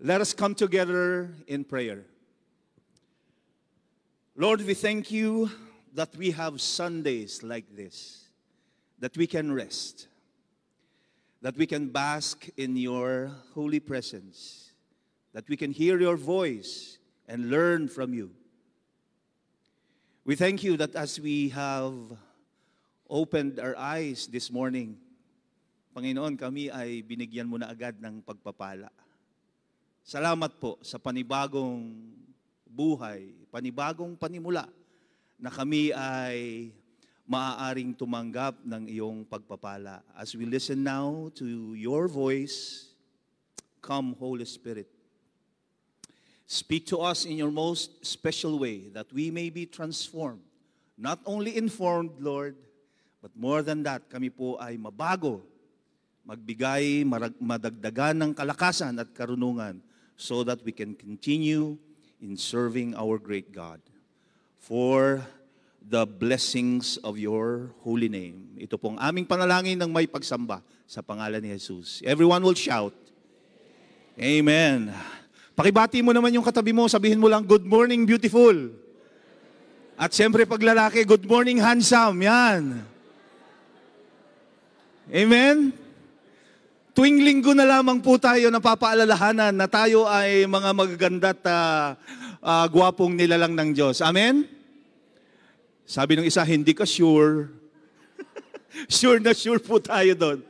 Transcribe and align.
Let 0.00 0.20
us 0.20 0.32
come 0.32 0.54
together 0.54 1.34
in 1.48 1.64
prayer. 1.64 2.04
Lord, 4.36 4.62
we 4.62 4.74
thank 4.74 5.10
you 5.10 5.50
that 5.92 6.14
we 6.14 6.30
have 6.30 6.60
Sundays 6.60 7.42
like 7.42 7.74
this, 7.74 8.28
that 9.00 9.16
we 9.16 9.26
can 9.26 9.50
rest, 9.50 10.06
that 11.42 11.56
we 11.56 11.66
can 11.66 11.88
bask 11.88 12.46
in 12.56 12.76
your 12.76 13.32
holy 13.54 13.80
presence, 13.80 14.70
that 15.32 15.48
we 15.48 15.56
can 15.56 15.72
hear 15.72 15.98
your 15.98 16.16
voice 16.16 16.98
and 17.26 17.50
learn 17.50 17.88
from 17.88 18.14
you. 18.14 18.30
We 20.24 20.36
thank 20.36 20.62
you 20.62 20.76
that 20.76 20.94
as 20.94 21.18
we 21.18 21.48
have 21.48 21.94
opened 23.10 23.58
our 23.58 23.76
eyes 23.76 24.28
this 24.28 24.52
morning, 24.52 24.96
Panginoon, 25.90 26.38
kami 26.38 26.70
ay 26.70 27.02
binigyan 27.02 27.50
mo 27.50 27.56
na 27.56 27.66
agad 27.66 27.98
ng 27.98 28.22
pagpapala. 28.22 28.94
Salamat 30.08 30.56
po 30.56 30.80
sa 30.80 30.96
panibagong 30.96 31.84
buhay, 32.64 33.28
panibagong 33.52 34.16
panimula 34.16 34.64
na 35.36 35.52
kami 35.52 35.92
ay 35.92 36.72
maaaring 37.28 37.92
tumanggap 37.92 38.56
ng 38.64 38.88
iyong 38.88 39.28
pagpapala. 39.28 40.00
As 40.16 40.32
we 40.32 40.48
listen 40.48 40.80
now 40.80 41.28
to 41.36 41.76
your 41.76 42.08
voice, 42.08 42.88
come 43.84 44.16
Holy 44.16 44.48
Spirit. 44.48 44.88
Speak 46.48 46.88
to 46.88 47.04
us 47.04 47.28
in 47.28 47.36
your 47.36 47.52
most 47.52 48.00
special 48.00 48.56
way 48.56 48.88
that 48.96 49.12
we 49.12 49.28
may 49.28 49.52
be 49.52 49.68
transformed. 49.68 50.40
Not 50.96 51.20
only 51.28 51.60
informed, 51.60 52.16
Lord, 52.16 52.56
but 53.20 53.36
more 53.36 53.60
than 53.60 53.84
that, 53.84 54.08
kami 54.08 54.32
po 54.32 54.56
ay 54.56 54.80
mabago, 54.80 55.44
magbigay, 56.24 57.04
madagdagan 57.44 58.16
ng 58.24 58.32
kalakasan 58.32 58.96
at 58.96 59.12
karunungan 59.12 59.84
so 60.18 60.42
that 60.42 60.58
we 60.66 60.74
can 60.74 60.98
continue 60.98 61.78
in 62.18 62.34
serving 62.34 62.98
our 62.98 63.16
great 63.16 63.54
God. 63.54 63.78
For 64.58 65.22
the 65.78 66.04
blessings 66.04 67.00
of 67.00 67.16
your 67.16 67.72
holy 67.80 68.12
name. 68.12 68.52
Ito 68.60 68.76
pong 68.76 69.00
aming 69.00 69.24
panalangin 69.24 69.80
ng 69.80 69.88
may 69.88 70.04
pagsamba 70.04 70.60
sa 70.84 71.00
pangalan 71.00 71.40
ni 71.40 71.54
Jesus. 71.56 72.04
Everyone 72.04 72.44
will 72.44 72.58
shout, 72.58 72.92
Amen. 74.18 74.90
Pakibati 75.54 76.02
mo 76.02 76.10
naman 76.10 76.34
yung 76.34 76.42
katabi 76.42 76.74
mo, 76.74 76.90
sabihin 76.90 77.22
mo 77.22 77.30
lang, 77.30 77.46
Good 77.46 77.62
morning, 77.62 78.02
beautiful. 78.02 78.74
At 79.94 80.10
siyempre, 80.10 80.42
pag 80.42 80.58
lalaki, 80.58 81.06
Good 81.06 81.22
morning, 81.22 81.62
handsome. 81.62 82.18
Yan. 82.26 82.82
Amen? 85.08 85.77
Tuwing 86.98 87.22
linggo 87.22 87.54
na 87.54 87.62
lamang 87.62 88.02
po 88.02 88.18
tayo 88.18 88.50
napapaalalahanan 88.50 89.54
na 89.54 89.70
tayo 89.70 90.02
ay 90.10 90.50
mga 90.50 90.70
magaganda 90.74 91.30
at 91.30 91.42
uh, 91.46 91.94
uh, 92.42 92.66
gwapong 92.66 93.14
nilalang 93.14 93.54
ng 93.54 93.70
Diyos. 93.70 94.02
Amen? 94.02 94.42
Sabi 95.86 96.18
ng 96.18 96.26
isa, 96.26 96.42
hindi 96.42 96.74
ka 96.74 96.82
sure. 96.82 97.54
sure 98.90 99.22
na 99.22 99.30
sure 99.30 99.62
po 99.62 99.78
tayo 99.78 100.10
doon. 100.18 100.42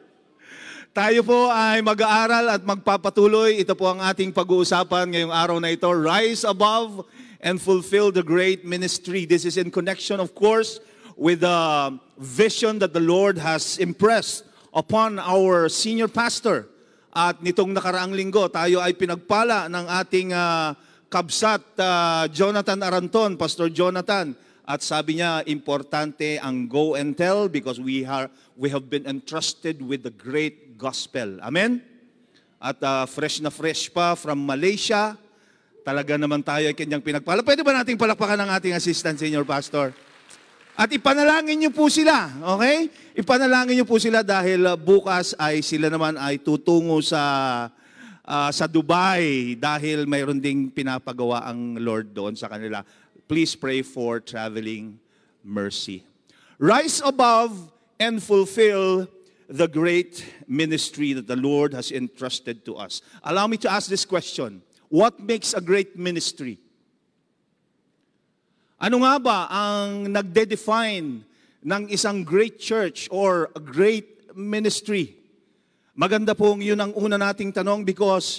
Tayo 0.97 1.21
po 1.21 1.53
ay 1.53 1.85
mag-aaral 1.85 2.57
at 2.57 2.65
magpapatuloy. 2.65 3.61
Ito 3.61 3.77
po 3.77 3.93
ang 3.93 4.01
ating 4.01 4.33
pag-uusapan 4.33 5.05
ngayong 5.05 5.35
araw 5.37 5.61
na 5.61 5.69
ito. 5.69 5.93
Rise 5.93 6.49
above 6.49 7.05
and 7.45 7.61
fulfill 7.61 8.09
the 8.09 8.25
great 8.25 8.65
ministry. 8.65 9.29
This 9.29 9.45
is 9.45 9.61
in 9.61 9.69
connection, 9.69 10.17
of 10.17 10.33
course, 10.33 10.81
with 11.12 11.45
the 11.45 11.93
vision 12.17 12.81
that 12.81 12.97
the 12.97 13.05
Lord 13.05 13.37
has 13.37 13.77
impressed 13.77 14.48
upon 14.79 15.19
our 15.19 15.67
senior 15.67 16.07
pastor. 16.07 16.71
At 17.11 17.43
nitong 17.43 17.75
nakaraang 17.75 18.15
linggo, 18.15 18.47
tayo 18.47 18.79
ay 18.79 18.95
pinagpala 18.95 19.67
ng 19.67 19.87
ating 19.91 20.31
uh, 20.31 20.71
kabsat 21.11 21.75
uh, 21.75 22.31
Jonathan 22.31 22.79
Aranton, 22.79 23.34
Pastor 23.34 23.67
Jonathan. 23.67 24.39
At 24.62 24.87
sabi 24.87 25.19
niya, 25.19 25.43
importante 25.51 26.39
ang 26.39 26.71
go 26.71 26.95
and 26.95 27.17
tell 27.19 27.50
because 27.50 27.83
we, 27.83 28.06
are, 28.06 28.31
we 28.55 28.71
have 28.71 28.87
been 28.87 29.09
entrusted 29.09 29.83
with 29.83 30.06
the 30.06 30.15
great 30.15 30.78
gospel. 30.78 31.41
Amen? 31.43 31.83
At 32.62 32.78
uh, 32.84 33.09
fresh 33.09 33.43
na 33.43 33.50
fresh 33.50 33.91
pa 33.91 34.15
from 34.15 34.45
Malaysia, 34.45 35.16
talaga 35.83 36.21
naman 36.21 36.45
tayo 36.45 36.69
ay 36.69 36.77
kanyang 36.77 37.03
pinagpala. 37.03 37.41
Pwede 37.43 37.65
ba 37.65 37.81
nating 37.81 37.97
palakpakan 37.99 38.45
ng 38.45 38.50
ating 38.60 38.75
assistant 38.77 39.16
senior 39.19 39.43
pastor? 39.43 39.91
At 40.78 40.94
ipanalangin 40.94 41.59
niyo 41.59 41.75
po 41.75 41.91
sila, 41.91 42.31
okay? 42.55 42.87
Ipanalangin 43.19 43.83
niyo 43.83 43.83
po 43.83 43.99
sila 43.99 44.22
dahil 44.22 44.62
uh, 44.62 44.78
bukas 44.78 45.34
ay 45.34 45.59
sila 45.59 45.91
naman 45.91 46.15
ay 46.15 46.39
tutungo 46.39 47.03
sa 47.03 47.19
uh, 48.22 48.50
sa 48.55 48.71
Dubai 48.71 49.59
dahil 49.59 50.06
mayroon 50.06 50.39
ding 50.39 50.71
pinapagawa 50.71 51.50
ang 51.50 51.75
Lord 51.83 52.15
doon 52.15 52.39
sa 52.39 52.47
kanila. 52.47 52.87
Please 53.27 53.59
pray 53.59 53.83
for 53.83 54.22
traveling 54.22 55.03
mercy. 55.43 56.06
Rise 56.62 57.03
above 57.03 57.59
and 57.99 58.22
fulfill 58.22 59.10
the 59.50 59.66
great 59.66 60.22
ministry 60.47 61.10
that 61.10 61.27
the 61.27 61.34
Lord 61.34 61.75
has 61.75 61.91
entrusted 61.91 62.62
to 62.71 62.78
us. 62.78 63.03
Allow 63.27 63.50
me 63.50 63.59
to 63.66 63.69
ask 63.69 63.91
this 63.91 64.06
question. 64.06 64.62
What 64.87 65.19
makes 65.19 65.59
a 65.59 65.60
great 65.60 65.99
ministry? 65.99 66.62
Ano 68.78 69.03
nga 69.03 69.19
ba 69.19 69.39
ang 69.50 70.06
nagde-define 70.06 71.27
ng 71.66 71.83
isang 71.91 72.22
great 72.22 72.62
church 72.62 73.11
or 73.11 73.50
a 73.50 73.59
great 73.59 74.31
ministry? 74.39 75.19
Maganda 75.99 76.31
pong 76.31 76.62
yun 76.62 76.78
ang 76.78 76.94
una 76.94 77.19
nating 77.19 77.50
tanong 77.50 77.83
because 77.83 78.39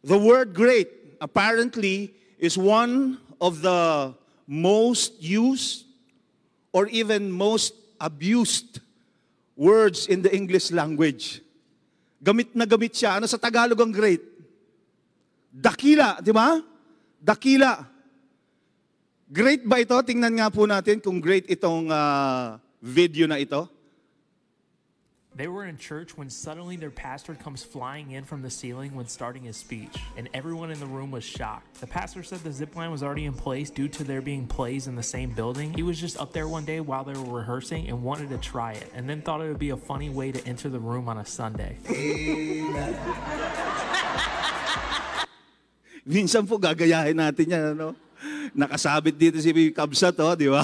the 0.00 0.16
word 0.16 0.56
great 0.56 0.88
apparently 1.20 2.16
is 2.40 2.56
one 2.56 3.20
of 3.36 3.60
the 3.60 4.16
most 4.48 5.20
used 5.20 5.84
or 6.72 6.88
even 6.88 7.28
most 7.28 7.76
abused 8.00 8.80
words 9.52 10.08
in 10.08 10.24
the 10.24 10.32
English 10.32 10.72
language. 10.72 11.44
Gamit 12.24 12.56
na 12.56 12.64
gamit 12.64 12.96
siya. 12.96 13.20
Ano 13.20 13.28
sa 13.28 13.36
Tagalog 13.36 13.76
ang 13.84 13.92
great? 13.92 14.24
Dakila, 15.52 16.24
di 16.24 16.32
ba? 16.32 16.56
Dakila. 17.20 17.93
Great 19.32 19.64
ba 19.64 19.80
ito? 19.80 19.96
Tingnan 20.04 20.36
nga 20.36 20.52
po 20.52 20.68
natin 20.68 21.00
kung 21.00 21.16
great 21.16 21.48
itong 21.48 21.88
uh, 21.88 22.60
video 22.84 23.24
na 23.24 23.40
ito. 23.40 23.72
They 25.34 25.50
were 25.50 25.66
in 25.66 25.74
church 25.82 26.14
when 26.14 26.30
suddenly 26.30 26.78
their 26.78 26.94
pastor 26.94 27.34
comes 27.34 27.66
flying 27.66 28.12
in 28.14 28.22
from 28.22 28.46
the 28.46 28.50
ceiling 28.50 28.94
when 28.94 29.10
starting 29.10 29.42
his 29.42 29.56
speech, 29.56 29.98
and 30.14 30.30
everyone 30.30 30.70
in 30.70 30.78
the 30.78 30.86
room 30.86 31.10
was 31.10 31.24
shocked. 31.26 31.82
The 31.82 31.90
pastor 31.90 32.22
said 32.22 32.46
the 32.46 32.54
zip 32.54 32.76
line 32.78 32.94
was 32.94 33.02
already 33.02 33.24
in 33.24 33.34
place 33.34 33.66
due 33.66 33.88
to 33.98 34.04
there 34.04 34.22
being 34.22 34.46
plays 34.46 34.86
in 34.86 34.94
the 34.94 35.02
same 35.02 35.34
building. 35.34 35.74
He 35.74 35.82
was 35.82 35.98
just 35.98 36.20
up 36.22 36.30
there 36.30 36.46
one 36.46 36.62
day 36.62 36.78
while 36.78 37.02
they 37.02 37.18
were 37.18 37.42
rehearsing 37.42 37.90
and 37.90 38.04
wanted 38.04 38.30
to 38.30 38.38
try 38.38 38.78
it, 38.78 38.86
and 38.94 39.10
then 39.10 39.26
thought 39.26 39.40
it 39.40 39.48
would 39.50 39.58
be 39.58 39.74
a 39.74 39.80
funny 39.80 40.06
way 40.06 40.30
to 40.30 40.38
enter 40.46 40.68
the 40.68 40.78
room 40.78 41.08
on 41.08 41.18
a 41.18 41.26
Sunday. 41.26 41.82
Minsan 46.06 46.46
po 46.46 46.62
gagayahin 46.62 47.18
natin 47.18 47.48
yan, 47.50 47.74
ano? 47.74 48.03
Nakasabit 48.54 49.18
dito 49.18 49.36
si 49.42 49.50
Kabsat, 49.74 50.14
oh, 50.22 50.38
di 50.38 50.46
ba? 50.46 50.62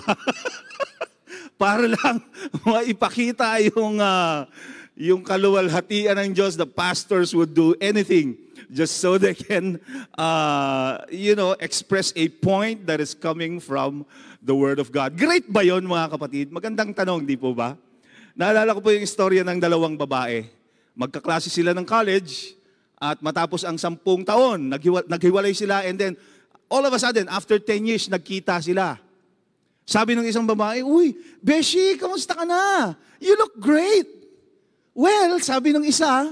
Para 1.60 1.90
lang 1.90 2.22
maipakita 2.70 3.58
yung, 3.74 3.98
uh, 3.98 4.46
yung 4.94 5.26
kaluwalhatian 5.26 6.14
ng 6.14 6.30
Diyos, 6.30 6.54
the 6.54 6.64
pastors 6.64 7.34
would 7.34 7.50
do 7.50 7.74
anything 7.82 8.38
just 8.70 9.02
so 9.02 9.18
they 9.18 9.34
can, 9.34 9.82
uh, 10.14 11.02
you 11.10 11.34
know, 11.34 11.58
express 11.58 12.14
a 12.14 12.30
point 12.30 12.86
that 12.86 13.02
is 13.02 13.12
coming 13.12 13.58
from 13.58 14.06
the 14.38 14.54
Word 14.54 14.78
of 14.78 14.94
God. 14.94 15.18
Great 15.18 15.50
ba 15.50 15.66
yon 15.66 15.82
mga 15.82 16.14
kapatid? 16.14 16.46
Magandang 16.54 16.94
tanong, 16.94 17.26
di 17.26 17.34
po 17.34 17.52
ba? 17.52 17.74
Naalala 18.38 18.72
ko 18.72 18.80
po 18.80 18.94
yung 18.94 19.04
istorya 19.04 19.42
ng 19.42 19.58
dalawang 19.58 19.98
babae. 19.98 20.46
Magkaklase 20.94 21.50
sila 21.50 21.74
ng 21.74 21.84
college 21.84 22.54
at 23.02 23.18
matapos 23.18 23.66
ang 23.66 23.76
sampung 23.76 24.22
taon, 24.22 24.70
naghiwalay 25.08 25.52
sila 25.52 25.82
and 25.84 25.98
then 25.98 26.12
all 26.70 26.86
of 26.86 26.94
a 26.94 27.00
sudden, 27.02 27.26
after 27.26 27.58
10 27.58 27.82
years, 27.84 28.06
nagkita 28.06 28.62
sila. 28.62 28.96
Sabi 29.82 30.14
ng 30.14 30.22
isang 30.22 30.46
babae, 30.46 30.86
Uy, 30.86 31.18
Beshi, 31.42 31.98
kamusta 31.98 32.38
ka 32.38 32.46
na? 32.46 32.94
You 33.18 33.34
look 33.34 33.58
great. 33.58 34.06
Well, 34.94 35.42
sabi 35.42 35.74
ng 35.74 35.82
isa, 35.82 36.30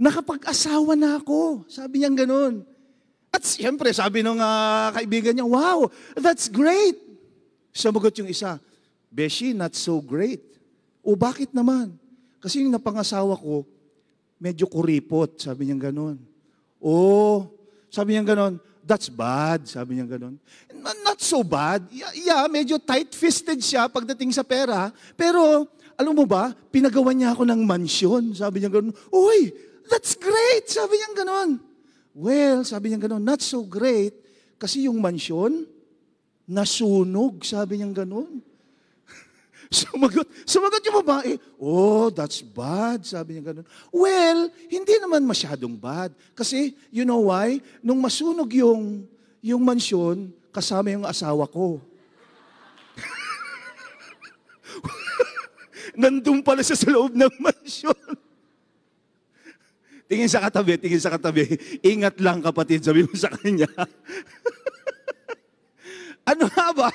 nakapag-asawa 0.00 0.96
na 0.96 1.20
ako. 1.20 1.68
Sabi 1.68 2.00
niya 2.00 2.10
ganun. 2.24 2.64
At 3.28 3.44
siyempre, 3.44 3.92
sabi 3.92 4.24
ng 4.24 4.40
uh, 4.40 4.88
kaibigan 4.96 5.36
niya, 5.36 5.44
wow, 5.44 5.92
that's 6.16 6.48
great. 6.48 6.96
Sumagot 7.76 8.16
yung 8.16 8.32
isa, 8.32 8.56
Beshi, 9.12 9.52
not 9.52 9.76
so 9.76 10.00
great. 10.00 10.40
O 11.04 11.12
bakit 11.12 11.52
naman? 11.52 11.92
Kasi 12.40 12.64
yung 12.64 12.72
napangasawa 12.72 13.36
ko, 13.36 13.68
medyo 14.40 14.64
kuripot. 14.64 15.36
Sabi 15.36 15.68
niya 15.68 15.92
ganun. 15.92 16.16
Oh, 16.80 17.52
sabi 17.92 18.16
niya 18.16 18.24
ganun, 18.24 18.56
that's 18.86 19.10
bad. 19.10 19.66
Sabi 19.66 19.98
niya 19.98 20.06
ganun. 20.06 20.38
Not 21.02 21.18
so 21.18 21.42
bad. 21.42 21.84
Yeah, 21.90 22.46
medyo 22.46 22.78
tight-fisted 22.78 23.58
siya 23.58 23.90
pagdating 23.90 24.30
sa 24.30 24.46
pera. 24.46 24.94
Pero, 25.18 25.66
alam 25.98 26.14
mo 26.14 26.22
ba, 26.24 26.54
pinagawa 26.70 27.10
niya 27.10 27.34
ako 27.34 27.42
ng 27.42 27.60
mansyon. 27.66 28.32
Sabi 28.38 28.62
niya 28.62 28.70
ganun. 28.70 28.94
Uy, 29.10 29.50
that's 29.90 30.14
great. 30.14 30.70
Sabi 30.70 30.96
niya 31.02 31.26
ganun. 31.26 31.58
Well, 32.16 32.64
sabi 32.64 32.88
niya 32.88 33.04
gano'n, 33.04 33.20
not 33.20 33.44
so 33.44 33.60
great 33.60 34.16
kasi 34.56 34.88
yung 34.88 35.04
mansyon, 35.04 35.68
nasunog, 36.48 37.44
sabi 37.44 37.76
niya 37.76 37.92
gano'n. 37.92 38.40
Sumagot, 39.70 40.26
sumagot 40.46 40.82
yung 40.86 40.98
babae, 41.02 41.38
oh, 41.58 42.10
that's 42.10 42.42
bad, 42.42 43.02
sabi 43.02 43.36
niya 43.36 43.52
gano'n. 43.52 43.66
Well, 43.90 44.50
hindi 44.70 44.94
naman 45.02 45.26
masyadong 45.26 45.74
bad. 45.74 46.14
Kasi, 46.34 46.74
you 46.94 47.04
know 47.04 47.30
why? 47.30 47.60
Nung 47.82 47.98
masunog 47.98 48.50
yung, 48.54 49.06
yung 49.42 49.62
mansyon, 49.62 50.30
kasama 50.54 50.94
yung 50.94 51.06
asawa 51.06 51.46
ko. 51.50 51.82
Nandun 56.00 56.42
pala 56.42 56.62
siya 56.62 56.78
sa 56.78 56.90
loob 56.92 57.14
ng 57.14 57.34
mansyon. 57.42 57.98
Tingin 60.06 60.30
sa 60.30 60.38
katabi, 60.38 60.78
tingin 60.78 61.02
sa 61.02 61.10
katabi. 61.10 61.58
Ingat 61.82 62.22
lang 62.22 62.38
kapatid, 62.38 62.86
sabi 62.86 63.02
mo 63.02 63.10
sa 63.18 63.26
kanya. 63.26 63.66
ano 66.30 66.46
nga 66.46 66.68
ba? 66.70 66.90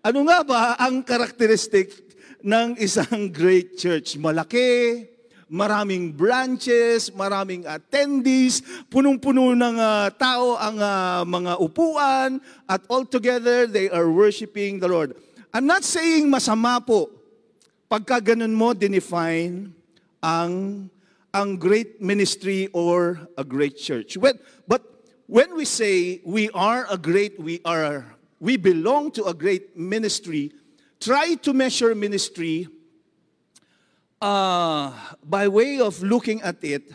Ano 0.00 0.24
nga 0.24 0.40
ba 0.40 0.80
ang 0.80 1.04
karakteristik 1.04 1.92
ng 2.40 2.72
isang 2.80 3.28
great 3.28 3.76
church? 3.76 4.16
Malaki, 4.16 5.04
maraming 5.44 6.08
branches, 6.16 7.12
maraming 7.12 7.68
attendees, 7.68 8.64
punong-puno 8.88 9.52
ng 9.52 9.76
uh, 9.76 10.08
tao 10.16 10.56
ang 10.56 10.80
uh, 10.80 11.20
mga 11.28 11.52
upuan, 11.60 12.40
at 12.64 12.80
all 12.88 13.04
together 13.04 13.68
they 13.68 13.92
are 13.92 14.08
worshiping 14.08 14.80
the 14.80 14.88
Lord. 14.88 15.12
I'm 15.52 15.68
not 15.68 15.84
saying 15.84 16.32
masama 16.32 16.80
po 16.80 17.12
pagka 17.84 18.24
ganun 18.24 18.56
mo 18.56 18.72
dinefine 18.72 19.68
ang 20.24 20.88
ang 21.28 21.60
great 21.60 22.00
ministry 22.00 22.72
or 22.72 23.20
a 23.36 23.44
great 23.44 23.76
church. 23.76 24.16
When, 24.16 24.40
but 24.64 24.80
when 25.28 25.52
we 25.60 25.68
say 25.68 26.24
we 26.24 26.48
are 26.56 26.88
a 26.88 26.96
great, 26.96 27.36
we 27.36 27.60
are, 27.68 28.16
we 28.40 28.56
belong 28.56 29.12
to 29.12 29.28
a 29.28 29.34
great 29.36 29.76
ministry, 29.76 30.50
try 30.96 31.36
to 31.36 31.52
measure 31.52 31.92
ministry 31.94 32.66
uh, 34.18 34.90
by 35.22 35.46
way 35.46 35.78
of 35.78 36.00
looking 36.00 36.40
at 36.40 36.56
it. 36.64 36.88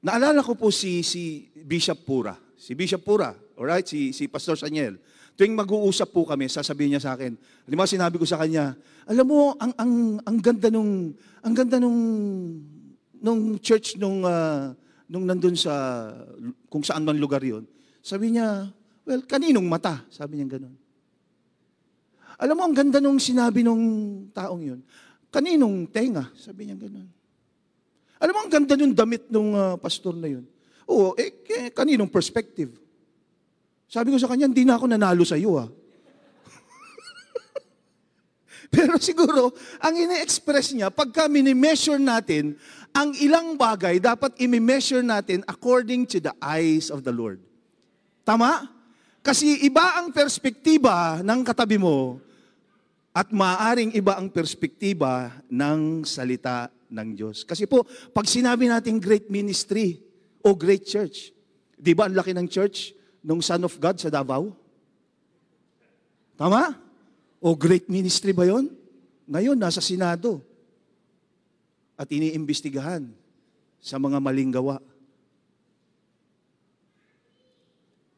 Naalala 0.00 0.40
ko 0.40 0.54
po 0.56 0.70
si, 0.72 1.02
si 1.04 1.50
Bishop 1.52 2.06
Pura. 2.06 2.38
Si 2.56 2.72
Bishop 2.72 3.04
Pura, 3.04 3.34
alright? 3.58 3.84
Si, 3.84 4.14
si 4.16 4.30
Pastor 4.30 4.56
Saniel. 4.56 4.96
Tuwing 5.36 5.52
mag-uusap 5.52 6.08
po 6.14 6.24
kami, 6.24 6.48
sasabihin 6.48 6.96
niya 6.96 7.04
sa 7.04 7.12
akin, 7.18 7.36
ba 7.68 7.84
sinabi 7.84 8.16
ko 8.16 8.24
sa 8.24 8.40
kanya, 8.40 8.76
alam 9.04 9.26
mo, 9.26 9.56
ang, 9.60 9.72
ang, 9.76 9.92
ang 10.24 10.36
ganda 10.40 10.68
nung, 10.72 11.12
ang 11.40 11.54
ganda 11.56 11.76
nung, 11.80 12.00
nung 13.20 13.56
church 13.60 13.96
nung, 13.96 14.24
uh, 14.24 14.72
nung 15.08 15.24
nandun 15.24 15.56
sa, 15.56 16.06
kung 16.68 16.84
saan 16.84 17.04
man 17.04 17.16
lugar 17.16 17.40
yon. 17.40 17.64
Sabi 18.00 18.36
niya, 18.36 18.68
well, 19.10 19.26
kaninong 19.26 19.66
mata? 19.66 20.06
Sabi 20.06 20.38
niya 20.38 20.54
ganun. 20.54 20.78
Alam 22.40 22.56
mo, 22.56 22.62
ang 22.64 22.76
ganda 22.78 23.02
nung 23.02 23.18
sinabi 23.18 23.66
nung 23.66 23.82
taong 24.30 24.62
yun. 24.62 24.80
Kaninong 25.28 25.90
tenga? 25.90 26.30
Sabi 26.38 26.70
niya 26.70 26.78
ganun. 26.78 27.10
Alam 28.22 28.32
mo, 28.32 28.40
ang 28.46 28.52
ganda 28.52 28.78
nung 28.78 28.94
damit 28.94 29.26
nung 29.28 29.50
uh, 29.52 29.74
pastor 29.76 30.14
na 30.14 30.30
yun. 30.30 30.46
Oo, 30.86 31.18
eh, 31.18 31.42
eh, 31.50 31.74
kaninong 31.74 32.08
perspective? 32.08 32.70
Sabi 33.90 34.14
ko 34.14 34.16
sa 34.22 34.30
kanya, 34.30 34.46
hindi 34.46 34.62
na 34.62 34.78
ako 34.78 34.86
nanalo 34.86 35.26
sa 35.26 35.34
iyo 35.34 35.58
ah. 35.58 35.66
Pero 38.74 38.94
siguro, 39.02 39.50
ang 39.82 39.94
ine-express 39.98 40.78
niya, 40.78 40.94
pagka 40.94 41.26
mini-measure 41.26 41.98
natin, 41.98 42.54
ang 42.94 43.10
ilang 43.18 43.58
bagay 43.58 43.98
dapat 43.98 44.38
imi-measure 44.38 45.02
natin 45.02 45.42
according 45.50 46.06
to 46.06 46.22
the 46.22 46.32
eyes 46.40 46.88
of 46.88 47.02
the 47.02 47.12
Lord. 47.12 47.42
Tama? 48.24 48.79
Kasi 49.20 49.68
iba 49.68 50.00
ang 50.00 50.10
perspektiba 50.10 51.20
ng 51.20 51.40
katabi 51.44 51.76
mo 51.76 52.20
at 53.12 53.28
maaring 53.28 53.92
iba 53.92 54.16
ang 54.16 54.32
perspektiba 54.32 55.34
ng 55.50 56.08
salita 56.08 56.72
ng 56.88 57.08
Diyos. 57.12 57.44
Kasi 57.44 57.68
po, 57.68 57.84
pag 58.16 58.24
sinabi 58.24 58.70
natin 58.70 58.96
great 58.96 59.28
ministry 59.28 60.00
o 60.40 60.56
great 60.56 60.88
church, 60.88 61.30
di 61.76 61.92
ba 61.92 62.08
ang 62.08 62.16
laki 62.16 62.32
ng 62.32 62.48
church? 62.48 62.96
nung 63.24 63.44
Son 63.44 63.60
of 63.60 63.76
God 63.76 63.96
sa 64.00 64.08
Davao? 64.08 64.52
Tama? 66.36 66.76
O 67.40 67.52
great 67.52 67.88
ministry 67.88 68.32
ba 68.32 68.48
yon? 68.48 68.72
Ngayon, 69.28 69.56
nasa 69.56 69.84
Senado. 69.84 70.40
At 72.00 72.08
iniimbestigahan 72.08 73.04
sa 73.80 74.00
mga 74.00 74.18
maling 74.20 74.52
gawa. 74.52 74.80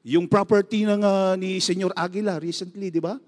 Yung 0.02 0.26
property 0.26 0.82
ng 0.82 1.02
uh, 1.02 1.38
ni 1.38 1.62
Senyor 1.62 1.94
Aguila 1.94 2.42
recently, 2.42 2.90
di 2.90 2.98
ba? 2.98 3.18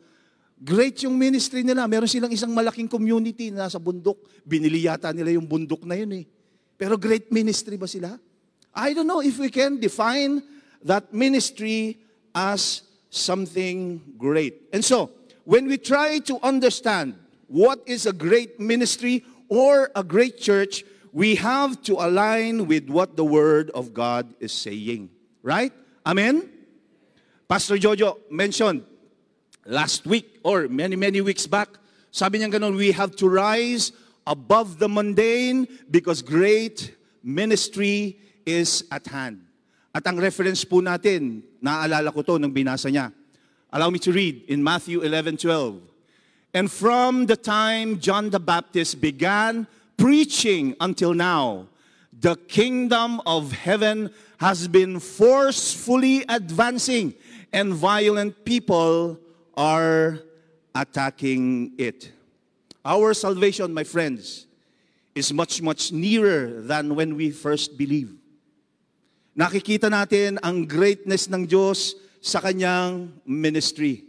Great 0.59 1.03
yung 1.07 1.15
ministry 1.15 1.63
nila. 1.63 1.87
Meron 1.87 2.11
silang 2.11 2.31
isang 2.31 2.51
malaking 2.51 2.91
community 2.91 3.51
na 3.55 3.67
nasa 3.67 3.79
bundok. 3.79 4.19
Binili 4.43 4.87
yata 4.87 5.15
nila 5.15 5.35
yung 5.35 5.47
bundok 5.47 5.87
na 5.87 5.95
yun 5.95 6.11
eh. 6.19 6.25
Pero 6.75 6.99
great 6.99 7.31
ministry 7.31 7.79
ba 7.79 7.87
sila? 7.87 8.19
I 8.75 8.91
don't 8.91 9.07
know 9.07 9.23
if 9.23 9.39
we 9.39 9.51
can 9.51 9.79
define 9.79 10.43
that 10.83 11.15
ministry 11.15 12.03
as 12.35 12.83
something 13.11 14.03
great. 14.19 14.67
And 14.75 14.83
so, 14.83 15.15
when 15.47 15.71
we 15.71 15.79
try 15.79 16.19
to 16.27 16.43
understand 16.43 17.15
what 17.47 17.79
is 17.87 18.07
a 18.07 18.13
great 18.13 18.59
ministry 18.59 19.23
or 19.47 19.91
a 19.95 20.03
great 20.03 20.43
church, 20.43 20.83
we 21.13 21.37
have 21.39 21.79
to 21.87 21.95
align 22.03 22.67
with 22.67 22.91
what 22.91 23.15
the 23.15 23.25
Word 23.25 23.71
of 23.71 23.95
God 23.95 24.27
is 24.41 24.51
saying. 24.51 25.11
Right? 25.43 25.73
Amen? 26.03 26.51
Pastor 27.55 27.79
Jojo 27.79 28.19
mentioned 28.35 28.83
last 29.65 30.11
week 30.11 30.41
or 30.43 30.67
many, 30.67 30.97
many 30.97 31.21
weeks 31.21 31.47
back, 31.47 31.69
sabi 32.11 32.43
niya 32.43 32.51
ganun, 32.51 32.75
we 32.75 32.91
have 32.91 33.15
to 33.15 33.31
rise 33.31 33.95
above 34.27 34.83
the 34.83 34.91
mundane 34.91 35.63
because 35.87 36.19
great 36.19 36.99
ministry 37.23 38.19
is 38.43 38.83
at 38.91 39.07
hand. 39.07 39.39
At 39.95 40.03
ang 40.03 40.19
reference 40.19 40.67
po 40.67 40.83
natin, 40.83 41.47
naaalala 41.63 42.11
ko 42.11 42.27
to 42.27 42.43
nung 42.43 42.51
binasa 42.51 42.91
niya. 42.91 43.15
Allow 43.71 43.87
me 43.95 44.03
to 44.03 44.11
read 44.11 44.51
in 44.51 44.59
Matthew 44.59 45.07
11:12. 45.07 45.79
And 46.59 46.67
from 46.67 47.31
the 47.31 47.39
time 47.39 48.03
John 48.03 48.35
the 48.35 48.43
Baptist 48.43 48.99
began 48.99 49.71
preaching 49.95 50.75
until 50.83 51.15
now, 51.15 51.71
the 52.11 52.35
kingdom 52.51 53.23
of 53.23 53.55
heaven 53.55 54.11
has 54.43 54.67
been 54.67 54.99
forcefully 54.99 56.27
advancing 56.27 57.15
and 57.55 57.71
violent 57.71 58.35
people 58.43 59.15
are 59.55 60.19
attacking 60.75 61.71
it. 61.79 62.11
Our 62.83 63.15
salvation, 63.15 63.71
my 63.71 63.87
friends, 63.87 64.51
is 65.15 65.33
much, 65.33 65.63
much 65.63 65.95
nearer 65.95 66.61
than 66.67 66.99
when 66.99 67.15
we 67.15 67.31
first 67.31 67.79
believed. 67.79 68.19
Nakikita 69.39 69.87
natin 69.87 70.43
ang 70.43 70.67
greatness 70.67 71.31
ng 71.31 71.47
Diyos 71.47 71.95
sa 72.19 72.43
kanyang 72.43 73.15
ministry. 73.23 74.03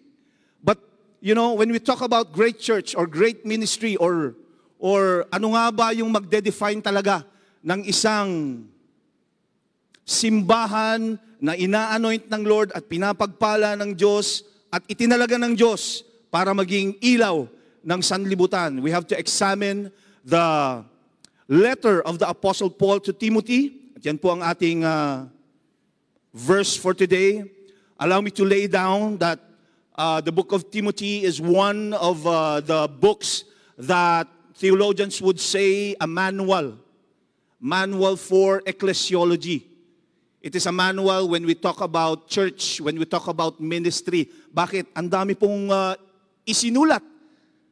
But, 0.65 0.81
you 1.21 1.37
know, 1.37 1.53
when 1.53 1.69
we 1.69 1.77
talk 1.77 2.01
about 2.01 2.33
great 2.33 2.57
church 2.57 2.97
or 2.97 3.05
great 3.05 3.45
ministry 3.45 3.93
or, 4.01 4.33
or 4.81 5.29
ano 5.29 5.53
nga 5.53 5.69
ba 5.69 5.87
yung 5.93 6.09
magde-define 6.09 6.81
talaga 6.81 7.21
ng 7.61 7.85
isang 7.85 8.65
simbahan 10.05 11.17
na 11.41 11.57
ina-anoint 11.57 12.29
ng 12.29 12.43
Lord 12.45 12.71
at 12.71 12.85
pinapagpala 12.85 13.75
ng 13.75 13.97
Diyos 13.97 14.45
at 14.69 14.85
itinalaga 14.85 15.35
ng 15.41 15.57
Diyos 15.57 16.05
para 16.29 16.53
maging 16.53 16.95
ilaw 17.01 17.49
ng 17.81 18.01
sanlibutan. 18.01 18.79
We 18.79 18.93
have 18.93 19.09
to 19.09 19.17
examine 19.17 19.89
the 20.21 20.81
letter 21.49 22.05
of 22.05 22.21
the 22.21 22.29
Apostle 22.29 22.69
Paul 22.69 23.01
to 23.03 23.11
Timothy 23.11 23.85
yan 24.05 24.21
po 24.21 24.37
ang 24.37 24.45
ating 24.45 24.85
uh, 24.85 25.25
verse 26.29 26.77
for 26.77 26.93
today. 26.93 27.41
Allow 27.97 28.21
me 28.21 28.29
to 28.37 28.45
lay 28.45 28.69
down 28.69 29.17
that 29.17 29.41
uh, 29.97 30.21
the 30.21 30.29
book 30.29 30.53
of 30.53 30.69
Timothy 30.69 31.25
is 31.25 31.41
one 31.41 31.89
of 31.97 32.21
uh, 32.21 32.61
the 32.61 32.85
books 32.85 33.49
that 33.81 34.29
theologians 34.53 35.17
would 35.25 35.41
say 35.41 35.97
a 35.97 36.05
manual. 36.05 36.77
Manual 37.57 38.13
for 38.13 38.61
ecclesiology. 38.69 39.65
It 40.45 40.53
is 40.53 40.69
a 40.69 40.75
manual 40.77 41.33
when 41.33 41.41
we 41.41 41.57
talk 41.57 41.81
about 41.81 42.29
church, 42.29 42.77
when 42.77 43.01
we 43.01 43.09
talk 43.09 43.25
about 43.25 43.57
ministry. 43.57 44.29
Bakit? 44.53 44.93
Ang 44.93 45.09
dami 45.09 45.33
pong 45.33 45.73
uh, 45.73 45.97
isinulat 46.45 47.01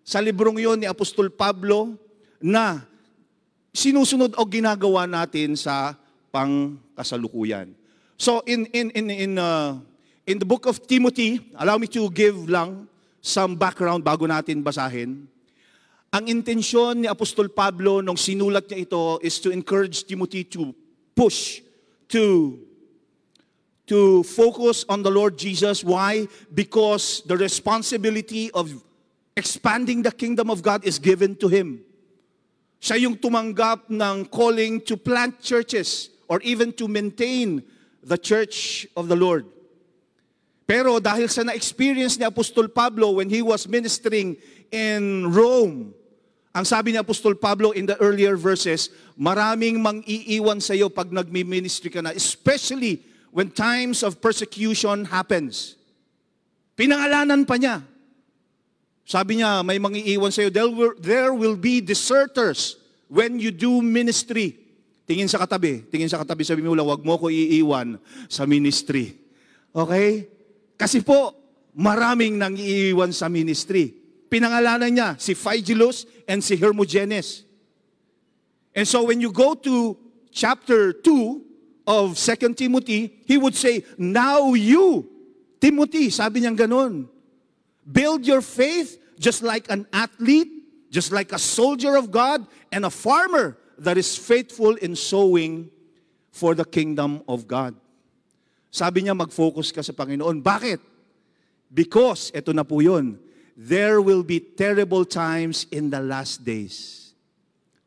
sa 0.01 0.17
librong 0.17 0.57
yon 0.57 0.81
ni 0.81 0.89
Apostol 0.89 1.29
Pablo 1.29 1.93
na 2.41 2.81
sinusunod 3.69 4.33
o 4.33 4.41
ginagawa 4.49 5.05
natin 5.05 5.53
sa 5.53 5.93
pang 6.33 6.73
kasalukuyan. 6.97 7.77
So 8.17 8.41
in 8.49 8.65
in 8.73 8.89
in 8.97 9.05
in 9.13 9.31
uh, 9.37 9.77
in 10.25 10.41
the 10.41 10.47
book 10.49 10.65
of 10.65 10.81
Timothy, 10.89 11.45
allow 11.61 11.77
me 11.77 11.85
to 11.93 12.09
give 12.09 12.49
lang 12.49 12.89
some 13.21 13.53
background 13.53 14.01
bago 14.01 14.25
natin 14.25 14.65
basahin. 14.65 15.29
Ang 16.09 16.25
intensyon 16.25 17.05
ni 17.05 17.07
Apostol 17.09 17.53
Pablo 17.53 18.01
nung 18.01 18.17
sinulat 18.17 18.65
niya 18.65 18.89
ito 18.89 19.21
is 19.21 19.37
to 19.37 19.53
encourage 19.53 20.09
Timothy 20.09 20.41
to 20.41 20.73
push 21.13 21.61
to 22.13 22.62
to 23.89 24.24
focus 24.24 24.86
on 24.88 25.03
the 25.03 25.12
Lord 25.12 25.38
Jesus. 25.38 25.84
Why? 25.84 26.27
Because 26.53 27.22
the 27.25 27.36
responsibility 27.36 28.50
of 28.51 28.72
expanding 29.36 30.01
the 30.01 30.12
kingdom 30.12 30.50
of 30.50 30.62
God 30.63 30.86
is 30.86 31.00
given 31.00 31.36
to 31.43 31.50
him. 31.50 31.84
Siya 32.79 33.01
yung 33.01 33.15
tumanggap 33.17 33.91
ng 33.91 34.27
calling 34.27 34.79
to 34.88 34.96
plant 34.96 35.41
churches 35.41 36.12
or 36.27 36.39
even 36.43 36.72
to 36.79 36.88
maintain 36.88 37.63
the 38.03 38.20
church 38.20 38.88
of 38.96 39.08
the 39.08 39.15
Lord. 39.15 39.48
Pero 40.63 41.00
dahil 41.00 41.27
sa 41.27 41.43
na-experience 41.43 42.15
ni 42.15 42.24
Apostol 42.24 42.72
Pablo 42.72 43.20
when 43.20 43.27
he 43.27 43.43
was 43.43 43.67
ministering 43.67 44.39
in 44.72 45.27
Rome, 45.27 45.91
ang 46.53 46.69
sabi 46.69 46.93
ni 46.93 47.01
Apostol 47.01 47.33
Pablo 47.33 47.74
in 47.74 47.89
the 47.89 47.98
earlier 47.98 48.38
verses, 48.38 48.93
maraming 49.17 49.81
mang-iiwan 49.81 50.62
sa 50.62 50.77
iyo 50.77 50.86
pag 50.86 51.10
nagmi-ministry 51.10 51.89
ka 51.89 52.05
na, 52.05 52.13
especially 52.13 53.01
when 53.33 53.50
times 53.50 54.05
of 54.05 54.22
persecution 54.22 55.10
happens. 55.10 55.74
Pinangalanan 56.77 57.50
pa 57.50 57.57
niya. 57.57 57.81
Sabi 59.01 59.41
niya, 59.41 59.65
may 59.65 59.81
mangiiwan 59.81 60.29
sa 60.29 60.45
iyo, 60.45 60.53
there 61.01 61.33
will, 61.33 61.57
be 61.57 61.81
deserters 61.81 62.77
when 63.10 63.41
you 63.41 63.50
do 63.50 63.81
ministry. 63.81 64.53
Tingin 65.10 65.25
sa 65.25 65.41
katabi, 65.41 65.89
tingin 65.89 66.07
sa 66.07 66.22
katabi, 66.22 66.45
sabi 66.45 66.62
mo 66.62 66.77
lang, 66.77 66.86
wag 66.86 67.01
mo 67.01 67.17
ko 67.17 67.33
iiwan 67.33 67.98
sa 68.29 68.45
ministry. 68.45 69.17
Okay? 69.74 70.29
Kasi 70.77 71.01
po, 71.01 71.33
maraming 71.74 72.38
nang 72.38 72.53
iiwan 72.53 73.10
sa 73.10 73.25
ministry. 73.25 74.02
Pinangalanan 74.33 74.89
niya 74.89 75.09
si 75.21 75.37
Phygellus 75.37 76.09
and 76.25 76.41
si 76.41 76.57
Hermogenes. 76.57 77.45
And 78.73 78.89
so 78.89 79.05
when 79.05 79.21
you 79.21 79.29
go 79.29 79.53
to 79.53 79.93
chapter 80.33 80.89
2, 80.89 81.53
of 81.87 82.17
2 82.17 82.53
Timothy, 82.53 83.19
he 83.25 83.37
would 83.37 83.55
say, 83.55 83.83
Now 83.97 84.53
you, 84.53 85.09
Timothy, 85.59 86.09
sabi 86.09 86.41
niyang 86.41 86.57
ganun, 86.57 87.07
build 87.83 88.25
your 88.25 88.41
faith 88.41 88.99
just 89.19 89.43
like 89.43 89.67
an 89.69 89.87
athlete, 89.91 90.49
just 90.91 91.11
like 91.11 91.31
a 91.31 91.39
soldier 91.39 91.95
of 91.95 92.11
God, 92.11 92.47
and 92.71 92.85
a 92.85 92.89
farmer 92.89 93.57
that 93.77 93.97
is 93.97 94.15
faithful 94.15 94.75
in 94.79 94.95
sowing 94.95 95.69
for 96.31 96.55
the 96.55 96.65
kingdom 96.65 97.21
of 97.27 97.47
God. 97.47 97.75
Sabi 98.73 99.05
niya, 99.05 99.13
mag-focus 99.13 99.69
ka 99.69 99.85
sa 99.85 99.93
Panginoon. 99.93 100.41
Bakit? 100.41 100.81
Because, 101.69 102.33
eto 102.33 102.53
na 102.53 102.65
po 102.65 102.81
yun, 102.81 103.19
there 103.55 104.01
will 104.01 104.24
be 104.24 104.39
terrible 104.39 105.05
times 105.05 105.67
in 105.72 105.89
the 105.89 106.01
last 106.01 106.43
days. 106.43 107.13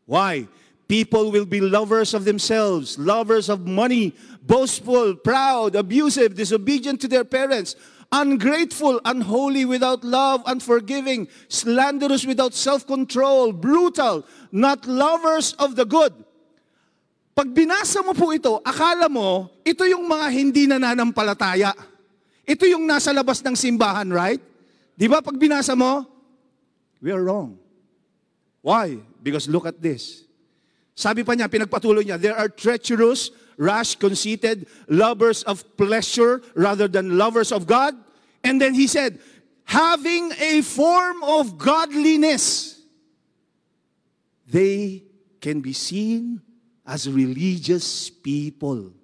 Why? 0.06 0.48
People 0.86 1.32
will 1.34 1.46
be 1.46 1.60
lovers 1.60 2.14
of 2.14 2.24
themselves, 2.24 2.98
lovers 2.98 3.48
of 3.48 3.66
money, 3.66 4.14
boastful, 4.42 5.16
proud, 5.16 5.74
abusive, 5.74 6.36
disobedient 6.36 7.00
to 7.02 7.08
their 7.08 7.24
parents, 7.24 7.74
ungrateful, 8.12 9.00
unholy, 9.04 9.64
without 9.64 10.04
love, 10.04 10.42
unforgiving, 10.46 11.26
slanderous, 11.48 12.24
without 12.24 12.54
self-control, 12.54 13.52
brutal, 13.52 14.24
not 14.52 14.86
lovers 14.86 15.54
of 15.58 15.74
the 15.74 15.84
good. 15.84 16.14
Pag 17.34 17.52
binasa 17.52 18.00
mo 18.06 18.14
po 18.14 18.30
ito, 18.30 18.62
akala 18.62 19.10
mo, 19.10 19.50
ito 19.66 19.84
yung 19.84 20.06
mga 20.06 20.26
hindi 20.30 20.64
nananampalataya. 20.70 21.74
Ito 22.46 22.64
yung 22.64 22.86
nasa 22.86 23.10
labas 23.10 23.42
ng 23.42 23.58
simbahan, 23.58 24.06
right? 24.08 24.40
Di 24.96 25.06
ba 25.06 25.20
pag 25.20 25.36
binasa 25.36 25.76
mo, 25.76 26.08
we 27.04 27.12
are 27.12 27.22
wrong. 27.22 27.60
Why? 28.64 28.98
Because 29.22 29.46
look 29.46 29.68
at 29.68 29.78
this. 29.78 30.24
Sabi 30.96 31.22
pa 31.22 31.36
niya, 31.36 31.52
pinagpatuloy 31.52 32.08
niya, 32.08 32.16
there 32.16 32.34
are 32.34 32.48
treacherous, 32.48 33.30
rash, 33.60 33.94
conceited, 34.00 34.64
lovers 34.88 35.44
of 35.44 35.60
pleasure 35.76 36.40
rather 36.56 36.88
than 36.88 37.20
lovers 37.20 37.52
of 37.52 37.68
God. 37.68 37.92
And 38.42 38.56
then 38.56 38.72
he 38.72 38.88
said, 38.88 39.20
having 39.68 40.32
a 40.40 40.62
form 40.62 41.22
of 41.22 41.58
godliness, 41.60 42.80
they 44.48 45.04
can 45.40 45.60
be 45.60 45.74
seen 45.74 46.40
as 46.86 47.10
religious 47.10 48.08
people, 48.08 48.94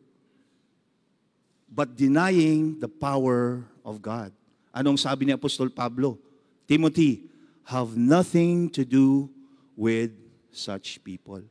but 1.69 1.95
denying 1.95 2.81
the 2.81 2.89
power 2.89 3.69
of 3.85 4.01
God. 4.01 4.33
Anong 4.73 4.97
sabi 4.97 5.29
ni 5.29 5.33
Apostol 5.37 5.69
Pablo? 5.69 6.17
Timothy, 6.65 7.29
have 7.69 7.95
nothing 7.95 8.73
to 8.73 8.83
do 8.89 9.29
with 9.77 10.11
such 10.51 10.99
people. 11.05 11.45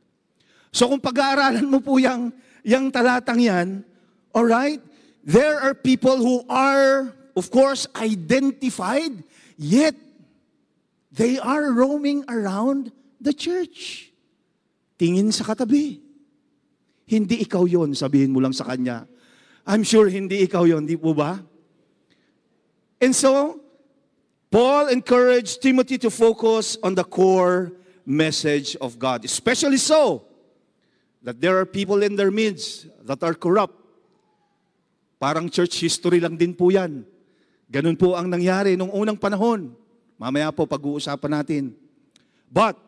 So 0.74 0.90
kung 0.90 0.98
pag-aaralan 0.98 1.64
mo 1.70 1.78
po 1.78 2.02
yung, 2.02 2.34
yung 2.66 2.90
talatang 2.90 3.38
yan, 3.38 3.86
alright, 4.34 4.82
there 5.22 5.62
are 5.62 5.74
people 5.74 6.18
who 6.18 6.42
are, 6.50 7.14
of 7.38 7.46
course, 7.52 7.86
identified, 7.94 9.22
yet 9.54 9.94
they 11.12 11.38
are 11.38 11.70
roaming 11.70 12.26
around 12.26 12.90
the 13.20 13.30
church. 13.30 14.10
Tingin 14.98 15.30
sa 15.30 15.46
katabi. 15.46 16.00
Hindi 17.06 17.44
ikaw 17.44 17.68
yon 17.68 17.92
sabihin 17.92 18.32
mo 18.32 18.40
lang 18.40 18.56
sa 18.56 18.64
kanya. 18.64 19.04
I'm 19.62 19.84
sure 19.86 20.08
hindi 20.10 20.42
ikaw 20.42 20.66
yon, 20.66 20.88
di 20.88 20.96
po 20.98 21.14
ba? 21.14 21.38
And 23.02 23.10
so, 23.10 23.58
Paul 24.46 24.86
encouraged 24.86 25.58
Timothy 25.58 25.98
to 26.06 26.10
focus 26.10 26.78
on 26.86 26.94
the 26.94 27.02
core 27.02 27.74
message 28.06 28.78
of 28.78 28.94
God. 28.94 29.26
Especially 29.26 29.82
so, 29.82 30.22
that 31.18 31.42
there 31.42 31.58
are 31.58 31.66
people 31.66 32.06
in 32.06 32.14
their 32.14 32.30
midst 32.30 32.86
that 33.02 33.18
are 33.26 33.34
corrupt. 33.34 33.74
Parang 35.18 35.50
church 35.50 35.82
history 35.82 36.22
lang 36.22 36.38
din 36.38 36.54
po 36.54 36.70
yan. 36.70 37.02
Ganun 37.66 37.98
po 37.98 38.14
ang 38.14 38.30
nangyari 38.30 38.78
nung 38.78 38.94
unang 38.94 39.18
panahon. 39.18 39.74
Mamaya 40.14 40.54
po 40.54 40.62
pag-uusapan 40.62 41.42
natin. 41.42 41.74
But, 42.46 42.78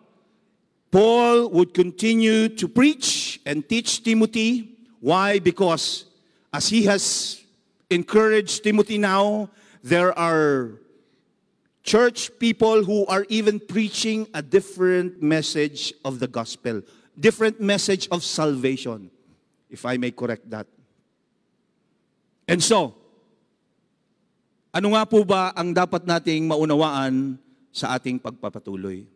Paul 0.94 1.50
would 1.50 1.74
continue 1.74 2.46
to 2.54 2.70
preach 2.70 3.42
and 3.42 3.66
teach 3.66 3.98
Timothy. 3.98 4.78
Why? 5.02 5.42
Because 5.42 6.06
as 6.54 6.70
he 6.70 6.86
has 6.86 7.42
encouraged 7.90 8.62
Timothy 8.62 9.02
now, 9.02 9.50
there 9.84 10.16
are 10.16 10.80
church 11.84 12.32
people 12.40 12.82
who 12.88 13.04
are 13.04 13.28
even 13.28 13.60
preaching 13.60 14.24
a 14.32 14.40
different 14.40 15.20
message 15.20 15.92
of 16.00 16.16
the 16.16 16.26
gospel 16.26 16.80
different 17.18 17.62
message 17.62 18.10
of 18.10 18.22
salvation, 18.22 19.10
if 19.70 19.86
I 19.86 19.96
may 19.96 20.10
correct 20.10 20.50
that. 20.50 20.66
And 22.46 22.62
so, 22.62 22.94
ano 24.74 24.92
nga 24.98 25.06
po 25.06 25.22
ba 25.24 25.54
ang 25.54 25.72
dapat 25.72 26.04
nating 26.04 26.50
maunawaan 26.50 27.38
sa 27.70 27.94
ating 27.94 28.18
pagpapatuloy? 28.18 29.06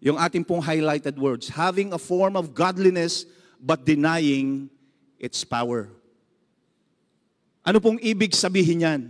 Yung 0.00 0.18
ating 0.18 0.44
pong 0.44 0.60
highlighted 0.60 1.16
words, 1.16 1.48
having 1.48 1.92
a 1.92 2.00
form 2.00 2.36
of 2.36 2.52
godliness 2.52 3.24
but 3.60 3.84
denying 3.84 4.68
its 5.20 5.44
power. 5.44 5.88
Ano 7.64 7.80
pong 7.80 7.96
ibig 8.00 8.36
sabihin 8.36 8.84
yan? 8.84 9.02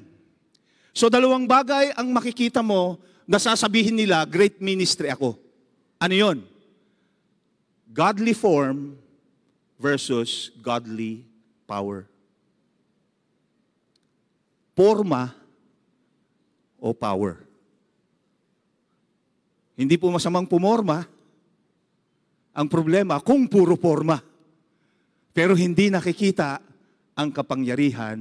So 0.94 1.10
dalawang 1.10 1.44
bagay 1.50 1.92
ang 1.98 2.14
makikita 2.14 2.62
mo 2.62 3.02
na 3.26 3.42
sasabihin 3.42 3.98
nila, 3.98 4.22
great 4.24 4.62
ministry 4.62 5.10
ako. 5.10 5.34
Ano 5.98 6.14
yon? 6.14 6.54
godly 7.94 8.34
form 8.34 8.98
versus 9.78 10.50
godly 10.58 11.22
power. 11.62 12.10
Forma 14.74 15.30
o 16.82 16.90
power. 16.90 17.38
Hindi 19.78 19.94
po 19.94 20.10
masamang 20.10 20.50
pumorma. 20.50 21.06
Ang 22.54 22.70
problema, 22.70 23.18
kung 23.22 23.46
puro 23.46 23.78
forma. 23.78 24.18
Pero 25.34 25.54
hindi 25.58 25.90
nakikita 25.90 26.62
ang 27.14 27.30
kapangyarihan 27.30 28.18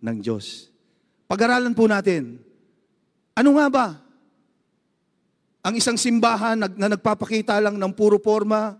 ng 0.00 0.16
Diyos. 0.20 0.72
Pag-aralan 1.24 1.72
po 1.72 1.88
natin, 1.88 2.36
ano 3.34 3.50
nga 3.56 3.66
ba 3.72 3.86
ang 5.64 5.74
isang 5.80 5.96
simbahan 5.96 6.60
na, 6.60 6.68
na 6.68 6.92
nagpapakita 6.92 7.56
lang 7.56 7.80
ng 7.80 7.92
puro 7.96 8.20
forma 8.20 8.76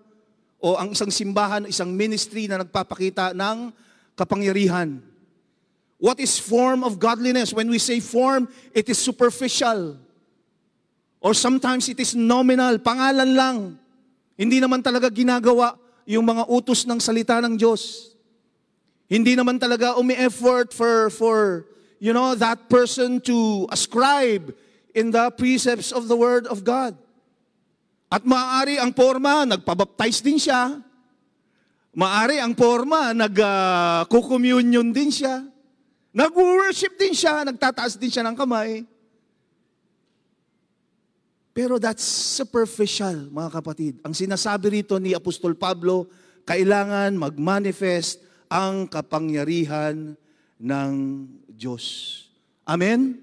o 0.61 0.77
ang 0.77 0.93
isang 0.93 1.09
simbahan, 1.09 1.65
isang 1.65 1.89
ministry 1.89 2.45
na 2.45 2.61
nagpapakita 2.61 3.33
ng 3.33 3.73
kapangyarihan. 4.13 5.01
What 5.97 6.21
is 6.21 6.37
form 6.37 6.85
of 6.85 7.01
godliness? 7.01 7.57
When 7.57 7.73
we 7.73 7.81
say 7.81 8.05
form, 8.05 8.53
it 8.77 8.85
is 8.93 9.01
superficial. 9.01 9.97
Or 11.25 11.33
sometimes 11.33 11.89
it 11.89 11.97
is 11.97 12.13
nominal, 12.13 12.77
pangalan 12.85 13.33
lang. 13.33 13.57
Hindi 14.37 14.61
naman 14.61 14.85
talaga 14.85 15.09
ginagawa 15.09 15.81
yung 16.05 16.29
mga 16.29 16.45
utos 16.53 16.85
ng 16.85 17.01
salita 17.01 17.41
ng 17.41 17.57
Diyos. 17.57 18.13
Hindi 19.09 19.33
naman 19.33 19.57
talaga 19.57 19.97
umi-effort 19.97 20.77
for, 20.77 21.09
for, 21.09 21.65
you 21.99 22.13
know, 22.13 22.35
that 22.35 22.69
person 22.69 23.21
to 23.29 23.67
ascribe 23.71 24.55
in 24.95 25.11
the 25.11 25.31
precepts 25.35 25.91
of 25.91 26.07
the 26.07 26.17
Word 26.17 26.47
of 26.47 26.63
God. 26.63 26.95
At 28.15 28.23
maaari 28.23 28.79
ang 28.79 28.95
forma, 28.95 29.43
nagpabaptize 29.43 30.23
din 30.23 30.39
siya. 30.39 30.79
Maari 31.95 32.39
ang 32.43 32.55
forma, 32.55 33.11
nag-communion 33.15 34.91
din 34.95 35.11
siya. 35.11 35.43
Nag-worship 36.15 36.95
din 36.95 37.15
siya, 37.15 37.43
nagtataas 37.43 37.99
din 37.99 38.11
siya 38.11 38.23
ng 38.23 38.39
kamay. 38.39 38.87
Pero 41.55 41.79
that's 41.79 42.03
superficial, 42.39 43.31
mga 43.31 43.51
kapatid. 43.63 43.95
Ang 44.03 44.15
sinasabi 44.15 44.83
rito 44.83 44.99
ni 44.99 45.15
Apostol 45.15 45.55
Pablo, 45.55 46.11
kailangan 46.47 47.15
mag-manifest 47.15 48.23
ang 48.51 48.91
kapangyarihan 48.91 50.19
ng 50.59 50.93
Diyos. 51.57 52.25
Amen? 52.67 53.19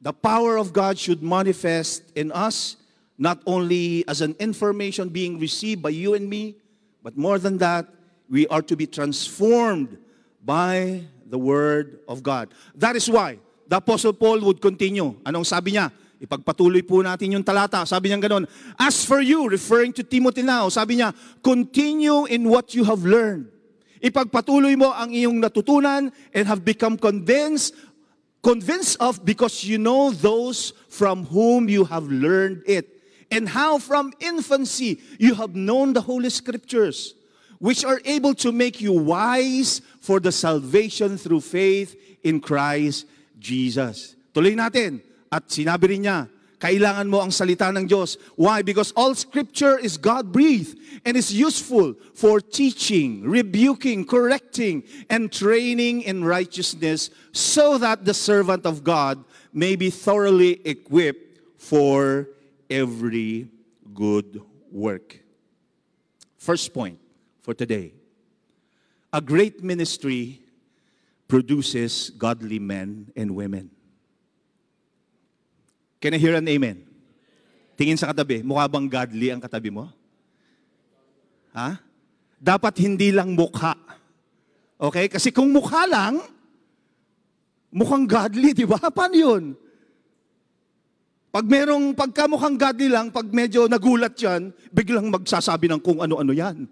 The 0.00 0.12
power 0.12 0.56
of 0.56 0.72
God 0.72 0.98
should 0.98 1.22
manifest 1.22 2.02
in 2.14 2.30
us, 2.30 2.76
not 3.18 3.42
only 3.46 4.06
as 4.06 4.20
an 4.20 4.36
information 4.38 5.08
being 5.08 5.38
received 5.38 5.82
by 5.82 5.90
you 5.90 6.14
and 6.14 6.30
me, 6.30 6.54
but 7.02 7.16
more 7.16 7.38
than 7.38 7.58
that, 7.58 7.86
we 8.30 8.46
are 8.48 8.62
to 8.62 8.76
be 8.76 8.86
transformed 8.86 9.98
by 10.44 11.02
the 11.26 11.38
Word 11.38 12.00
of 12.08 12.22
God. 12.22 12.54
That 12.74 12.94
is 12.94 13.10
why 13.10 13.38
the 13.66 13.78
Apostle 13.78 14.12
Paul 14.12 14.40
would 14.46 14.60
continue. 14.60 15.18
Anong 15.26 15.46
sabi 15.46 15.74
niya? 15.74 15.90
Ipagpatuloy 16.16 16.86
po 16.86 17.02
natin 17.02 17.36
yung 17.36 17.44
talata. 17.44 17.82
Sabi 17.84 18.08
niya 18.08 18.22
ganun, 18.22 18.46
As 18.78 19.04
for 19.04 19.20
you, 19.20 19.50
referring 19.50 19.92
to 19.92 20.06
Timothy 20.06 20.40
now, 20.40 20.70
sabi 20.70 21.02
niya, 21.02 21.12
continue 21.42 22.24
in 22.30 22.48
what 22.48 22.72
you 22.72 22.86
have 22.86 23.02
learned. 23.04 23.52
Ipagpatuloy 24.06 24.78
mo 24.78 24.94
ang 24.94 25.10
iyong 25.10 25.42
natutunan 25.42 26.14
and 26.30 26.44
have 26.46 26.62
become 26.62 26.94
convinced 26.94 27.74
convinced 28.38 28.94
of 29.02 29.26
because 29.26 29.66
you 29.66 29.74
know 29.74 30.14
those 30.14 30.70
from 30.86 31.26
whom 31.26 31.66
you 31.66 31.82
have 31.82 32.06
learned 32.06 32.62
it, 32.70 32.86
and 33.26 33.50
how 33.50 33.74
from 33.82 34.14
infancy 34.22 35.02
you 35.18 35.34
have 35.34 35.58
known 35.58 35.90
the 35.90 36.00
Holy 36.00 36.30
Scriptures, 36.30 37.18
which 37.58 37.82
are 37.82 37.98
able 38.06 38.38
to 38.38 38.54
make 38.54 38.78
you 38.78 38.94
wise 38.94 39.82
for 39.98 40.22
the 40.22 40.30
salvation 40.30 41.18
through 41.18 41.42
faith 41.42 41.98
in 42.22 42.38
Christ 42.38 43.10
Jesus. 43.42 44.14
Tuloy 44.30 44.54
natin. 44.54 45.02
At 45.26 45.50
sinabi 45.50 45.98
rin 45.98 46.06
niya, 46.06 46.30
kailangan 46.66 47.06
mo 47.06 47.22
ang 47.22 47.30
salita 47.30 47.70
ng 47.70 47.86
Diyos. 47.86 48.18
Why? 48.34 48.58
Because 48.66 48.90
all 48.98 49.14
scripture 49.14 49.78
is 49.78 49.94
God-breathed 49.94 50.74
and 51.06 51.14
is 51.14 51.30
useful 51.30 51.94
for 52.10 52.42
teaching, 52.42 53.22
rebuking, 53.22 54.02
correcting, 54.02 54.82
and 55.06 55.30
training 55.30 56.02
in 56.02 56.26
righteousness 56.26 57.14
so 57.30 57.78
that 57.78 58.02
the 58.02 58.10
servant 58.10 58.66
of 58.66 58.82
God 58.82 59.22
may 59.54 59.78
be 59.78 59.94
thoroughly 59.94 60.58
equipped 60.66 61.38
for 61.62 62.34
every 62.66 63.46
good 63.94 64.42
work. 64.74 65.22
First 66.34 66.74
point 66.74 66.98
for 67.46 67.54
today. 67.54 67.94
A 69.12 69.22
great 69.22 69.62
ministry 69.62 70.42
produces 71.30 72.10
godly 72.10 72.58
men 72.58 73.14
and 73.14 73.38
women. 73.38 73.75
Can 76.06 76.14
I 76.14 76.22
hear 76.22 76.38
an 76.38 76.46
amen? 76.46 76.86
Tingin 77.74 77.98
sa 77.98 78.14
katabi, 78.14 78.38
mukha 78.46 78.70
bang 78.70 78.86
godly 78.86 79.34
ang 79.34 79.42
katabi 79.42 79.74
mo? 79.74 79.90
Ha? 81.50 81.82
Dapat 82.38 82.78
hindi 82.78 83.10
lang 83.10 83.34
mukha. 83.34 83.74
Okay? 84.78 85.10
Kasi 85.10 85.34
kung 85.34 85.50
mukha 85.50 85.82
lang, 85.90 86.22
mukhang 87.74 88.06
godly, 88.06 88.54
di 88.54 88.62
ba? 88.62 88.78
Paano 88.78 89.18
yun? 89.18 89.58
Pag 91.34 91.42
merong 91.50 91.90
pagkamukhang 91.98 92.54
godly 92.54 92.86
lang, 92.86 93.10
pag 93.10 93.26
medyo 93.26 93.66
nagulat 93.66 94.14
yan, 94.14 94.54
biglang 94.70 95.10
magsasabi 95.10 95.66
ng 95.74 95.82
kung 95.82 96.06
ano-ano 96.06 96.30
yan. 96.30 96.70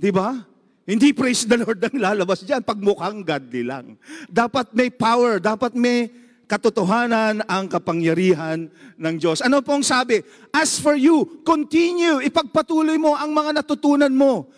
Di 0.00 0.08
ba? 0.08 0.48
Hindi 0.88 1.12
praise 1.12 1.44
the 1.44 1.60
Lord 1.60 1.92
ang 1.92 2.00
lalabas 2.00 2.40
dyan 2.40 2.64
pag 2.64 2.80
mukhang 2.80 3.20
godly 3.20 3.68
lang. 3.68 4.00
Dapat 4.32 4.72
may 4.72 4.88
power, 4.88 5.44
dapat 5.44 5.76
may 5.76 6.21
katotohanan 6.52 7.40
ang 7.48 7.64
kapangyarihan 7.64 8.68
ng 9.00 9.14
Diyos. 9.16 9.40
Ano 9.40 9.64
pong 9.64 9.80
sabi? 9.80 10.20
As 10.52 10.76
for 10.76 10.92
you, 10.92 11.40
continue, 11.48 12.20
ipagpatuloy 12.20 13.00
mo 13.00 13.16
ang 13.16 13.32
mga 13.32 13.64
natutunan 13.64 14.12
mo. 14.12 14.52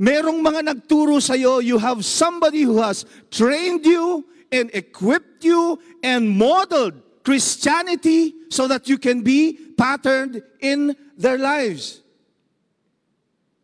Merong 0.00 0.40
mga 0.40 0.72
nagturo 0.72 1.20
sa 1.20 1.36
iyo, 1.36 1.60
you 1.60 1.76
have 1.76 2.00
somebody 2.00 2.64
who 2.64 2.80
has 2.80 3.04
trained 3.28 3.84
you 3.84 4.24
and 4.48 4.72
equipped 4.72 5.44
you 5.44 5.76
and 6.00 6.32
modeled 6.32 6.96
Christianity 7.20 8.48
so 8.48 8.64
that 8.64 8.88
you 8.88 8.96
can 8.96 9.20
be 9.20 9.52
patterned 9.76 10.40
in 10.64 10.96
their 11.20 11.36
lives. 11.36 12.00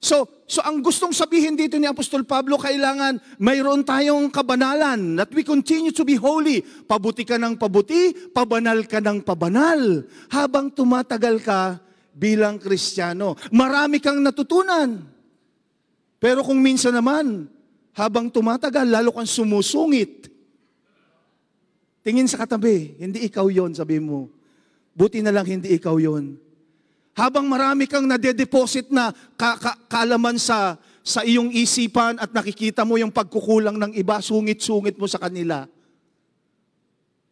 So, 0.04 0.28
so 0.50 0.58
ang 0.66 0.82
gustong 0.82 1.14
sabihin 1.14 1.54
dito 1.54 1.78
ni 1.78 1.86
Apostol 1.86 2.26
Pablo, 2.26 2.58
kailangan 2.58 3.38
mayroon 3.38 3.86
tayong 3.86 4.26
kabanalan, 4.34 5.14
that 5.14 5.30
we 5.30 5.46
continue 5.46 5.94
to 5.94 6.02
be 6.02 6.18
holy. 6.18 6.58
Pabuti 6.60 7.22
ka 7.22 7.38
ng 7.38 7.54
pabuti, 7.54 8.10
pabanal 8.34 8.82
ka 8.90 8.98
ng 8.98 9.22
pabanal. 9.22 10.02
Habang 10.34 10.74
tumatagal 10.74 11.38
ka 11.46 11.78
bilang 12.10 12.58
Kristiyano, 12.58 13.38
marami 13.54 14.02
kang 14.02 14.18
natutunan. 14.18 15.06
Pero 16.18 16.42
kung 16.42 16.58
minsan 16.58 16.92
naman, 16.92 17.46
habang 17.94 18.26
tumatagal, 18.26 18.90
lalo 18.90 19.14
kang 19.14 19.30
sumusungit. 19.30 20.26
Tingin 22.02 22.26
sa 22.26 22.42
katabi, 22.42 22.98
hindi 22.98 23.22
ikaw 23.24 23.46
yon 23.46 23.70
sabi 23.70 24.02
mo. 24.02 24.26
Buti 24.98 25.22
na 25.22 25.30
lang 25.30 25.46
hindi 25.46 25.70
ikaw 25.78 25.96
yon. 25.96 26.49
Habang 27.14 27.46
marami 27.50 27.90
kang 27.90 28.06
nade-deposit 28.06 28.88
na 28.88 29.10
ka- 29.34 29.58
ka- 29.58 29.78
kaalaman 29.90 30.38
sa, 30.38 30.78
sa 31.02 31.26
iyong 31.26 31.50
isipan 31.50 32.16
at 32.22 32.30
nakikita 32.30 32.86
mo 32.86 32.96
yung 32.96 33.10
pagkukulang 33.10 33.76
ng 33.76 33.92
iba, 33.98 34.22
sungit-sungit 34.22 34.94
mo 34.94 35.10
sa 35.10 35.18
kanila. 35.18 35.66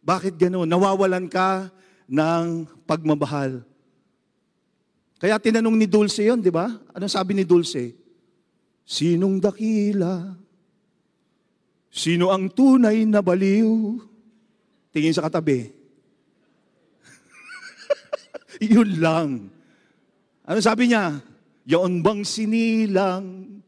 Bakit 0.03 0.35
gano'n? 0.35 0.67
Nawawalan 0.67 1.27
ka 1.31 1.71
ng 2.09 2.65
pagmamahal. 2.83 3.61
Kaya 5.19 5.35
tinanong 5.35 5.75
ni 5.75 5.87
Dulce 5.87 6.23
yon, 6.23 6.39
di 6.39 6.49
ba? 6.49 6.71
Ano 6.95 7.05
sabi 7.11 7.35
ni 7.35 7.43
Dulce? 7.43 7.91
Sinong 8.87 9.37
dakila? 9.37 10.33
Sino 11.91 12.31
ang 12.31 12.47
tunay 12.47 13.03
na 13.03 13.19
baliw? 13.19 13.99
Tingin 14.95 15.13
sa 15.13 15.27
katabi. 15.27 15.69
Yun 18.73 18.89
lang. 18.97 19.29
Ano 20.49 20.65
sabi 20.65 20.89
niya? 20.89 21.21
Yaon 21.69 22.01
bang 22.01 22.25
sinilang 22.25 23.61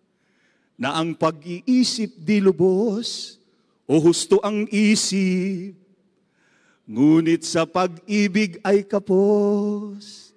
na 0.82 0.98
ang 0.98 1.14
pag-iisip 1.14 2.18
di 2.18 2.42
lubos 2.42 3.38
o 3.86 4.02
husto 4.02 4.42
ang 4.42 4.66
isip, 4.74 5.78
ngunit 6.90 7.46
sa 7.46 7.70
pag-ibig 7.70 8.58
ay 8.66 8.82
kapos. 8.82 10.34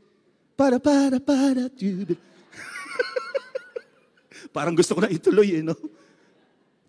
Para, 0.52 0.76
para, 0.76 1.16
para, 1.16 1.72
tudu. 1.72 2.12
Parang 4.54 4.76
gusto 4.76 4.92
ko 4.92 5.00
na 5.00 5.08
ituloy 5.08 5.48
eh, 5.48 5.64
no? 5.64 5.72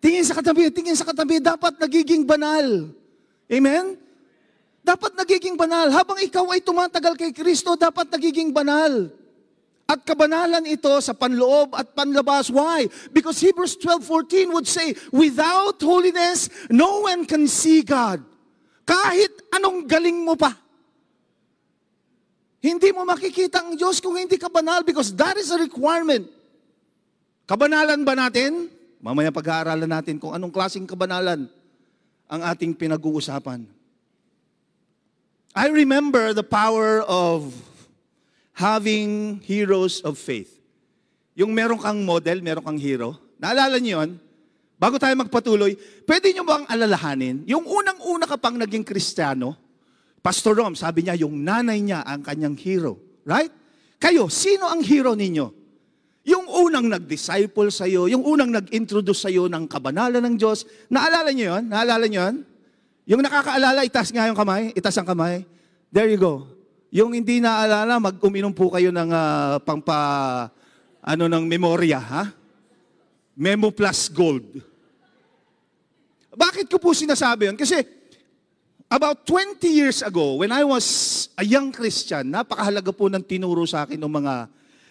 Tingin 0.04 0.28
sa 0.28 0.36
katabi, 0.36 0.68
tingin 0.68 1.00
sa 1.00 1.08
katabi, 1.08 1.40
dapat 1.40 1.80
nagiging 1.80 2.28
banal. 2.28 2.92
Amen? 3.48 3.96
Dapat 4.84 5.16
nagiging 5.16 5.56
banal. 5.56 5.88
Habang 5.96 6.20
ikaw 6.20 6.44
ay 6.52 6.60
tumatagal 6.60 7.16
kay 7.16 7.32
Kristo, 7.32 7.80
dapat 7.80 8.12
nagiging 8.12 8.52
banal. 8.52 9.24
At 9.86 10.02
kabanalan 10.02 10.66
ito 10.66 10.90
sa 10.98 11.14
panloob 11.14 11.78
at 11.78 11.94
panlabas. 11.94 12.50
Why? 12.50 12.90
Because 13.14 13.38
Hebrews 13.38 13.78
12.14 13.78 14.50
would 14.50 14.66
say, 14.66 14.98
Without 15.14 15.78
holiness, 15.78 16.50
no 16.74 17.06
one 17.06 17.22
can 17.30 17.46
see 17.46 17.86
God. 17.86 18.26
Kahit 18.82 19.30
anong 19.54 19.86
galing 19.86 20.26
mo 20.26 20.34
pa. 20.34 20.58
Hindi 22.66 22.90
mo 22.90 23.06
makikita 23.06 23.62
ang 23.62 23.78
Diyos 23.78 24.02
kung 24.02 24.18
hindi 24.18 24.42
ka 24.42 24.50
banal 24.50 24.82
because 24.82 25.14
that 25.14 25.38
is 25.38 25.54
a 25.54 25.58
requirement. 25.62 26.26
Kabanalan 27.46 28.02
ba 28.02 28.18
natin? 28.18 28.74
Mamaya 28.98 29.30
pag-aaralan 29.30 29.86
natin 29.86 30.18
kung 30.18 30.34
anong 30.34 30.50
klaseng 30.50 30.90
kabanalan 30.90 31.46
ang 32.26 32.42
ating 32.42 32.74
pinag-uusapan. 32.74 33.70
I 35.54 35.70
remember 35.70 36.34
the 36.34 36.42
power 36.42 37.06
of 37.06 37.54
having 38.56 39.44
heroes 39.44 40.00
of 40.02 40.16
faith. 40.16 40.56
Yung 41.36 41.52
meron 41.52 41.78
kang 41.78 42.00
model, 42.08 42.40
meron 42.40 42.64
kang 42.64 42.80
hero. 42.80 43.20
Naalala 43.36 43.76
niyo 43.78 44.00
yun? 44.00 44.16
Bago 44.80 44.96
tayo 44.96 45.12
magpatuloy, 45.20 45.76
pwede 46.08 46.32
niyo 46.32 46.48
bang 46.48 46.64
alalahanin, 46.68 47.44
yung 47.48 47.68
unang-una 47.68 48.28
ka 48.28 48.40
pang 48.40 48.56
naging 48.56 48.84
kristyano, 48.84 49.56
Pastor 50.24 50.58
Rom, 50.58 50.74
sabi 50.74 51.06
niya, 51.06 51.20
yung 51.22 51.46
nanay 51.46 51.84
niya 51.84 52.02
ang 52.02 52.26
kanyang 52.26 52.58
hero. 52.58 52.98
Right? 53.28 53.52
Kayo, 54.02 54.26
sino 54.32 54.66
ang 54.66 54.82
hero 54.82 55.14
ninyo? 55.14 55.48
Yung 56.26 56.50
unang 56.50 56.90
nag-disciple 56.90 57.70
sa 57.70 57.86
iyo, 57.86 58.10
yung 58.10 58.26
unang 58.26 58.50
nag-introduce 58.50 59.22
sa 59.22 59.30
iyo 59.30 59.46
ng 59.46 59.70
kabanalan 59.70 60.26
ng 60.26 60.36
Diyos, 60.42 60.66
naalala 60.90 61.30
niyo 61.30 61.54
yun? 61.54 61.64
Naalala 61.70 62.06
niyo 62.10 62.20
yun? 62.26 62.38
Yung 63.06 63.22
nakakaalala, 63.22 63.86
itas 63.86 64.10
nga 64.10 64.26
yung 64.26 64.40
kamay, 64.40 64.74
itas 64.74 64.98
ang 64.98 65.06
kamay. 65.06 65.46
There 65.94 66.10
you 66.10 66.18
go. 66.18 66.55
Yung 66.96 67.12
hindi 67.12 67.44
naalala, 67.44 68.00
mag-uminom 68.00 68.56
po 68.56 68.72
kayo 68.72 68.88
ng 68.88 69.12
uh, 69.12 69.60
pangpa, 69.68 70.00
ano 71.04 71.28
ng 71.28 71.44
memorya, 71.44 72.00
ha? 72.00 72.32
Memo 73.36 73.68
plus 73.68 74.08
gold. 74.08 74.48
Bakit 76.32 76.72
ko 76.72 76.80
po 76.80 76.96
sinasabi 76.96 77.52
yun? 77.52 77.60
Kasi 77.60 77.84
about 78.88 79.28
20 79.28 79.60
years 79.68 80.00
ago, 80.08 80.40
when 80.40 80.56
I 80.56 80.64
was 80.64 81.28
a 81.36 81.44
young 81.44 81.76
Christian, 81.76 82.32
napakahalaga 82.32 82.96
po 82.96 83.12
ng 83.12 83.28
tinuro 83.28 83.68
sa 83.68 83.84
akin 83.84 84.00
ng 84.00 84.14
mga, 84.16 84.34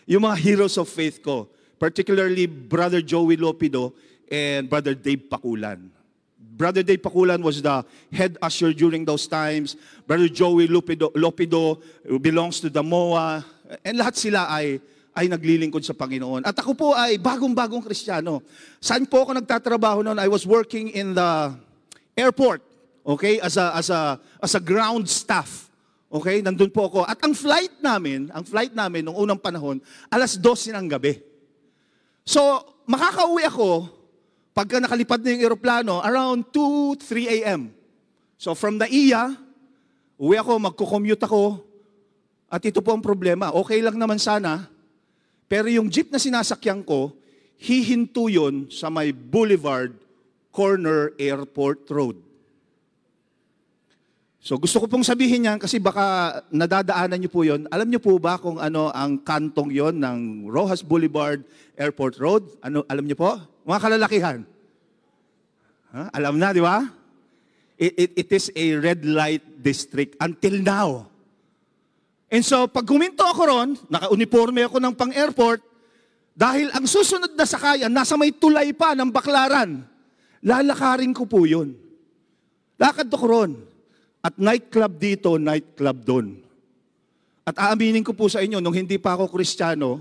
yung 0.04 0.28
mga 0.28 0.36
heroes 0.44 0.76
of 0.76 0.92
faith 0.92 1.24
ko. 1.24 1.48
Particularly 1.80 2.44
Brother 2.44 3.00
Joey 3.00 3.40
Lopido 3.40 3.96
and 4.28 4.68
Brother 4.68 4.92
Dave 4.92 5.24
Pakulan. 5.24 5.88
Brother 6.54 6.84
Dave 6.84 7.02
Pakulan 7.02 7.42
was 7.42 7.62
the 7.64 7.82
head 8.12 8.36
usher 8.38 8.72
during 8.72 9.04
those 9.04 9.26
times. 9.26 9.74
Brother 10.06 10.28
Joey 10.28 10.68
Lopido, 10.68 11.10
Lopido 11.16 11.80
belongs 12.20 12.60
to 12.60 12.70
the 12.70 12.82
MOA. 12.82 13.42
And 13.82 13.98
lahat 13.98 14.14
sila 14.20 14.46
ay 14.46 14.78
ay 15.14 15.30
naglilingkod 15.30 15.86
sa 15.86 15.94
Panginoon. 15.94 16.42
At 16.42 16.58
ako 16.58 16.74
po 16.74 16.88
ay 16.90 17.22
bagong-bagong 17.22 17.86
Kristiyano. 17.86 18.42
Saan 18.82 19.06
po 19.06 19.22
ako 19.22 19.38
nagtatrabaho 19.38 20.02
noon? 20.02 20.18
I 20.18 20.26
was 20.26 20.42
working 20.42 20.90
in 20.90 21.14
the 21.14 21.54
airport, 22.18 22.66
okay? 23.06 23.38
As 23.38 23.54
a 23.54 23.78
as 23.78 23.88
a 23.94 24.18
as 24.42 24.52
a 24.58 24.62
ground 24.62 25.06
staff. 25.06 25.70
Okay? 26.10 26.42
Nandun 26.42 26.70
po 26.70 26.86
ako. 26.90 27.06
At 27.06 27.18
ang 27.22 27.34
flight 27.34 27.82
namin, 27.82 28.30
ang 28.30 28.46
flight 28.46 28.74
namin 28.74 29.06
nung 29.06 29.18
unang 29.18 29.38
panahon, 29.38 29.82
alas 30.10 30.38
12 30.38 30.70
ng 30.74 30.86
gabi. 30.86 31.18
So, 32.22 32.40
makakauwi 32.86 33.42
ako 33.50 33.90
pagka 34.54 34.78
nakalipad 34.78 35.20
na 35.20 35.34
yung 35.34 35.42
eroplano 35.50 35.98
around 36.00 36.48
2, 36.54 37.02
3 37.02 37.36
a.m. 37.42 37.74
So, 38.38 38.54
from 38.54 38.78
the 38.78 38.86
iya, 38.86 39.34
uwi 40.14 40.38
ako, 40.38 40.62
magko-commute 40.70 41.26
ako. 41.26 41.58
At 42.46 42.62
ito 42.62 42.78
po 42.78 42.94
ang 42.94 43.02
problema. 43.02 43.50
Okay 43.50 43.82
lang 43.82 43.98
naman 43.98 44.22
sana, 44.22 44.70
pero 45.50 45.66
yung 45.66 45.90
jeep 45.90 46.14
na 46.14 46.22
sinasakyan 46.22 46.86
ko, 46.86 47.10
hihinto 47.58 48.30
yun 48.30 48.70
sa 48.70 48.86
may 48.86 49.10
Boulevard 49.10 49.98
Corner 50.54 51.10
Airport 51.18 51.90
Road. 51.90 52.22
So 54.44 54.60
gusto 54.60 54.76
ko 54.76 54.84
pong 54.84 55.08
sabihin 55.08 55.48
yan 55.48 55.56
kasi 55.56 55.80
baka 55.80 56.36
nadadaanan 56.52 57.16
niyo 57.16 57.32
po 57.32 57.48
yon. 57.48 57.64
Alam 57.72 57.88
niyo 57.88 57.96
po 57.96 58.12
ba 58.20 58.36
kung 58.36 58.60
ano 58.60 58.92
ang 58.92 59.16
kantong 59.24 59.72
yon 59.72 59.96
ng 59.96 60.52
Rojas 60.52 60.84
Boulevard 60.84 61.40
Airport 61.80 62.20
Road? 62.20 62.52
Ano 62.60 62.84
alam 62.84 63.08
niyo 63.08 63.16
po? 63.16 63.40
Mga 63.64 63.80
kalalakihan. 63.80 64.38
Ha? 65.96 66.12
Alam 66.12 66.36
na, 66.36 66.52
di 66.52 66.60
ba? 66.60 66.84
It, 67.80 67.92
it, 67.96 68.10
it 68.20 68.28
is 68.36 68.52
a 68.52 68.66
red 68.84 69.08
light 69.08 69.40
district 69.64 70.20
until 70.20 70.60
now. 70.60 70.88
And 72.28 72.44
so, 72.44 72.68
pag 72.68 72.84
guminto 72.84 73.24
ako 73.24 73.42
ron, 73.48 73.80
naka-uniforme 73.88 74.68
ako 74.68 74.76
ng 74.76 74.92
pang-airport, 74.92 75.64
dahil 76.36 76.68
ang 76.76 76.84
susunod 76.84 77.32
na 77.32 77.48
sakayan, 77.48 77.88
nasa 77.88 78.12
may 78.20 78.28
tulay 78.28 78.76
pa 78.76 78.92
ng 78.92 79.08
baklaran, 79.08 79.88
lalakarin 80.44 81.16
ko 81.16 81.24
po 81.24 81.48
yun. 81.48 81.72
Lakad 82.76 83.08
ako 83.08 83.24
ron. 83.24 83.72
At 84.24 84.40
nightclub 84.40 84.96
dito, 84.96 85.36
nightclub 85.36 86.00
doon. 86.00 86.40
At 87.44 87.60
aaminin 87.60 88.00
ko 88.00 88.16
po 88.16 88.24
sa 88.24 88.40
inyo, 88.40 88.56
nung 88.56 88.72
hindi 88.72 88.96
pa 88.96 89.12
ako 89.12 89.28
kristyano, 89.28 90.00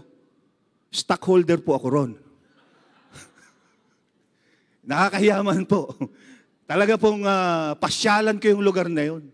stockholder 0.87 1.59
po 1.59 1.75
ako 1.75 1.87
ron. 1.91 2.11
Nakakahiyaman 4.87 5.67
po. 5.67 5.91
Talaga 6.63 6.95
pong 6.95 7.27
uh, 7.27 7.75
pasyalan 7.75 8.39
ko 8.39 8.55
yung 8.55 8.63
lugar 8.63 8.87
na 8.87 9.11
yun. 9.11 9.27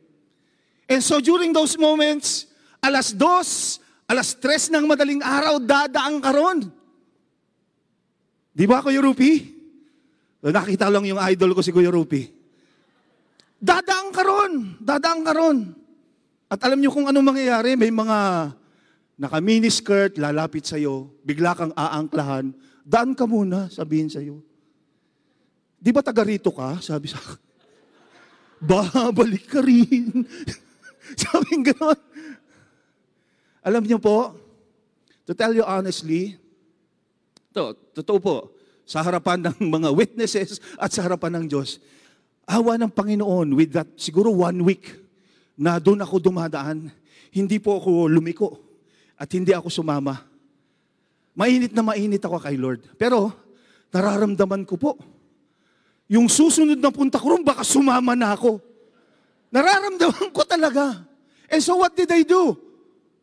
And 0.89 1.05
so 1.05 1.21
during 1.21 1.53
those 1.53 1.77
moments, 1.77 2.49
alas 2.81 3.13
dos, 3.13 3.77
alas 4.09 4.33
tres 4.33 4.73
ng 4.73 4.89
madaling 4.89 5.21
araw, 5.21 5.61
dadaang 5.61 6.17
ka 6.17 6.33
ron. 6.33 6.65
Di 8.57 8.65
ba, 8.65 8.81
Kuya 8.81 9.05
Rupi? 9.05 9.53
Nakita 10.41 10.89
lang 10.89 11.05
yung 11.05 11.21
idol 11.29 11.53
ko 11.53 11.61
si 11.61 11.69
Kuya 11.69 11.93
Rupi. 11.93 12.38
Dadaang 13.59 14.09
ka 14.15 14.23
ron. 14.23 14.53
Dadaang 14.79 15.21
ka 15.23 15.33
ron. 15.35 15.57
At 16.49 16.63
alam 16.65 16.81
niyo 16.81 16.89
kung 16.89 17.05
ano 17.05 17.19
mangyayari, 17.21 17.75
may 17.75 17.93
mga 17.93 18.51
naka-miniskirt, 19.19 20.15
lalapit 20.15 20.63
sa'yo, 20.63 21.11
bigla 21.27 21.51
kang 21.51 21.75
aangklahan, 21.75 22.55
daan 22.87 23.11
ka 23.13 23.27
muna, 23.27 23.67
sabihin 23.67 24.07
sa'yo. 24.07 24.39
Di 25.75 25.91
ba 25.91 25.99
taga 25.99 26.23
rito 26.23 26.55
ka? 26.55 26.79
Sabi 26.79 27.11
sa 27.11 27.19
akin. 27.19 27.39
Babalik 28.69 29.45
ka 29.45 29.59
rin. 29.59 30.23
Sabi 31.21 31.63
gano'n. 31.63 31.99
Alam 33.63 33.83
niyo 33.83 33.99
po, 33.99 34.35
to 35.27 35.35
tell 35.35 35.51
you 35.51 35.63
honestly, 35.67 36.39
to, 37.51 37.75
totoo 37.95 38.19
po, 38.19 38.37
sa 38.89 39.05
harapan 39.05 39.45
ng 39.45 39.69
mga 39.69 39.89
witnesses 39.93 40.57
at 40.79 40.89
sa 40.89 41.05
harapan 41.05 41.39
ng 41.39 41.45
Diyos, 41.45 41.77
awa 42.49 42.81
ng 42.81 42.89
Panginoon 42.89 43.53
with 43.53 43.77
that 43.77 43.85
siguro 43.93 44.33
one 44.33 44.65
week 44.65 44.89
na 45.53 45.77
doon 45.77 46.01
ako 46.01 46.17
dumadaan, 46.17 46.89
hindi 47.29 47.61
po 47.61 47.77
ako 47.77 48.09
lumiko 48.09 48.57
at 49.13 49.29
hindi 49.29 49.53
ako 49.53 49.69
sumama. 49.69 50.17
Mainit 51.37 51.77
na 51.77 51.85
mainit 51.85 52.25
ako 52.25 52.41
kay 52.41 52.57
Lord. 52.57 52.81
Pero 52.97 53.29
nararamdaman 53.93 54.65
ko 54.65 54.81
po, 54.81 54.97
yung 56.09 56.25
susunod 56.25 56.81
na 56.81 56.89
punta 56.89 57.21
ko 57.21 57.37
ron, 57.37 57.45
baka 57.45 57.61
sumama 57.61 58.17
na 58.17 58.33
ako. 58.33 58.57
Nararamdaman 59.53 60.33
ko 60.33 60.41
talaga. 60.41 61.05
And 61.53 61.61
so 61.61 61.77
what 61.77 61.93
did 61.93 62.09
I 62.09 62.25
do? 62.25 62.57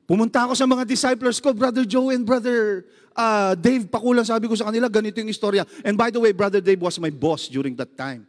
Pumunta 0.06 0.46
ako 0.46 0.54
sa 0.54 0.70
mga 0.70 0.86
disciples 0.86 1.42
ko, 1.42 1.50
Brother 1.50 1.82
Joe 1.82 2.14
and 2.14 2.22
Brother 2.22 2.86
uh, 3.10 3.58
Dave 3.58 3.90
Pakulang, 3.90 4.22
sabi 4.22 4.46
ko 4.46 4.54
sa 4.54 4.70
kanila, 4.70 4.86
ganito 4.86 5.18
yung 5.18 5.32
istorya. 5.34 5.66
And 5.82 5.98
by 5.98 6.14
the 6.14 6.22
way, 6.22 6.30
Brother 6.30 6.62
Dave 6.62 6.78
was 6.78 6.94
my 7.02 7.10
boss 7.10 7.50
during 7.50 7.74
that 7.74 7.90
time. 7.98 8.22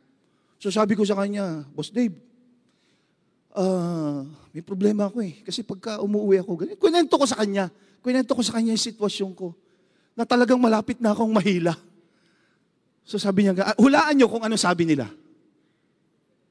So 0.58 0.74
sabi 0.74 0.98
ko 0.98 1.06
sa 1.06 1.18
kanya, 1.18 1.66
Boss 1.74 1.94
Dave, 1.94 2.18
uh, 3.54 4.26
may 4.54 4.66
problema 4.66 5.10
ako 5.10 5.22
eh. 5.22 5.42
Kasi 5.46 5.62
pagka 5.62 6.02
umuwi 6.02 6.42
ako, 6.42 6.52
ganyan. 6.58 6.78
Kunento 6.82 7.18
ko 7.18 7.26
sa 7.30 7.38
kanya. 7.38 7.70
Kunento 8.02 8.34
ko 8.34 8.42
sa 8.42 8.58
kanya 8.58 8.74
yung 8.74 8.82
sitwasyon 8.82 9.32
ko. 9.38 9.54
Na 10.18 10.26
talagang 10.26 10.58
malapit 10.58 10.98
na 10.98 11.14
akong 11.14 11.30
mahila. 11.30 11.78
So 13.06 13.22
sabi 13.22 13.46
niya, 13.46 13.54
ah, 13.62 13.78
hulaan 13.78 14.18
niyo 14.18 14.28
kung 14.28 14.42
ano 14.42 14.58
sabi 14.58 14.84
nila. 14.84 15.06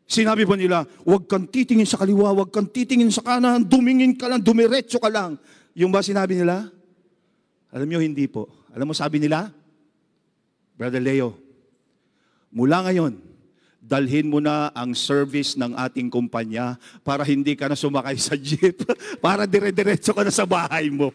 Sinabi 0.07 0.47
ba 0.47 0.55
nila, 0.55 0.87
huwag 1.03 1.27
kang 1.27 1.51
titingin 1.51 1.85
sa 1.85 1.99
kaliwa, 1.99 2.31
huwag 2.31 2.55
kang 2.55 2.71
titingin 2.71 3.11
sa 3.11 3.27
kanan, 3.27 3.67
dumingin 3.67 4.15
ka 4.15 4.31
lang, 4.31 4.39
dumiretso 4.39 5.03
ka 5.03 5.11
lang. 5.11 5.35
Yung 5.75 5.91
ba 5.91 5.99
sinabi 5.99 6.39
nila? 6.39 6.71
Alam 7.75 7.91
niyo, 7.91 7.99
hindi 7.99 8.31
po. 8.31 8.47
Alam 8.71 8.89
mo 8.89 8.95
sabi 8.95 9.19
nila? 9.19 9.51
Brother 10.79 11.03
Leo, 11.03 11.35
mula 12.55 12.87
ngayon, 12.87 13.19
dalhin 13.87 14.27
mo 14.27 14.43
na 14.43 14.75
ang 14.75 14.91
service 14.99 15.55
ng 15.55 15.79
ating 15.79 16.11
kumpanya 16.11 16.75
para 17.07 17.23
hindi 17.23 17.55
ka 17.55 17.71
na 17.71 17.79
sumakay 17.79 18.19
sa 18.19 18.35
jeep, 18.35 18.83
para 19.25 19.47
dire-diretso 19.47 20.11
ka 20.11 20.27
na 20.27 20.35
sa 20.35 20.43
bahay 20.43 20.91
mo. 20.91 21.15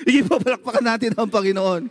Hindi 0.00 0.24
pa 0.24 0.40
palakpakan 0.40 0.84
natin 0.88 1.12
ang 1.12 1.28
Panginoon. 1.28 1.82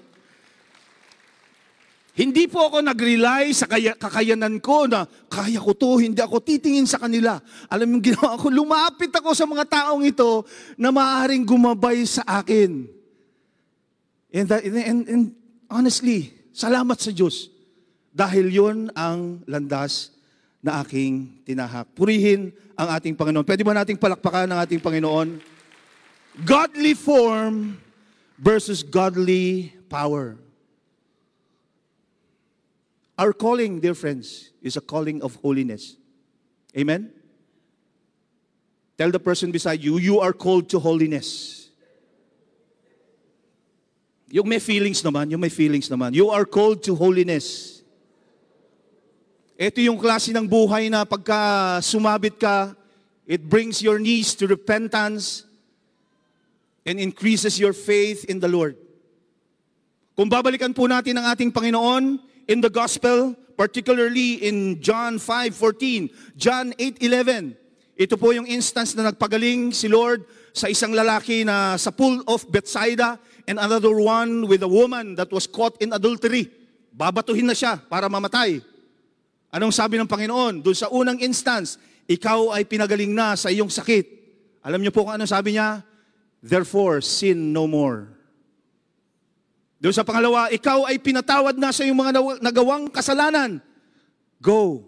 Hindi 2.12 2.44
po 2.50 2.68
ako 2.68 2.84
nag-rely 2.84 3.56
sa 3.56 3.72
kaya, 3.72 3.96
kakayanan 3.96 4.60
ko 4.60 4.84
na 4.84 5.08
kaya 5.32 5.62
ko 5.64 5.72
to, 5.72 6.02
hindi 6.02 6.20
ako 6.20 6.44
titingin 6.44 6.84
sa 6.84 7.00
kanila. 7.00 7.40
Alam 7.72 7.88
mo 7.88 7.98
ginawa 8.04 8.36
ko, 8.36 8.52
lumapit 8.52 9.14
ako 9.16 9.32
sa 9.32 9.48
mga 9.48 9.64
taong 9.70 10.04
ito 10.04 10.44
na 10.76 10.92
maaaring 10.92 11.48
gumabay 11.48 12.04
sa 12.04 12.26
akin. 12.28 12.84
And, 14.34 14.46
that, 14.52 14.68
and, 14.68 15.08
and 15.08 15.24
honestly, 15.72 16.36
salamat 16.52 17.00
sa 17.00 17.16
Diyos 17.16 17.61
dahil 18.12 18.52
yun 18.52 18.78
ang 18.92 19.40
landas 19.48 20.12
na 20.62 20.84
aking 20.84 21.42
tinahak. 21.48 21.90
Purihin 21.98 22.54
ang 22.78 22.94
ating 22.94 23.18
Panginoon. 23.18 23.48
Pwede 23.48 23.66
ba 23.66 23.74
nating 23.74 23.98
palakpakan 23.98 24.52
ang 24.52 24.60
ating 24.62 24.84
Panginoon? 24.84 25.42
Godly 26.46 26.94
form 26.94 27.82
versus 28.38 28.84
godly 28.86 29.74
power. 29.90 30.38
Our 33.18 33.34
calling, 33.34 33.80
dear 33.82 33.94
friends, 33.94 34.50
is 34.62 34.78
a 34.78 34.82
calling 34.82 35.22
of 35.22 35.36
holiness. 35.42 35.98
Amen? 36.78 37.12
Tell 38.98 39.12
the 39.12 39.20
person 39.20 39.52
beside 39.52 39.82
you, 39.82 39.98
you 39.98 40.20
are 40.20 40.34
called 40.34 40.70
to 40.70 40.80
holiness. 40.80 41.70
Yung 44.32 44.48
may 44.48 44.60
feelings 44.60 45.04
naman, 45.04 45.30
yung 45.30 45.42
may 45.42 45.52
feelings 45.52 45.90
naman. 45.90 46.14
You 46.14 46.30
are 46.30 46.46
called 46.46 46.82
to 46.88 46.96
holiness. 46.96 47.81
Ito 49.62 49.78
yung 49.78 50.02
klase 50.02 50.34
ng 50.34 50.50
buhay 50.50 50.90
na 50.90 51.06
pagka 51.06 51.78
sumabit 51.86 52.42
ka, 52.42 52.74
it 53.30 53.46
brings 53.46 53.78
your 53.78 54.02
knees 54.02 54.34
to 54.34 54.50
repentance 54.50 55.46
and 56.82 56.98
increases 56.98 57.62
your 57.62 57.70
faith 57.70 58.26
in 58.26 58.42
the 58.42 58.50
Lord. 58.50 58.74
Kung 60.18 60.34
babalikan 60.34 60.74
po 60.74 60.90
natin 60.90 61.14
ang 61.14 61.30
ating 61.30 61.54
Panginoon 61.54 62.18
in 62.50 62.58
the 62.58 62.74
gospel, 62.74 63.38
particularly 63.54 64.42
in 64.42 64.82
John 64.82 65.22
5:14, 65.22 66.10
John 66.34 66.74
8:11. 66.82 67.54
Ito 68.02 68.18
po 68.18 68.34
yung 68.34 68.50
instance 68.50 68.98
na 68.98 69.14
nagpagaling 69.14 69.78
si 69.78 69.86
Lord 69.86 70.26
sa 70.58 70.74
isang 70.74 70.98
lalaki 70.98 71.46
na 71.46 71.78
sa 71.78 71.94
pool 71.94 72.26
of 72.26 72.50
Bethsaida 72.50 73.22
and 73.46 73.62
another 73.62 73.94
one 73.94 74.50
with 74.50 74.66
a 74.66 74.72
woman 74.74 75.14
that 75.22 75.30
was 75.30 75.46
caught 75.46 75.78
in 75.78 75.94
adultery. 75.94 76.50
Babatuhin 76.98 77.46
na 77.46 77.54
siya 77.54 77.78
para 77.78 78.10
mamatay. 78.10 78.71
Anong 79.52 79.76
sabi 79.76 80.00
ng 80.00 80.08
Panginoon? 80.08 80.64
Doon 80.64 80.78
sa 80.78 80.88
unang 80.88 81.20
instance, 81.20 81.76
ikaw 82.08 82.56
ay 82.56 82.64
pinagaling 82.64 83.12
na 83.12 83.36
sa 83.36 83.52
iyong 83.52 83.68
sakit. 83.68 84.08
Alam 84.64 84.80
niyo 84.80 84.96
po 84.96 85.04
kung 85.04 85.20
ano 85.20 85.28
sabi 85.28 85.60
niya? 85.60 85.84
Therefore, 86.40 87.04
sin 87.04 87.52
no 87.52 87.68
more. 87.68 88.08
Doon 89.82 89.92
sa 89.92 90.08
pangalawa, 90.08 90.48
ikaw 90.54 90.88
ay 90.88 91.02
pinatawad 91.02 91.58
na 91.60 91.74
sa 91.74 91.84
iyong 91.84 92.00
mga 92.00 92.12
nagawang 92.40 92.88
kasalanan. 92.88 93.60
Go 94.40 94.88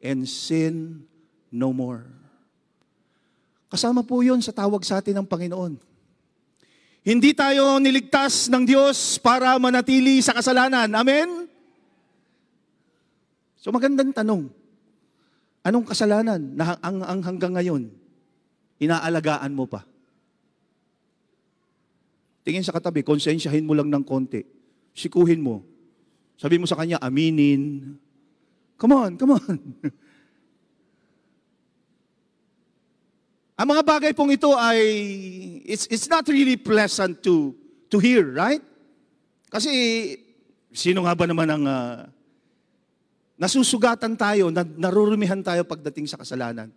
and 0.00 0.24
sin 0.24 1.04
no 1.50 1.74
more. 1.74 2.06
Kasama 3.68 4.00
po 4.06 4.24
yun 4.24 4.40
sa 4.40 4.54
tawag 4.54 4.80
sa 4.86 5.02
atin 5.02 5.20
ng 5.20 5.28
Panginoon. 5.28 5.76
Hindi 7.04 7.32
tayo 7.32 7.76
niligtas 7.80 8.48
ng 8.48 8.64
Diyos 8.64 9.20
para 9.20 9.56
manatili 9.56 10.20
sa 10.24 10.32
kasalanan. 10.32 10.88
Amen? 10.92 11.47
So 13.68 13.76
magandang 13.76 14.16
tanong. 14.16 14.48
Anong 15.60 15.84
kasalanan 15.84 16.40
na 16.56 16.80
ang, 16.80 17.04
ang 17.04 17.20
hanggang 17.20 17.52
ngayon, 17.52 17.92
inaalagaan 18.80 19.52
mo 19.52 19.68
pa? 19.68 19.84
Tingin 22.48 22.64
sa 22.64 22.72
katabi, 22.72 23.04
konsensyahin 23.04 23.68
mo 23.68 23.76
lang 23.76 23.92
ng 23.92 24.00
konti. 24.08 24.40
Sikuhin 24.96 25.44
mo. 25.44 25.68
Sabi 26.40 26.56
mo 26.56 26.64
sa 26.64 26.80
kanya, 26.80 26.96
aminin. 27.04 27.92
Come 28.80 28.96
on, 28.96 29.20
come 29.20 29.36
on. 29.36 29.60
Ang 33.60 33.68
mga 33.68 33.84
bagay 33.84 34.16
pong 34.16 34.32
ito 34.32 34.48
ay, 34.56 34.80
it's, 35.68 35.84
it's 35.92 36.08
not 36.08 36.24
really 36.24 36.56
pleasant 36.56 37.20
to, 37.20 37.52
to 37.92 38.00
hear, 38.00 38.32
right? 38.32 38.64
Kasi, 39.52 39.68
sino 40.72 41.04
nga 41.04 41.12
ba 41.12 41.28
naman 41.28 41.52
ang, 41.52 41.68
uh, 41.68 42.08
nasusugatan 43.38 44.18
tayo, 44.18 44.50
na, 44.50 44.66
narurumihan 44.66 45.38
tayo 45.40 45.62
pagdating 45.62 46.10
sa 46.10 46.18
kasalanan. 46.18 46.74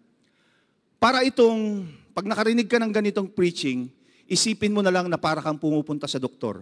Para 1.02 1.26
itong, 1.26 1.89
pag 2.13 2.30
nakarinig 2.30 2.69
ka 2.69 2.78
ng 2.78 2.93
ganitong 2.93 3.26
preaching, 3.26 3.89
isipin 4.30 4.69
mo 4.69 4.86
na 4.86 4.93
lang 4.93 5.10
na 5.10 5.17
para 5.17 5.41
kang 5.41 5.58
pumupunta 5.58 6.06
sa 6.06 6.21
doktor. 6.21 6.62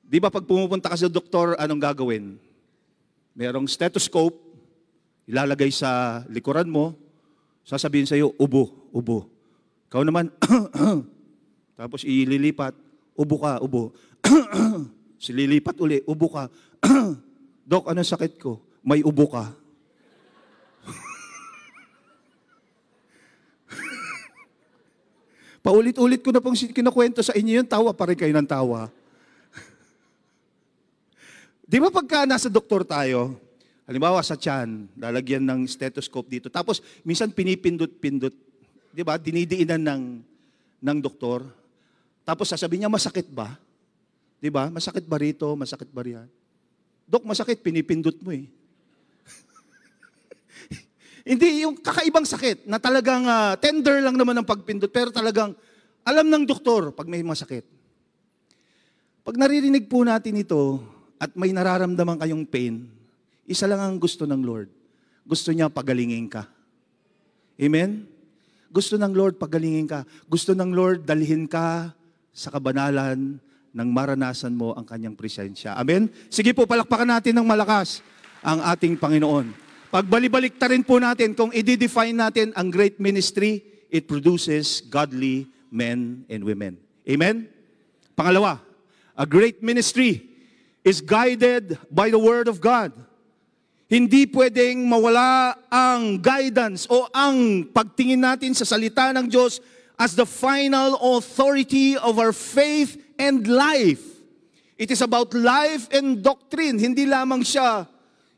Di 0.00 0.16
ba 0.16 0.32
pag 0.32 0.48
pumupunta 0.48 0.88
ka 0.88 0.96
sa 0.96 1.12
doktor, 1.12 1.52
anong 1.60 1.84
gagawin? 1.84 2.40
Merong 3.36 3.68
stethoscope, 3.68 4.40
ilalagay 5.28 5.68
sa 5.68 6.24
likuran 6.32 6.72
mo, 6.72 6.96
sasabihin 7.68 8.08
sa 8.08 8.16
iyo, 8.16 8.32
ubo, 8.40 8.88
ubo. 8.88 9.28
Ikaw 9.92 10.02
naman, 10.08 10.32
tapos 11.78 12.08
ililipat, 12.08 12.72
ubo 13.12 13.36
ka, 13.36 13.60
ubo. 13.60 13.92
Sililipat 15.20 15.76
uli, 15.84 16.00
ubo 16.08 16.32
ka. 16.32 16.48
Dok, 17.68 17.92
ano 17.92 18.00
sakit 18.00 18.40
ko? 18.40 18.56
May 18.80 19.04
ubo 19.04 19.28
ka. 19.28 19.52
Paulit-ulit 25.68 26.24
ko 26.24 26.32
na 26.32 26.40
pong 26.40 26.56
kinukwento 26.56 27.20
sa 27.20 27.36
inyo 27.36 27.60
yung 27.60 27.68
tawa 27.68 27.92
pa 27.92 28.08
kayo 28.16 28.32
ng 28.32 28.48
tawa. 28.48 28.88
Di 31.68 31.76
ba 31.76 31.92
pagka 31.92 32.24
nasa 32.24 32.48
doktor 32.48 32.88
tayo, 32.88 33.36
Halimbawa 33.88 34.20
sa 34.20 34.36
tiyan, 34.36 34.84
lalagyan 35.00 35.48
ng 35.48 35.64
stethoscope 35.64 36.28
dito. 36.28 36.52
Tapos 36.52 36.84
minsan 37.08 37.32
pinipindot-pindot, 37.32 38.36
'di 38.92 39.00
ba? 39.00 39.16
Dinidiinan 39.16 39.80
ng 39.80 40.02
ng 40.84 40.98
doktor. 41.00 41.40
Tapos 42.20 42.52
sasabihin 42.52 42.84
niya, 42.84 42.92
masakit 42.92 43.32
ba? 43.32 43.56
'Di 44.44 44.52
ba? 44.52 44.68
Masakit 44.68 45.08
ba 45.08 45.16
rito? 45.16 45.48
Masakit 45.56 45.88
ba 45.88 46.04
riyan? 46.04 46.28
Dok, 47.08 47.24
masakit, 47.24 47.64
pinipindot 47.64 48.12
mo 48.20 48.36
eh. 48.36 48.44
Hindi, 51.32 51.64
yung 51.64 51.80
kakaibang 51.80 52.28
sakit 52.28 52.68
na 52.68 52.76
talagang 52.76 53.24
uh, 53.24 53.56
tender 53.56 54.04
lang 54.04 54.12
naman 54.12 54.36
ang 54.36 54.44
pagpindot, 54.44 54.92
pero 54.92 55.08
talagang 55.08 55.56
alam 56.04 56.28
ng 56.28 56.44
doktor 56.44 56.92
pag 56.92 57.08
may 57.08 57.24
masakit. 57.24 57.64
Pag 59.24 59.40
naririnig 59.40 59.88
po 59.88 60.04
natin 60.04 60.36
ito 60.36 60.84
at 61.16 61.32
may 61.32 61.52
nararamdaman 61.52 62.20
kayong 62.20 62.44
pain, 62.44 62.84
isa 63.48 63.64
lang 63.64 63.80
ang 63.80 63.96
gusto 63.96 64.28
ng 64.28 64.44
Lord. 64.44 64.68
Gusto 65.24 65.52
niya 65.52 65.72
pagalingin 65.72 66.28
ka. 66.28 66.44
Amen? 67.56 68.04
Gusto 68.68 69.00
ng 69.00 69.12
Lord 69.16 69.40
pagalingin 69.40 69.88
ka. 69.88 70.04
Gusto 70.28 70.52
ng 70.52 70.76
Lord 70.76 71.08
dalhin 71.08 71.48
ka 71.48 71.96
sa 72.36 72.52
kabanalan 72.52 73.40
nang 73.72 73.92
maranasan 73.92 74.54
mo 74.56 74.72
ang 74.72 74.84
kanyang 74.84 75.14
presensya. 75.14 75.76
Amen? 75.76 76.08
Sige 76.32 76.56
po, 76.56 76.64
palakpakan 76.64 77.18
natin 77.18 77.36
ng 77.36 77.46
malakas 77.46 78.00
ang 78.40 78.62
ating 78.64 78.96
Panginoon. 78.96 79.52
Pagbalibalik 79.88 80.60
ta 80.60 80.68
rin 80.68 80.84
po 80.84 81.00
natin, 81.00 81.32
kung 81.32 81.48
i-define 81.48 82.12
natin 82.12 82.52
ang 82.52 82.68
great 82.68 83.00
ministry, 83.00 83.64
it 83.88 84.04
produces 84.04 84.84
godly 84.84 85.48
men 85.72 86.28
and 86.28 86.44
women. 86.44 86.76
Amen? 87.08 87.48
Pangalawa, 88.12 88.60
a 89.16 89.24
great 89.24 89.64
ministry 89.64 90.28
is 90.84 91.00
guided 91.00 91.80
by 91.88 92.12
the 92.12 92.20
Word 92.20 92.48
of 92.48 92.60
God. 92.60 92.92
Hindi 93.88 94.28
pwedeng 94.28 94.84
mawala 94.84 95.56
ang 95.72 96.20
guidance 96.20 96.84
o 96.92 97.08
ang 97.08 97.64
pagtingin 97.72 98.20
natin 98.20 98.52
sa 98.52 98.68
salita 98.68 99.08
ng 99.16 99.24
Diyos 99.24 99.64
as 99.96 100.12
the 100.12 100.28
final 100.28 101.00
authority 101.16 101.96
of 101.96 102.20
our 102.20 102.36
faith 102.36 103.00
and 103.18 103.44
life. 103.44 104.00
It 104.78 104.94
is 104.94 105.02
about 105.02 105.34
life 105.34 105.90
and 105.90 106.22
doctrine. 106.22 106.78
Hindi 106.78 107.04
lamang 107.04 107.42
siya 107.42 107.84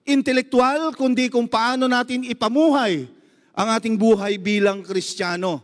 intelektual, 0.08 0.96
kundi 0.96 1.28
kung 1.28 1.46
paano 1.46 1.86
natin 1.86 2.24
ipamuhay 2.24 3.04
ang 3.54 3.68
ating 3.76 4.00
buhay 4.00 4.40
bilang 4.40 4.80
Kristiyano. 4.80 5.60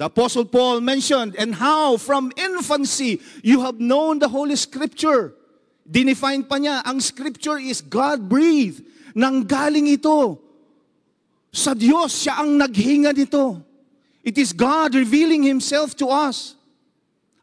The 0.00 0.08
Apostle 0.08 0.48
Paul 0.48 0.80
mentioned, 0.80 1.36
and 1.36 1.54
how 1.58 1.98
from 2.00 2.32
infancy 2.38 3.20
you 3.44 3.60
have 3.62 3.76
known 3.76 4.18
the 4.18 4.30
Holy 4.30 4.56
Scripture. 4.56 5.34
Dinefine 5.84 6.46
pa 6.46 6.56
niya, 6.56 6.80
ang 6.86 7.02
Scripture 7.02 7.58
is 7.58 7.82
God-breathed 7.82 8.88
Nanggaling 9.16 9.88
ito 9.88 10.36
sa 11.48 11.72
Diyos, 11.72 12.12
siya 12.12 12.44
ang 12.44 12.60
naghinga 12.60 13.10
nito. 13.16 13.58
It 14.20 14.36
is 14.36 14.52
God 14.52 14.92
revealing 14.92 15.42
Himself 15.42 15.96
to 15.98 16.06
us. 16.12 16.57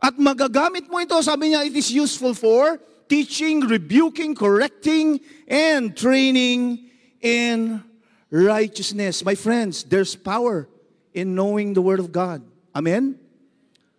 At 0.02 0.18
magagamit 0.20 0.90
mo 0.90 1.00
ito, 1.00 1.18
sabi 1.22 1.54
niya, 1.54 1.66
it 1.66 1.76
is 1.76 1.90
useful 1.92 2.34
for 2.34 2.78
teaching, 3.08 3.62
rebuking, 3.66 4.36
correcting, 4.36 5.20
and 5.48 5.96
training 5.96 6.90
in 7.22 7.82
righteousness. 8.30 9.24
My 9.24 9.36
friends, 9.36 9.84
there's 9.84 10.16
power 10.16 10.68
in 11.14 11.34
knowing 11.34 11.74
the 11.74 11.82
Word 11.82 12.00
of 12.00 12.12
God. 12.12 12.44
Amen? 12.76 13.18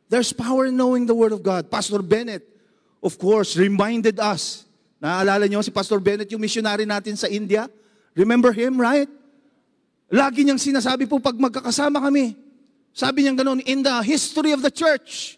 There's 0.09 0.33
power 0.33 0.67
in 0.67 0.77
knowing 0.77 1.07
the 1.07 1.15
Word 1.15 1.33
of 1.33 1.43
God. 1.43 1.71
Pastor 1.71 2.03
Bennett, 2.03 2.47
of 3.03 3.19
course, 3.19 3.57
reminded 3.57 4.21
us 4.21 4.67
Naaalala 4.97 5.45
niyo 5.45 5.61
si 5.61 5.69
Pastor 5.69 6.01
Bennett, 6.01 6.33
yung 6.33 6.41
missionary 6.41 6.89
natin 6.89 7.15
sa 7.21 7.29
India? 7.29 7.69
Remember 8.17 8.49
him, 8.53 8.81
right? 8.81 9.09
Lagi 10.09 10.41
niyang 10.41 10.61
sinasabi 10.61 11.05
po 11.05 11.21
pag 11.21 11.37
magkakasama 11.37 12.01
kami. 12.01 12.33
Sabi 12.97 13.29
niya 13.29 13.37
ganoon, 13.37 13.61
in 13.69 13.85
the 13.85 14.01
history 14.01 14.57
of 14.57 14.65
the 14.65 14.73
church, 14.73 15.36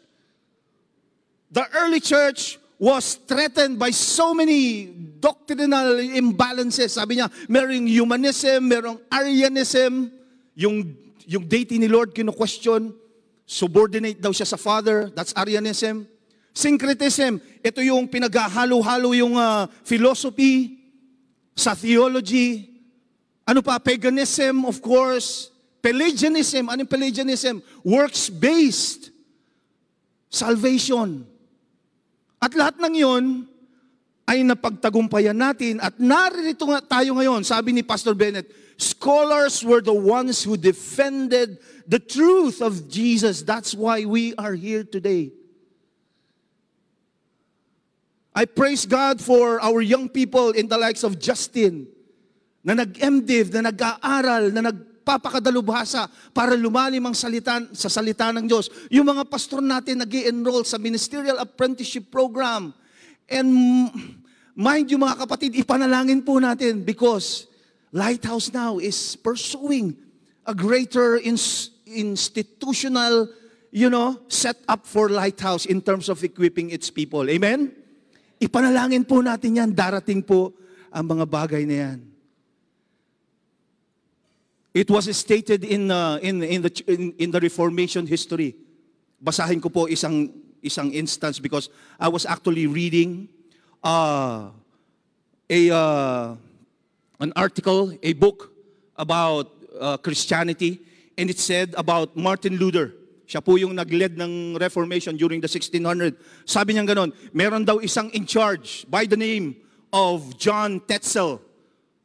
the 1.50 1.64
early 1.76 2.00
church 2.00 2.58
was 2.78 3.18
threatened 3.26 3.78
by 3.78 3.90
so 3.90 4.32
many 4.32 4.87
doctrinal 5.18 5.98
imbalances. 5.98 6.94
Sabi 6.94 7.18
niya, 7.18 7.26
merong 7.50 7.90
humanism, 7.90 8.70
merong 8.70 9.02
Arianism, 9.11 10.14
yung, 10.54 10.94
yung 11.26 11.44
deity 11.44 11.78
ni 11.78 11.90
Lord 11.90 12.14
kino-question, 12.14 12.94
subordinate 13.42 14.22
daw 14.22 14.30
siya 14.30 14.46
sa 14.46 14.54
Father, 14.54 15.11
that's 15.11 15.34
Arianism. 15.34 16.06
Syncretism, 16.54 17.42
ito 17.62 17.80
yung 17.82 18.06
pinaghahalo-halo 18.06 19.14
yung 19.14 19.34
uh, 19.34 19.66
philosophy 19.82 20.78
sa 21.54 21.74
theology. 21.74 22.70
Ano 23.42 23.62
pa? 23.62 23.82
Paganism, 23.82 24.66
of 24.66 24.78
course. 24.78 25.50
Pelagianism. 25.82 26.66
Ano 26.70 26.82
yung 26.87 26.90
Pelagianism? 26.90 27.62
Works-based. 27.82 29.11
Salvation. 30.30 31.26
At 32.38 32.55
lahat 32.55 32.79
ng 32.79 32.94
yon 32.94 33.24
ay 34.29 34.44
napagtagumpayan 34.44 35.35
natin 35.35 35.81
at 35.81 35.96
naririto 35.96 36.68
nga 36.68 36.85
tayo 36.85 37.16
ngayon. 37.16 37.42
Sabi 37.42 37.72
ni 37.72 37.83
Pastor 37.83 38.12
Bennett, 38.12 38.46
scholars 38.77 39.64
were 39.64 39.81
the 39.81 39.94
ones 39.94 40.44
who 40.44 40.55
defended 40.55 41.59
the 41.88 41.98
truth 41.98 42.61
of 42.61 42.87
Jesus. 42.87 43.42
That's 43.42 43.72
why 43.74 44.05
we 44.05 44.37
are 44.37 44.53
here 44.55 44.85
today. 44.85 45.33
I 48.37 48.44
praise 48.46 48.87
God 48.87 49.18
for 49.18 49.59
our 49.59 49.83
young 49.83 50.07
people 50.07 50.55
in 50.55 50.68
the 50.70 50.79
likes 50.79 51.03
of 51.03 51.18
Justin, 51.18 51.90
na 52.62 52.74
nag-MDiv, 52.79 53.51
na 53.51 53.72
nag-aaral, 53.72 54.53
na 54.55 54.70
nag 54.70 54.79
nagpapakadalubhasa 55.09 56.05
para 56.37 56.53
lumalim 56.53 57.01
ang 57.09 57.16
salita, 57.16 57.64
sa 57.73 57.88
salita 57.88 58.29
ng 58.29 58.44
Diyos. 58.44 58.68
Yung 58.92 59.09
mga 59.09 59.25
pastor 59.25 59.64
natin 59.64 60.05
nag 60.05 60.12
enroll 60.12 60.68
sa 60.68 60.77
Ministerial 60.77 61.40
Apprenticeship 61.40 62.12
Program. 62.12 62.77
And 63.25 63.49
mind 64.53 64.92
you 64.92 65.01
mga 65.01 65.25
kapatid, 65.25 65.57
ipanalangin 65.57 66.21
po 66.21 66.37
natin 66.37 66.85
because 66.85 67.49
Lighthouse 67.88 68.53
now 68.53 68.77
is 68.77 69.16
pursuing 69.16 69.97
a 70.44 70.53
greater 70.53 71.16
ins- 71.16 71.73
institutional, 71.88 73.33
you 73.73 73.88
know, 73.88 74.21
set 74.29 74.61
up 74.68 74.85
for 74.85 75.09
Lighthouse 75.09 75.64
in 75.64 75.81
terms 75.81 76.12
of 76.12 76.21
equipping 76.21 76.68
its 76.68 76.92
people. 76.92 77.25
Amen? 77.33 77.73
Ipanalangin 78.37 79.09
po 79.09 79.25
natin 79.25 79.57
yan. 79.57 79.71
Darating 79.73 80.21
po 80.21 80.53
ang 80.92 81.16
mga 81.16 81.25
bagay 81.25 81.64
na 81.64 81.77
yan. 81.88 82.08
It 84.78 84.88
was 84.88 85.10
stated 85.16 85.64
in, 85.64 85.90
uh, 85.90 86.22
in, 86.22 86.40
in, 86.40 86.62
the, 86.62 86.70
in, 86.86 87.12
in 87.18 87.30
the 87.32 87.40
Reformation 87.40 88.06
history. 88.06 88.54
Basahin 89.18 89.60
ko 89.60 89.68
po 89.70 89.88
isang, 89.90 90.30
isang 90.62 90.94
instance 90.94 91.40
because 91.40 91.68
I 91.98 92.06
was 92.06 92.24
actually 92.24 92.68
reading 92.68 93.28
uh, 93.82 94.50
a, 95.50 95.70
uh, 95.74 96.36
an 97.18 97.32
article, 97.34 97.90
a 98.04 98.12
book 98.12 98.52
about 98.94 99.50
uh, 99.80 99.96
Christianity, 99.96 100.78
and 101.18 101.28
it 101.28 101.40
said 101.40 101.74
about 101.76 102.16
Martin 102.16 102.54
Luther. 102.54 102.94
Siya 103.26 103.42
po 103.42 103.56
yung 103.56 103.74
nag-lead 103.74 104.14
ng 104.14 104.62
Reformation 104.62 105.16
during 105.16 105.40
the 105.40 105.50
1600. 105.50 106.14
Sabi 106.46 106.78
niya 106.78 106.86
ganon, 106.86 107.10
meron 107.34 107.66
daw 107.66 107.82
isang 107.82 108.14
in 108.14 108.30
charge 108.30 108.86
by 108.86 109.10
the 109.10 109.18
name 109.18 109.58
of 109.90 110.38
John 110.38 110.78
Tetzel. 110.86 111.42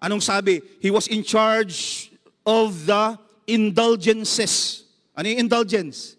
Anong 0.01 0.25
sabi? 0.25 0.57
He 0.81 0.89
was 0.89 1.05
in 1.05 1.21
charge 1.21 2.09
of 2.45 2.85
the 2.85 3.17
indulgences. 3.47 4.83
Ano 5.15 5.29
yung 5.29 5.47
indulgence? 5.47 6.15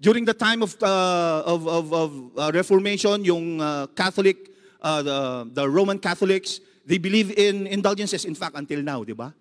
During 0.00 0.24
the 0.24 0.34
time 0.34 0.62
of, 0.62 0.76
uh, 0.82 1.42
of, 1.46 1.60
of, 1.68 1.84
of 1.92 2.10
uh, 2.36 2.50
Reformation, 2.52 3.24
yung 3.24 3.60
uh, 3.60 3.86
Catholic, 3.96 4.50
uh, 4.82 5.00
the, 5.02 5.18
the 5.52 5.64
Roman 5.68 5.98
Catholics, 5.98 6.60
they 6.84 6.98
believe 6.98 7.32
in 7.38 7.66
indulgences, 7.66 8.24
in 8.24 8.34
fact, 8.34 8.56
until 8.56 8.82
now, 8.82 9.02
di 9.04 9.16
ba? 9.16 9.32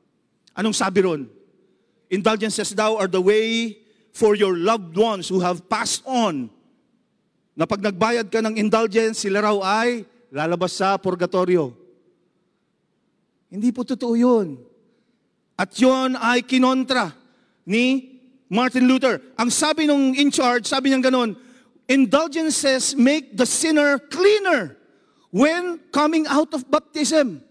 Anong 0.55 0.75
sabi 0.75 1.01
ron? 1.01 1.27
Indulgences 2.09 2.71
daw 2.71 2.95
are 2.95 3.09
the 3.09 3.19
way 3.19 3.77
for 4.13 4.37
your 4.37 4.55
loved 4.55 4.95
ones 4.95 5.27
who 5.27 5.41
have 5.41 5.67
passed 5.67 6.05
on. 6.05 6.47
Na 7.57 7.65
pag 7.65 7.81
nagbayad 7.81 8.29
ka 8.29 8.39
ng 8.39 8.55
indulgence, 8.57 9.25
sila 9.25 9.41
raw 9.41 9.57
ay 9.83 10.05
lalabas 10.29 10.77
sa 10.77 10.97
purgatorio. 10.97 11.73
Hindi 13.49 13.69
po 13.69 13.85
totoo 13.85 14.13
yun. 14.17 14.57
At 15.57 15.77
yun 15.77 16.17
ay 16.17 16.41
kinontra 16.41 17.13
ni 17.65 18.19
Martin 18.49 18.87
Luther. 18.87 19.21
Ang 19.37 19.49
sabi 19.49 19.85
nung 19.85 20.13
in 20.17 20.29
charge, 20.33 20.65
sabi 20.65 20.89
niya 20.89 21.01
ganon, 21.01 21.37
indulgences 21.87 22.95
make 22.95 23.37
the 23.37 23.45
sinner 23.45 23.97
cleaner 23.97 24.77
when 25.29 25.79
coming 25.93 26.25
out 26.29 26.53
of 26.53 26.69
baptism. 26.69 27.41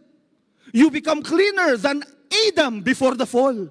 You 0.73 0.91
become 0.91 1.23
cleaner 1.23 1.77
than 1.77 2.03
Adam 2.49 2.81
before 2.81 3.15
the 3.15 3.27
fall. 3.27 3.69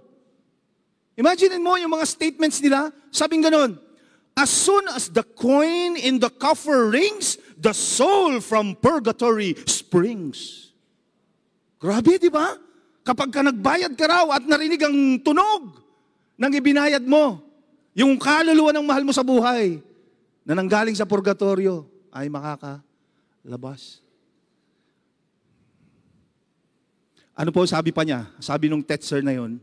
Imagine 1.17 1.59
mo 1.59 1.75
yung 1.75 1.91
mga 1.91 2.07
statements 2.07 2.61
nila, 2.63 2.91
sabing 3.11 3.43
ganon, 3.43 3.79
as 4.37 4.49
soon 4.49 4.87
as 4.95 5.11
the 5.11 5.23
coin 5.23 5.99
in 5.99 6.19
the 6.19 6.29
coffer 6.29 6.87
rings, 6.87 7.37
the 7.59 7.73
soul 7.73 8.39
from 8.39 8.75
purgatory 8.79 9.55
springs. 9.67 10.71
Grabe, 11.81 12.15
di 12.15 12.29
ba? 12.31 12.55
Kapag 13.01 13.29
ka 13.33 13.41
nagbayad 13.41 13.93
ka 13.97 14.05
raw 14.05 14.25
at 14.37 14.45
narinig 14.45 14.81
ang 14.85 15.17
tunog 15.25 15.81
ng 16.37 16.51
ibinayad 16.53 17.01
mo, 17.01 17.41
yung 17.97 18.15
kaluluwa 18.15 18.71
ng 18.71 18.85
mahal 18.85 19.03
mo 19.03 19.13
sa 19.13 19.25
buhay 19.25 19.81
na 20.45 20.53
nanggaling 20.53 20.95
sa 20.95 21.09
purgatorio 21.09 21.89
ay 22.13 22.29
makakalabas. 22.29 23.99
Ano 27.33 27.49
po 27.49 27.65
sabi 27.65 27.89
pa 27.89 28.05
niya? 28.05 28.29
Sabi 28.37 28.69
nung 28.69 28.85
Tetzer 28.85 29.25
na 29.25 29.33
yon, 29.33 29.57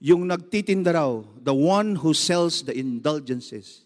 yung 0.00 0.24
nagtitinda 0.24 0.96
raw, 0.96 1.20
the 1.40 1.52
one 1.52 1.96
who 1.96 2.12
sells 2.16 2.64
the 2.64 2.72
indulgences 2.72 3.84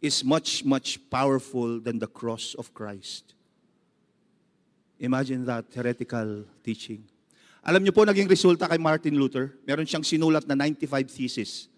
is 0.00 0.24
much, 0.24 0.64
much 0.64 0.98
powerful 1.08 1.80
than 1.80 2.00
the 2.02 2.10
cross 2.10 2.56
of 2.58 2.74
Christ. 2.74 3.32
Imagine 4.98 5.46
that 5.46 5.66
heretical 5.74 6.44
teaching. 6.64 7.04
Alam 7.62 7.86
niyo 7.86 7.94
po, 7.94 8.02
naging 8.02 8.26
resulta 8.26 8.66
kay 8.66 8.78
Martin 8.82 9.14
Luther, 9.14 9.54
meron 9.62 9.86
siyang 9.86 10.02
sinulat 10.02 10.42
na 10.50 10.58
95 10.58 11.06
thesis. 11.06 11.70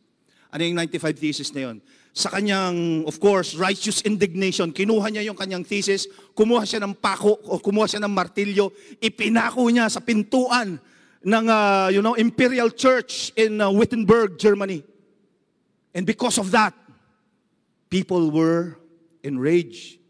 Ano 0.48 0.64
yung 0.64 0.80
95 0.80 1.20
thesis 1.20 1.52
na 1.52 1.68
yon? 1.68 1.76
Sa 2.16 2.32
kanyang, 2.32 3.04
of 3.04 3.20
course, 3.20 3.52
righteous 3.52 4.00
indignation, 4.08 4.72
kinuha 4.72 5.12
niya 5.12 5.28
yung 5.28 5.36
kanyang 5.36 5.60
thesis, 5.60 6.08
kumuha 6.32 6.64
siya 6.64 6.80
ng 6.80 6.96
pako, 6.96 7.36
o 7.44 7.60
kumuha 7.60 7.84
siya 7.84 8.00
ng 8.00 8.08
martilyo, 8.08 8.72
ipinako 8.96 9.68
niya 9.68 9.92
sa 9.92 10.00
pintuan 10.00 10.80
ng, 11.20 11.46
uh, 11.52 11.92
you 11.92 12.00
know, 12.00 12.16
Imperial 12.16 12.72
Church 12.72 13.36
in 13.36 13.60
uh, 13.60 13.68
Wittenberg, 13.68 14.40
Germany. 14.40 14.80
And 15.92 16.08
because 16.08 16.40
of 16.40 16.48
that, 16.56 16.72
people 17.92 18.32
were 18.32 18.80
enraged. 19.20 20.00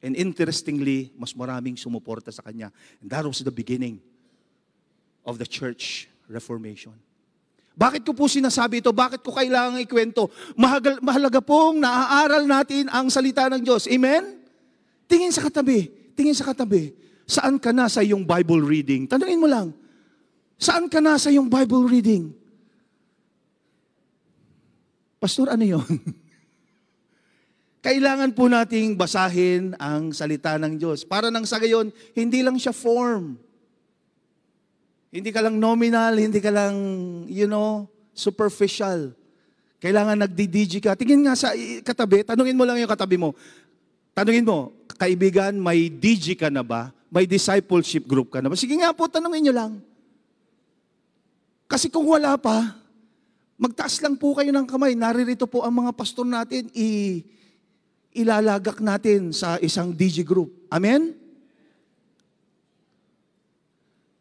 And 0.00 0.16
interestingly, 0.16 1.12
mas 1.12 1.36
maraming 1.36 1.76
sumuporta 1.76 2.32
sa 2.32 2.40
kanya. 2.40 2.72
And 3.04 3.12
that 3.12 3.28
was 3.28 3.44
the 3.44 3.52
beginning 3.52 4.00
of 5.24 5.36
the 5.36 5.48
church 5.48 6.08
reformation. 6.30 6.94
Bakit 7.80 8.04
ko 8.04 8.12
po 8.12 8.28
sinasabi 8.28 8.84
ito? 8.84 8.92
Bakit 8.92 9.24
ko 9.24 9.32
kailangan 9.32 9.80
ikwento? 9.80 10.28
Mahagal, 10.52 11.00
mahalaga 11.00 11.40
pong 11.40 11.80
naaaral 11.80 12.44
natin 12.44 12.92
ang 12.92 13.08
salita 13.08 13.48
ng 13.48 13.64
Diyos. 13.64 13.88
Amen? 13.88 14.36
Tingin 15.08 15.32
sa 15.32 15.48
katabi. 15.48 15.88
Tingin 16.12 16.36
sa 16.36 16.44
katabi. 16.52 16.92
Saan 17.24 17.56
ka 17.56 17.72
na 17.72 17.88
sa 17.88 18.04
iyong 18.04 18.26
Bible 18.26 18.60
reading? 18.60 19.08
Tanungin 19.08 19.40
mo 19.40 19.48
lang. 19.48 19.72
Saan 20.60 20.92
ka 20.92 21.00
na 21.00 21.16
sa 21.16 21.32
iyong 21.32 21.48
Bible 21.48 21.88
reading? 21.88 22.36
Pastor, 25.16 25.48
ano 25.48 25.64
yon? 25.64 25.88
Kailangan 27.86 28.36
po 28.36 28.44
nating 28.44 28.92
basahin 28.92 29.72
ang 29.80 30.12
salita 30.12 30.60
ng 30.60 30.76
Diyos. 30.76 31.00
Para 31.08 31.32
nang 31.32 31.48
sa 31.48 31.56
gayon, 31.56 31.88
hindi 32.12 32.44
lang 32.44 32.60
siya 32.60 32.76
form. 32.76 33.40
Hindi 35.10 35.34
ka 35.34 35.42
lang 35.42 35.58
nominal, 35.58 36.14
hindi 36.14 36.38
ka 36.38 36.54
lang, 36.54 36.74
you 37.26 37.50
know, 37.50 37.90
superficial. 38.14 39.10
Kailangan 39.82 40.22
nagdi-DG 40.22 40.78
ka. 40.78 40.94
Tingin 40.94 41.26
nga 41.26 41.34
sa 41.34 41.50
katabi, 41.82 42.22
tanungin 42.22 42.54
mo 42.54 42.62
lang 42.62 42.78
yung 42.78 42.90
katabi 42.90 43.18
mo. 43.18 43.34
Tanungin 44.14 44.46
mo, 44.46 44.70
kaibigan, 44.94 45.58
may 45.58 45.90
DG 45.90 46.38
ka 46.38 46.46
na 46.46 46.62
ba? 46.62 46.94
May 47.10 47.26
discipleship 47.26 48.06
group 48.06 48.30
ka 48.30 48.38
na 48.38 48.46
ba? 48.46 48.54
Sige 48.54 48.78
nga 48.78 48.94
po, 48.94 49.10
tanungin 49.10 49.50
nyo 49.50 49.54
lang. 49.56 49.72
Kasi 51.66 51.90
kung 51.90 52.06
wala 52.06 52.38
pa, 52.38 52.78
magtaas 53.58 53.98
lang 53.98 54.14
po 54.14 54.34
kayo 54.38 54.54
ng 54.54 54.66
kamay. 54.66 54.94
Naririto 54.94 55.50
po 55.50 55.66
ang 55.66 55.74
mga 55.74 55.90
pastor 55.90 56.26
natin, 56.26 56.70
i 56.70 57.20
ilalagak 58.10 58.82
natin 58.82 59.30
sa 59.30 59.54
isang 59.62 59.94
DG 59.94 60.26
group. 60.26 60.50
Amen? 60.66 61.14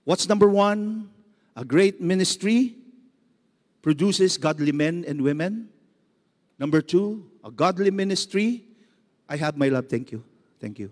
What's 0.10 0.26
number 0.28 0.50
one? 0.50 1.14
A 1.56 1.64
great 1.64 2.02
ministry 2.02 2.74
produces 3.84 4.42
godly 4.42 4.72
men 4.72 5.06
and 5.08 5.22
women. 5.22 5.70
Number 6.58 6.82
two, 6.82 7.30
a 7.46 7.52
godly 7.52 7.92
ministry. 7.92 8.66
I 9.30 9.38
have 9.38 9.56
my 9.56 9.70
love. 9.70 9.86
Thank 9.86 10.12
you. 10.12 10.24
Thank 10.60 10.80
you. 10.80 10.90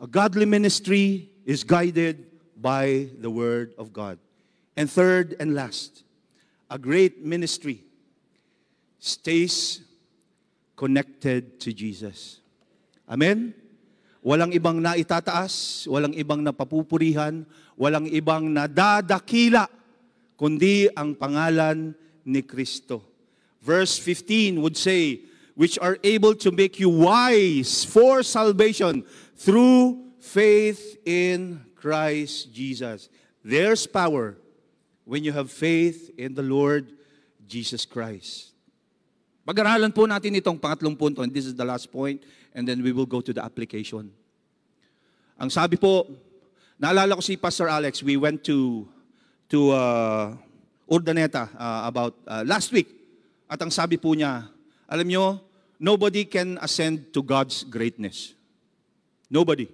A 0.00 0.06
godly 0.06 0.46
ministry 0.46 1.28
is 1.44 1.64
guided 1.64 2.32
by 2.56 3.08
the 3.20 3.28
word 3.28 3.74
of 3.76 3.92
God. 3.92 4.16
And 4.74 4.90
third 4.90 5.36
and 5.38 5.52
last, 5.52 6.02
a 6.70 6.78
great 6.78 7.22
ministry 7.22 7.84
stays 9.00 9.84
connected 10.76 11.60
to 11.60 11.74
Jesus. 11.74 12.40
Amen? 13.06 13.52
Walang 14.24 14.54
ibang 14.54 14.80
naitataas, 14.80 15.84
walang 15.90 16.16
ibang 16.16 16.40
napapupurihan, 16.40 17.44
walang 17.76 18.08
ibang 18.08 18.52
nadadakila, 18.52 19.68
kundi 20.36 20.88
ang 20.92 21.14
pangalan 21.14 21.94
ni 22.26 22.42
Kristo. 22.42 23.02
Verse 23.62 23.98
15 23.98 24.58
would 24.58 24.76
say, 24.76 25.22
which 25.54 25.78
are 25.78 26.00
able 26.02 26.34
to 26.34 26.50
make 26.50 26.80
you 26.80 26.88
wise 26.88 27.84
for 27.84 28.22
salvation 28.22 29.04
through 29.36 30.00
faith 30.18 30.96
in 31.04 31.60
Christ 31.76 32.52
Jesus. 32.54 33.08
There's 33.44 33.86
power 33.86 34.38
when 35.04 35.24
you 35.24 35.32
have 35.32 35.50
faith 35.50 36.10
in 36.16 36.34
the 36.34 36.42
Lord 36.42 36.94
Jesus 37.46 37.84
Christ. 37.84 38.54
Pag-aralan 39.42 39.90
po 39.90 40.06
natin 40.06 40.38
itong 40.38 40.56
pangatlong 40.56 40.94
punto, 40.94 41.20
and 41.26 41.34
this 41.34 41.44
is 41.44 41.58
the 41.58 41.66
last 41.66 41.90
point, 41.90 42.22
and 42.54 42.62
then 42.62 42.78
we 42.78 42.94
will 42.94 43.06
go 43.06 43.18
to 43.18 43.34
the 43.34 43.42
application. 43.42 44.14
Ang 45.34 45.50
sabi 45.50 45.74
po, 45.74 46.06
naalala 46.82 47.14
ko 47.14 47.22
si 47.22 47.38
Pastor 47.38 47.70
Alex, 47.70 48.02
we 48.02 48.18
went 48.18 48.42
to, 48.42 48.90
to 49.46 49.70
uh, 49.70 50.34
Urdaneta 50.90 51.46
uh, 51.54 51.86
about 51.86 52.18
uh, 52.26 52.42
last 52.42 52.74
week. 52.74 52.90
At 53.46 53.62
ang 53.62 53.70
sabi 53.70 54.02
po 54.02 54.18
niya, 54.18 54.50
alam 54.90 55.06
nyo, 55.06 55.38
nobody 55.78 56.26
can 56.26 56.58
ascend 56.58 57.14
to 57.14 57.22
God's 57.22 57.62
greatness. 57.62 58.34
Nobody. 59.30 59.70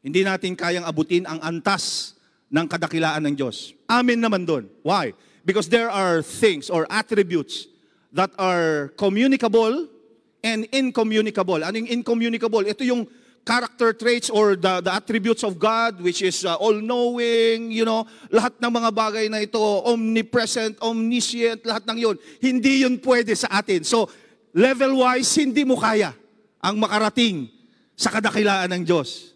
Hindi 0.00 0.24
natin 0.24 0.56
kayang 0.56 0.88
abutin 0.88 1.28
ang 1.28 1.44
antas 1.44 2.16
ng 2.48 2.64
kadakilaan 2.64 3.28
ng 3.28 3.34
Diyos. 3.36 3.76
Amin 3.84 4.16
naman 4.16 4.48
doon. 4.48 4.72
Why? 4.80 5.12
Because 5.44 5.68
there 5.68 5.92
are 5.92 6.24
things 6.24 6.72
or 6.72 6.88
attributes 6.88 7.68
that 8.16 8.32
are 8.40 8.96
communicable 8.96 9.92
and 10.40 10.64
incommunicable. 10.72 11.60
Ano 11.60 11.76
yung 11.84 12.00
incommunicable? 12.00 12.64
Ito 12.64 12.80
yung 12.80 13.04
character 13.42 13.90
traits 13.92 14.30
or 14.30 14.54
the, 14.54 14.80
the 14.80 14.92
attributes 14.94 15.42
of 15.42 15.58
God, 15.58 15.98
which 15.98 16.22
is 16.22 16.46
uh, 16.46 16.54
all-knowing, 16.56 17.74
you 17.74 17.84
know, 17.84 18.06
lahat 18.30 18.54
ng 18.62 18.70
mga 18.70 18.90
bagay 18.94 19.26
na 19.26 19.42
ito, 19.42 19.58
omnipresent, 19.58 20.78
omniscient, 20.78 21.66
lahat 21.66 21.82
ng 21.90 21.98
yun. 21.98 22.16
Hindi 22.38 22.86
yun 22.86 23.02
pwede 23.02 23.34
sa 23.34 23.50
atin. 23.58 23.82
So, 23.82 24.06
level-wise, 24.54 25.30
hindi 25.42 25.66
mo 25.66 25.74
kaya 25.74 26.14
ang 26.62 26.78
makarating 26.78 27.50
sa 27.98 28.14
kadakilaan 28.14 28.70
ng 28.78 28.82
Diyos. 28.86 29.34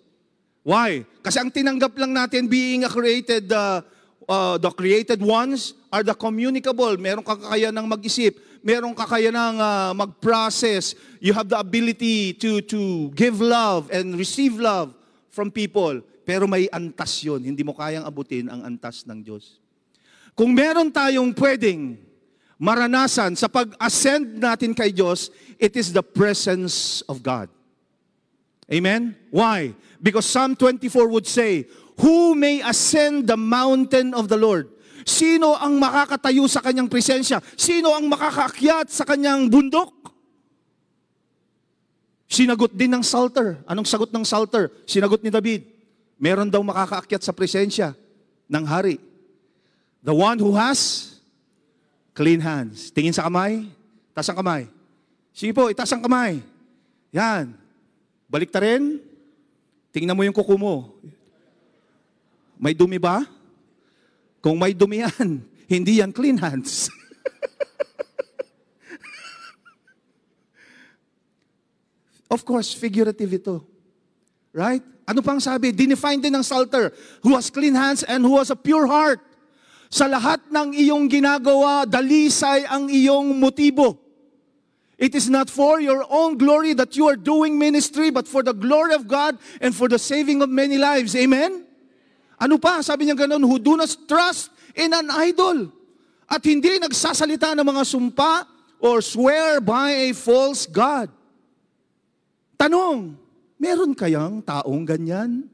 Why? 0.63 1.03
Kasi 1.23 1.43
ang 1.43 1.51
tinanggap 1.51 1.95
lang 1.99 2.15
natin 2.15 2.47
being 2.47 2.87
a 2.87 2.91
created, 2.91 3.51
uh, 3.51 3.83
uh, 4.31 4.55
the 4.59 4.71
created 4.71 5.19
ones 5.19 5.75
are 5.91 6.07
the 6.07 6.15
communicable. 6.15 6.95
Meron 6.99 7.27
kang 7.27 7.43
kakayanang 7.43 7.87
mag-isip 7.91 8.39
merong 8.67 8.99
kakayanang 8.99 9.62
uh, 9.62 9.95
mag-process. 9.95 10.99
You 11.23 11.31
have 11.39 11.47
the 11.47 11.55
ability 11.55 12.35
to, 12.43 12.59
to 12.67 13.14
give 13.14 13.39
love 13.39 13.87
and 13.95 14.19
receive 14.19 14.59
love 14.59 14.91
from 15.31 15.55
people. 15.55 16.03
Pero 16.27 16.51
may 16.51 16.67
antas 16.75 17.23
yun. 17.23 17.47
Hindi 17.47 17.62
mo 17.62 17.79
kayang 17.79 18.03
abutin 18.03 18.51
ang 18.51 18.67
antas 18.67 19.07
ng 19.07 19.23
Diyos. 19.23 19.62
Kung 20.35 20.51
meron 20.51 20.91
tayong 20.91 21.31
pwedeng 21.39 21.95
maranasan 22.59 23.39
sa 23.39 23.47
pag-ascend 23.47 24.43
natin 24.43 24.75
kay 24.75 24.91
Diyos, 24.91 25.31
it 25.62 25.79
is 25.79 25.95
the 25.95 26.03
presence 26.03 27.07
of 27.07 27.23
God. 27.23 27.47
Amen? 28.67 29.14
Why? 29.31 29.79
Because 30.03 30.27
Psalm 30.27 30.59
24 30.59 31.07
would 31.07 31.31
say, 31.31 31.71
Who 32.03 32.35
may 32.35 32.67
ascend 32.67 33.31
the 33.31 33.39
mountain 33.39 34.11
of 34.11 34.27
the 34.27 34.37
Lord? 34.37 34.75
Sino 35.07 35.55
ang 35.55 35.79
makakatayo 35.79 36.51
sa 36.51 36.59
kanyang 36.59 36.91
presensya? 36.91 37.39
Sino 37.55 37.95
ang 37.95 38.11
makakaakyat 38.11 38.91
sa 38.91 39.07
kanyang 39.07 39.47
bundok? 39.47 39.95
Sinagot 42.27 42.75
din 42.75 42.91
ng 42.91 43.07
Psalter. 43.07 43.63
Anong 43.71 43.87
sagot 43.87 44.11
ng 44.11 44.27
Psalter? 44.27 44.67
Sinagot 44.83 45.23
ni 45.23 45.31
David. 45.31 45.63
Meron 46.19 46.51
daw 46.51 46.59
makakaakyat 46.59 47.23
sa 47.23 47.31
presensya 47.31 47.95
ng 48.51 48.67
hari. 48.67 48.99
The 50.03 50.11
one 50.11 50.43
who 50.43 50.59
has 50.59 51.15
clean 52.11 52.43
hands. 52.43 52.91
Tingin 52.91 53.15
sa 53.15 53.31
kamay. 53.31 53.63
Taas 54.11 54.27
ang 54.27 54.43
kamay. 54.43 54.67
Sige 55.31 55.55
po, 55.55 55.71
itaas 55.71 55.95
ang 55.95 56.03
kamay. 56.03 56.43
Yan. 57.15 57.55
Balik 58.27 58.51
ta 58.51 58.59
rin. 58.59 58.99
Tingnan 59.95 60.19
mo 60.19 60.27
yung 60.27 60.35
kuko 60.35 60.59
mo. 60.59 60.99
May 62.59 62.75
dumi 62.75 62.99
ba? 62.99 63.23
Kung 64.47 64.62
may 64.62 64.70
dumihan, 64.70 65.42
hindi 65.74 65.99
yan 65.99 66.14
clean 66.14 66.38
hands. 66.38 66.86
of 72.30 72.47
course, 72.47 72.70
figurative 72.70 73.42
ito. 73.42 73.66
Right? 74.55 74.86
Ano 75.03 75.18
pang 75.18 75.42
sabi? 75.42 75.74
Dinefine 75.74 76.22
din 76.22 76.38
ng 76.38 76.47
Psalter, 76.47 76.94
who 77.26 77.34
has 77.34 77.51
clean 77.51 77.74
hands 77.74 78.07
and 78.07 78.22
who 78.22 78.38
has 78.38 78.55
a 78.55 78.57
pure 78.57 78.86
heart. 78.86 79.18
Sa 79.90 80.07
lahat 80.07 80.47
ng 80.47 80.78
iyong 80.78 81.11
ginagawa, 81.11 81.82
dalisay 81.82 82.70
ang 82.70 82.86
iyong 82.86 83.42
motibo. 83.42 83.99
It 84.94 85.18
is 85.18 85.26
not 85.26 85.51
for 85.51 85.82
your 85.82 86.07
own 86.07 86.38
glory 86.38 86.70
that 86.78 86.94
you 86.94 87.11
are 87.11 87.18
doing 87.18 87.59
ministry, 87.59 88.14
but 88.14 88.30
for 88.30 88.47
the 88.47 88.55
glory 88.55 88.94
of 88.94 89.11
God 89.11 89.42
and 89.59 89.74
for 89.74 89.90
the 89.90 89.99
saving 89.99 90.38
of 90.38 90.47
many 90.47 90.78
lives. 90.78 91.18
Amen? 91.18 91.66
Ano 92.37 92.61
pa? 92.61 92.84
Sabi 92.84 93.09
niya 93.09 93.16
ganun, 93.16 93.45
who 93.45 93.57
do 93.57 93.76
not 93.76 93.89
trust 94.05 94.53
in 94.76 94.93
an 94.93 95.09
idol. 95.24 95.72
At 96.28 96.45
hindi 96.45 96.76
nagsasalita 96.76 97.57
ng 97.57 97.64
mga 97.64 97.82
sumpa 97.87 98.45
or 98.82 99.01
swear 99.01 99.62
by 99.62 100.11
a 100.11 100.16
false 100.16 100.68
God. 100.68 101.09
Tanong, 102.61 103.16
meron 103.57 103.93
kayang 103.97 104.45
taong 104.45 104.84
ganyan? 104.84 105.49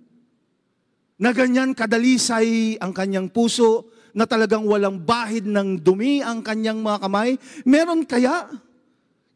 Na 1.22 1.30
ganyan 1.30 1.70
kadalisay 1.70 2.78
ang 2.83 2.91
kanyang 2.91 3.30
puso, 3.30 3.87
na 4.12 4.28
talagang 4.28 4.68
walang 4.68 5.01
bahid 5.01 5.49
ng 5.49 5.80
dumi 5.80 6.20
ang 6.20 6.45
kanyang 6.45 6.85
mga 6.85 6.99
kamay? 7.09 7.30
Meron 7.64 8.05
kaya? 8.05 8.49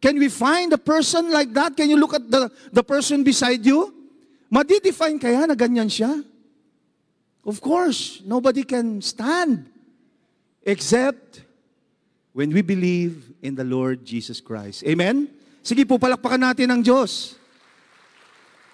Can 0.01 0.21
we 0.21 0.29
find 0.29 0.69
a 0.77 0.81
person 0.81 1.33
like 1.33 1.51
that? 1.57 1.73
Can 1.73 1.89
you 1.89 1.97
look 1.97 2.13
at 2.13 2.25
the, 2.29 2.53
the 2.71 2.85
person 2.85 3.25
beside 3.25 3.65
you? 3.65 3.89
Madidefine 4.53 5.17
kaya 5.17 5.49
na 5.49 5.57
ganyan 5.57 5.89
siya? 5.89 6.13
Of 7.47 7.63
course, 7.63 8.27
nobody 8.27 8.67
can 8.67 8.99
stand 8.99 9.71
except 10.67 11.47
when 12.35 12.51
we 12.51 12.59
believe 12.59 13.31
in 13.39 13.55
the 13.55 13.63
Lord 13.63 14.03
Jesus 14.03 14.43
Christ. 14.43 14.83
Amen? 14.83 15.31
Sige 15.63 15.87
po, 15.87 15.95
palakpakan 15.95 16.43
natin 16.43 16.75
ang 16.75 16.83
Diyos. 16.83 17.39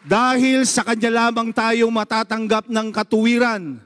Dahil 0.08 0.64
sa 0.64 0.82
Kanya 0.88 1.12
lamang 1.12 1.52
tayo 1.52 1.92
matatanggap 1.92 2.72
ng 2.72 2.88
katuwiran. 2.90 3.76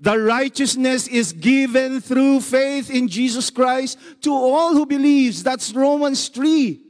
The 0.00 0.16
righteousness 0.16 1.08
is 1.12 1.36
given 1.36 2.00
through 2.00 2.40
faith 2.40 2.88
in 2.88 3.12
Jesus 3.12 3.52
Christ 3.52 4.00
to 4.24 4.32
all 4.32 4.72
who 4.72 4.88
believes. 4.88 5.44
That's 5.44 5.76
Romans 5.76 6.32
3. 6.32 6.80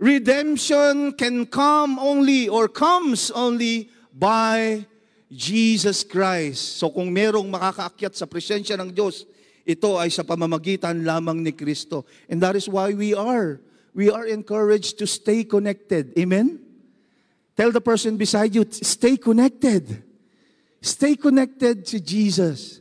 Redemption 0.00 1.16
can 1.16 1.44
come 1.44 1.96
only 2.00 2.48
or 2.48 2.68
comes 2.68 3.28
only 3.32 3.92
by 4.12 4.88
Jesus 5.30 6.02
Christ. 6.02 6.82
So 6.82 6.90
kung 6.90 7.14
merong 7.14 7.46
makakaakyat 7.46 8.18
sa 8.18 8.26
presensya 8.26 8.74
ng 8.74 8.90
Diyos, 8.90 9.24
ito 9.62 9.94
ay 9.94 10.10
sa 10.10 10.26
pamamagitan 10.26 11.06
lamang 11.06 11.38
ni 11.38 11.54
Kristo. 11.54 12.02
And 12.26 12.42
that 12.42 12.58
is 12.58 12.66
why 12.66 12.90
we 12.90 13.14
are. 13.14 13.62
We 13.94 14.10
are 14.10 14.26
encouraged 14.26 14.98
to 14.98 15.06
stay 15.06 15.46
connected. 15.46 16.10
Amen? 16.18 16.58
Tell 17.54 17.70
the 17.70 17.80
person 17.80 18.18
beside 18.18 18.54
you, 18.54 18.66
stay 18.70 19.16
connected. 19.16 20.02
Stay 20.82 21.14
connected 21.14 21.86
to 21.86 22.00
Jesus. 22.00 22.80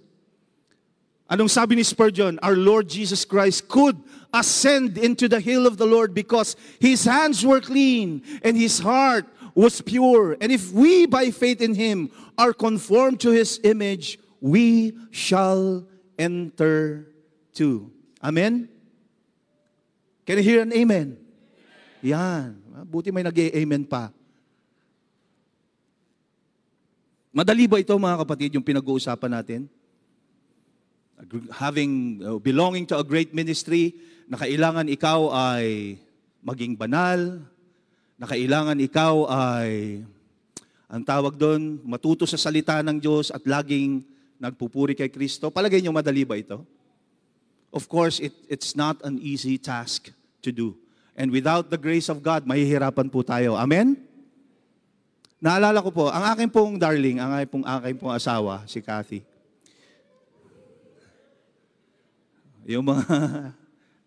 Anong 1.29 1.51
sabi 1.51 1.77
ni 1.77 1.85
Spurgeon? 1.85 2.41
Our 2.41 2.57
Lord 2.57 2.89
Jesus 2.89 3.21
Christ 3.21 3.69
could 3.69 4.01
ascend 4.33 4.97
into 4.97 5.29
the 5.29 5.37
hill 5.37 5.69
of 5.69 5.77
the 5.77 5.85
Lord 5.85 6.13
because 6.13 6.57
His 6.81 7.05
hands 7.05 7.45
were 7.45 7.61
clean 7.61 8.25
and 8.41 8.57
His 8.57 8.79
heart 8.81 9.29
was 9.55 9.81
pure. 9.81 10.37
And 10.41 10.51
if 10.51 10.71
we, 10.71 11.05
by 11.05 11.31
faith 11.31 11.61
in 11.61 11.73
Him, 11.73 12.09
are 12.37 12.53
conformed 12.53 13.19
to 13.21 13.31
His 13.31 13.59
image, 13.63 14.19
we 14.41 14.95
shall 15.11 15.85
enter 16.17 17.07
too. 17.53 17.91
Amen? 18.23 18.67
Can 20.27 20.37
you 20.37 20.45
hear 20.45 20.61
an 20.61 20.71
amen? 20.75 21.17
Yan. 22.05 22.61
Buti 22.85 23.09
may 23.09 23.25
nag-amen 23.25 23.83
pa. 23.83 24.13
Madali 27.33 27.65
ba 27.65 27.81
ito 27.81 27.93
mga 27.97 28.21
kapatid 28.25 28.53
yung 28.53 28.65
pinag-uusapan 28.65 29.31
natin? 29.31 29.61
Having, 31.57 31.91
uh, 32.23 32.39
belonging 32.39 32.87
to 32.87 32.95
a 32.95 33.03
great 33.03 33.35
ministry, 33.35 33.97
na 34.29 34.37
kailangan 34.37 34.85
ikaw 34.85 35.33
ay 35.33 35.97
maging 36.45 36.77
banal, 36.77 37.41
na 38.19 38.27
kailangan 38.27 38.75
ikaw 38.75 39.31
ay, 39.31 40.03
ang 40.91 41.03
tawag 41.07 41.39
doon, 41.39 41.79
matuto 41.87 42.27
sa 42.27 42.35
salita 42.35 42.83
ng 42.83 42.99
Diyos 42.99 43.31
at 43.31 43.39
laging 43.47 44.03
nagpupuri 44.35 44.91
kay 44.91 45.07
Kristo. 45.07 45.47
Palagay 45.47 45.79
niyo 45.79 45.95
madali 45.95 46.27
ba 46.27 46.35
ito? 46.35 46.67
Of 47.71 47.87
course, 47.87 48.19
it, 48.19 48.35
it's 48.51 48.75
not 48.75 48.99
an 49.07 49.23
easy 49.23 49.55
task 49.55 50.11
to 50.43 50.51
do. 50.51 50.75
And 51.15 51.31
without 51.31 51.71
the 51.71 51.79
grace 51.79 52.11
of 52.11 52.19
God, 52.19 52.43
mahihirapan 52.43 53.07
po 53.07 53.23
tayo. 53.23 53.55
Amen? 53.55 53.95
Naalala 55.39 55.79
ko 55.79 55.87
po, 55.87 56.11
ang 56.11 56.35
aking 56.35 56.51
pong 56.51 56.75
darling, 56.75 57.23
ang 57.23 57.31
aking 57.39 57.51
pong, 57.55 57.63
aking 57.63 57.97
pong 58.03 58.11
asawa, 58.11 58.67
si 58.67 58.83
Kathy. 58.83 59.23
Yung 62.67 62.83
mga 62.83 63.03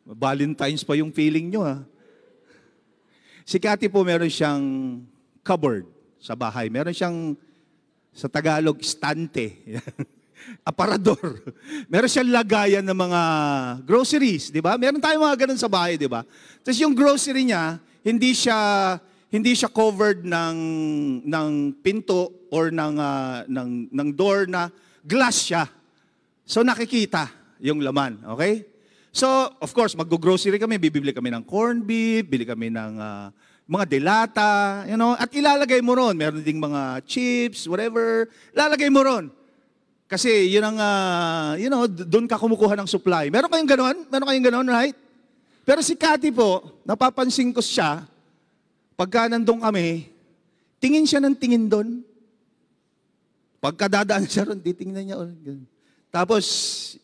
Valentine's 0.20 0.84
pa 0.84 1.00
yung 1.00 1.08
feeling 1.08 1.48
nyo 1.48 1.64
ha. 1.64 1.80
Si 3.42 3.58
Cathy 3.58 3.90
po 3.90 4.06
meron 4.06 4.30
siyang 4.30 4.62
cupboard 5.42 5.86
sa 6.22 6.38
bahay. 6.38 6.70
Meron 6.70 6.94
siyang 6.94 7.34
sa 8.14 8.30
Tagalog 8.30 8.78
stante. 8.84 9.58
Aparador. 10.70 11.42
Meron 11.86 12.10
siyang 12.10 12.30
lagayan 12.30 12.84
ng 12.86 12.98
mga 12.98 13.22
groceries, 13.86 14.50
di 14.50 14.62
ba? 14.62 14.74
Meron 14.78 15.02
tayong 15.02 15.22
mga 15.22 15.46
ganun 15.46 15.58
sa 15.58 15.70
bahay, 15.70 15.98
di 15.98 16.10
ba? 16.10 16.26
Tapos 16.62 16.78
yung 16.78 16.94
grocery 16.94 17.46
niya, 17.46 17.78
hindi 18.02 18.34
siya 18.34 18.58
hindi 19.32 19.56
siya 19.56 19.72
covered 19.72 20.28
ng 20.28 20.56
ng 21.24 21.50
pinto 21.80 22.50
or 22.52 22.68
ng 22.68 22.94
uh, 23.00 23.48
ng 23.48 23.88
ng 23.88 24.08
door 24.12 24.44
na 24.44 24.68
glass 25.00 25.48
siya. 25.48 25.64
So 26.44 26.60
nakikita 26.60 27.32
yung 27.62 27.80
laman. 27.80 28.20
Okay? 28.36 28.71
So, 29.12 29.28
of 29.60 29.76
course, 29.76 29.92
mag-grocery 29.92 30.56
kami, 30.56 30.80
bibili 30.80 31.12
kami 31.12 31.28
ng 31.28 31.44
corned 31.44 31.84
beef, 31.84 32.24
bili 32.24 32.48
kami 32.48 32.72
ng 32.72 32.96
ah, 32.96 33.28
mga 33.68 33.84
delata, 33.84 34.52
you 34.88 34.96
know, 34.96 35.12
at 35.12 35.28
ilalagay 35.28 35.84
mo 35.84 35.92
ron. 35.92 36.16
Meron 36.16 36.40
ding 36.40 36.56
mga 36.56 37.04
chips, 37.04 37.68
whatever. 37.68 38.24
Lalagay 38.56 38.88
mo 38.88 39.04
ron. 39.04 39.28
Kasi 40.08 40.48
yun 40.48 40.64
ang, 40.64 40.80
ah, 40.80 41.52
you 41.60 41.68
know, 41.68 41.84
doon 41.84 42.24
ka 42.24 42.40
kumukuha 42.40 42.72
ng 42.72 42.88
supply. 42.88 43.28
Meron 43.28 43.52
kayong 43.52 43.68
ganon? 43.68 43.96
Meron 44.08 44.28
kayong 44.32 44.46
ganon, 44.48 44.68
right? 44.72 44.96
Pero 45.62 45.84
si 45.84 45.92
Cathy 45.92 46.32
po, 46.32 46.80
napapansin 46.82 47.52
ko 47.52 47.60
siya, 47.60 48.08
pagka 48.96 49.28
nandun 49.28 49.60
kami, 49.60 50.08
tingin 50.80 51.04
siya 51.04 51.20
ng 51.20 51.36
tingin 51.36 51.68
doon. 51.68 52.00
Pagka 53.60 53.92
dadaan 53.92 54.24
siya 54.24 54.48
ron, 54.48 54.58
titingnan 54.58 55.04
niya 55.04 55.16
ulit. 55.20 55.36
ganun. 55.44 55.68
Tapos, 56.08 56.44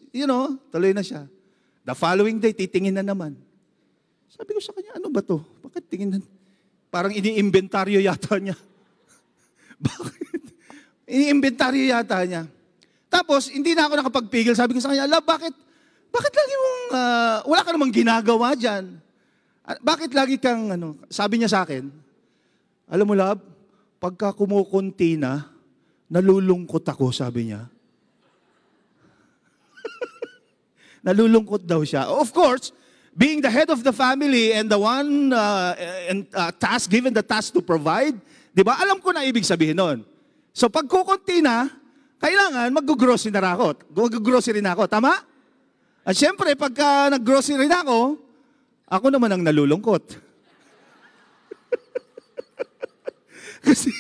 you 0.09 0.25
know, 0.25 0.57
tuloy 0.73 0.97
na 0.97 1.05
siya. 1.05 1.29
The 1.89 1.97
following 1.97 2.37
day, 2.37 2.53
titingin 2.53 2.93
na 2.93 3.01
naman. 3.01 3.33
Sabi 4.29 4.53
ko 4.53 4.61
sa 4.61 4.77
kanya, 4.77 5.01
ano 5.01 5.09
ba 5.09 5.25
to? 5.25 5.41
Bakit 5.65 5.89
tingin 5.89 6.13
na? 6.13 6.21
Parang 6.93 7.09
ini-inventaryo 7.17 7.97
yata 8.05 8.37
niya. 8.37 8.53
Bakit? 9.89 10.43
Ini-inventaryo 11.09 11.89
yata 11.89 12.21
niya. 12.29 12.45
Tapos, 13.09 13.49
hindi 13.49 13.73
na 13.73 13.89
ako 13.89 14.05
nakapagpigil. 14.05 14.53
Sabi 14.53 14.77
ko 14.77 14.85
sa 14.85 14.93
kanya, 14.93 15.09
ala, 15.09 15.25
bakit, 15.25 15.57
bakit 16.13 16.29
lagi 16.37 16.55
mong, 16.61 16.81
ah, 16.93 17.39
wala 17.49 17.65
ka 17.65 17.73
namang 17.73 17.97
ginagawa 17.97 18.53
dyan? 18.53 19.01
Ah, 19.65 19.81
Bakit 19.81 20.13
lagi 20.13 20.37
kang, 20.37 20.69
ano, 20.69 20.93
sabi 21.09 21.41
niya 21.41 21.49
sa 21.49 21.65
akin, 21.65 21.89
alam 22.85 23.09
mo, 23.09 23.17
love, 23.17 23.41
pagka 23.97 24.37
kumukunti 24.37 25.17
na, 25.17 25.49
nalulungkot 26.13 26.85
ako, 26.85 27.17
sabi 27.17 27.49
niya. 27.49 27.65
Nalulungkot 31.03 31.65
daw 31.65 31.83
siya. 31.83 32.07
Of 32.09 32.33
course, 32.35 32.73
being 33.19 33.43
the 33.43 33.51
head 33.51 33.71
of 33.71 33.83
the 33.83 33.91
family 33.91 34.55
and 34.55 34.71
the 34.71 34.79
one 34.79 35.35
uh, 35.35 35.75
and, 36.07 36.31
uh, 36.31 36.55
task, 36.55 36.91
given 36.91 37.11
the 37.11 37.23
task 37.23 37.53
to 37.55 37.63
provide, 37.63 38.15
di 38.55 38.63
ba, 38.63 38.79
alam 38.79 39.03
ko 39.03 39.11
na 39.11 39.27
ibig 39.27 39.43
sabihin 39.43 39.75
nun. 39.75 40.07
So 40.55 40.71
pag 40.71 40.87
kukunti 40.87 41.43
na, 41.43 41.67
kailangan 42.19 42.75
mag-grocery 42.75 43.35
na 43.35 43.55
ako. 43.55 43.75
Mag-grocery 43.95 44.63
na 44.63 44.75
ako. 44.75 44.87
Tama? 44.91 45.15
At 46.07 46.15
syempre, 46.15 46.55
pagka 46.55 47.11
nag-grocery 47.15 47.67
na 47.67 47.83
ako, 47.83 48.19
ako 48.89 49.07
naman 49.13 49.31
ang 49.35 49.43
nalulungkot. 49.45 50.03
kasi, 53.67 53.91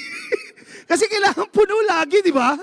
kasi 0.90 1.04
kailangan 1.06 1.46
puno 1.50 1.74
lagi, 1.84 2.24
di 2.24 2.32
ba? 2.32 2.56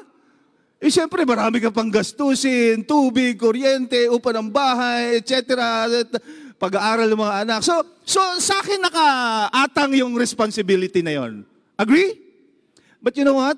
Eh, 0.80 0.92
syempre, 0.92 1.24
marami 1.24 1.64
ka 1.64 1.72
pang 1.72 1.88
gastusin, 1.88 2.84
tubig, 2.84 3.40
kuryente, 3.40 4.12
upa 4.12 4.36
ng 4.36 4.52
bahay, 4.52 5.24
etc. 5.24 5.56
Pag-aaral 6.60 7.08
ng 7.08 7.20
mga 7.20 7.36
anak. 7.48 7.60
So, 7.64 7.80
so 8.04 8.20
sa 8.44 8.60
akin 8.60 8.84
nakaatang 8.84 9.96
yung 9.96 10.20
responsibility 10.20 11.00
na 11.00 11.16
yon. 11.16 11.48
Agree? 11.80 12.20
But 13.00 13.16
you 13.16 13.24
know 13.24 13.40
what? 13.40 13.56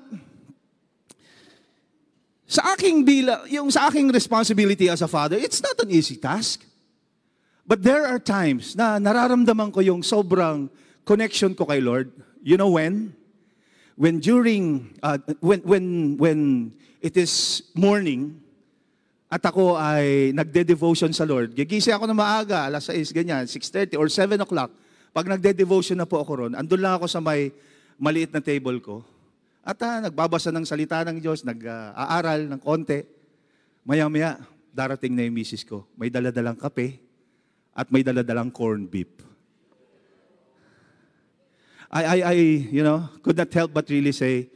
Sa 2.48 2.72
aking 2.72 3.04
bila, 3.04 3.44
yung 3.52 3.68
sa 3.68 3.92
aking 3.92 4.08
responsibility 4.08 4.88
as 4.88 5.04
a 5.04 5.10
father, 5.10 5.36
it's 5.36 5.60
not 5.60 5.76
an 5.84 5.92
easy 5.92 6.16
task. 6.16 6.64
But 7.68 7.84
there 7.84 8.08
are 8.08 8.16
times 8.16 8.72
na 8.72 8.96
nararamdaman 8.96 9.68
ko 9.68 9.84
yung 9.84 10.00
sobrang 10.00 10.72
connection 11.04 11.52
ko 11.52 11.68
kay 11.68 11.84
Lord. 11.84 12.08
You 12.40 12.56
know 12.56 12.72
when? 12.72 13.12
When 13.98 14.22
during, 14.22 14.94
uh, 15.02 15.18
when, 15.42 15.58
when, 15.66 15.84
when 16.22 16.38
it 17.02 17.18
is 17.18 17.66
morning, 17.74 18.38
at 19.26 19.42
ako 19.42 19.74
ay 19.74 20.30
nagde-devotion 20.38 21.10
sa 21.10 21.26
Lord, 21.26 21.50
gigising 21.50 21.98
ako 21.98 22.06
na 22.06 22.14
maaga, 22.14 22.70
alas 22.70 22.86
6, 22.86 23.10
ganyan, 23.10 23.42
6.30 23.50 23.98
or 23.98 24.06
7 24.06 24.38
o'clock. 24.38 24.70
Pag 25.10 25.26
nagde-devotion 25.34 25.98
na 25.98 26.06
po 26.06 26.22
ako 26.22 26.46
ron, 26.46 26.54
andun 26.54 26.78
lang 26.78 26.94
ako 26.94 27.10
sa 27.10 27.18
may 27.18 27.50
maliit 27.98 28.30
na 28.30 28.38
table 28.38 28.78
ko. 28.78 29.02
At 29.66 29.82
ah, 29.82 29.98
nagbabasa 29.98 30.54
ng 30.54 30.62
salita 30.62 31.02
ng 31.02 31.18
Diyos, 31.18 31.42
nag-aaral 31.42 32.46
ng 32.54 32.60
konti. 32.62 33.02
Maya-maya, 33.82 34.38
darating 34.70 35.18
na 35.18 35.26
yung 35.26 35.34
misis 35.34 35.66
ko. 35.66 35.90
May 35.98 36.06
daladalang 36.06 36.54
kape 36.54 37.02
at 37.74 37.90
may 37.90 38.06
daladalang 38.06 38.54
corned 38.54 38.86
beef. 38.86 39.27
I, 41.88 42.02
I, 42.04 42.18
I, 42.20 42.36
you 42.68 42.84
know, 42.84 43.08
could 43.24 43.36
not 43.36 43.48
help 43.52 43.72
but 43.72 43.88
really 43.88 44.12
say, 44.12 44.52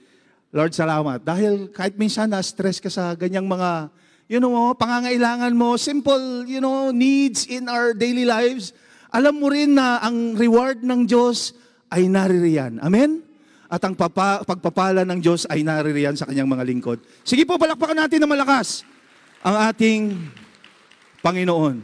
Lord, 0.53 0.76
salamat. 0.76 1.24
Dahil 1.24 1.72
kahit 1.72 1.97
minsan 1.97 2.28
na-stress 2.28 2.76
ka 2.76 2.93
sa 2.93 3.16
ganyang 3.16 3.49
mga, 3.49 3.89
you 4.28 4.37
know, 4.37 4.76
pangangailangan 4.76 5.57
mo, 5.57 5.80
simple, 5.80 6.45
you 6.45 6.61
know, 6.61 6.93
needs 6.93 7.49
in 7.49 7.72
our 7.72 7.97
daily 7.97 8.28
lives, 8.28 8.76
alam 9.09 9.41
mo 9.41 9.49
rin 9.49 9.72
na 9.72 10.05
ang 10.05 10.37
reward 10.37 10.85
ng 10.85 11.09
Diyos 11.09 11.57
ay 11.89 12.05
naririyan. 12.09 12.85
Amen? 12.85 13.24
At 13.72 13.80
ang 13.80 13.97
papa, 13.97 14.45
pagpapala 14.45 15.09
ng 15.09 15.20
Diyos 15.24 15.49
ay 15.49 15.64
naririyan 15.64 16.12
sa 16.12 16.28
kanyang 16.28 16.49
mga 16.49 16.68
lingkod. 16.68 17.01
Sige 17.24 17.49
po, 17.49 17.57
palakpakan 17.57 18.05
natin 18.05 18.20
na 18.20 18.28
malakas 18.28 18.85
ang 19.41 19.57
ating 19.72 20.20
Panginoon. 21.24 21.80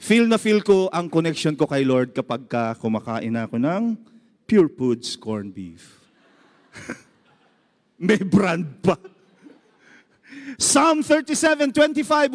Feel 0.00 0.24
na 0.24 0.40
feel 0.40 0.64
ko 0.64 0.88
ang 0.88 1.12
connection 1.12 1.52
ko 1.52 1.68
kay 1.68 1.84
Lord 1.84 2.16
kapag 2.16 2.48
ka 2.48 2.72
kumakain 2.80 3.36
ako 3.36 3.60
ng 3.60 4.11
Pure 4.52 4.76
Foods 4.76 5.16
corned 5.16 5.56
beef. 5.56 5.96
May 7.96 8.20
brand 8.20 8.84
pa. 8.84 9.00
Psalm 10.60 11.00
37:25 11.00 11.72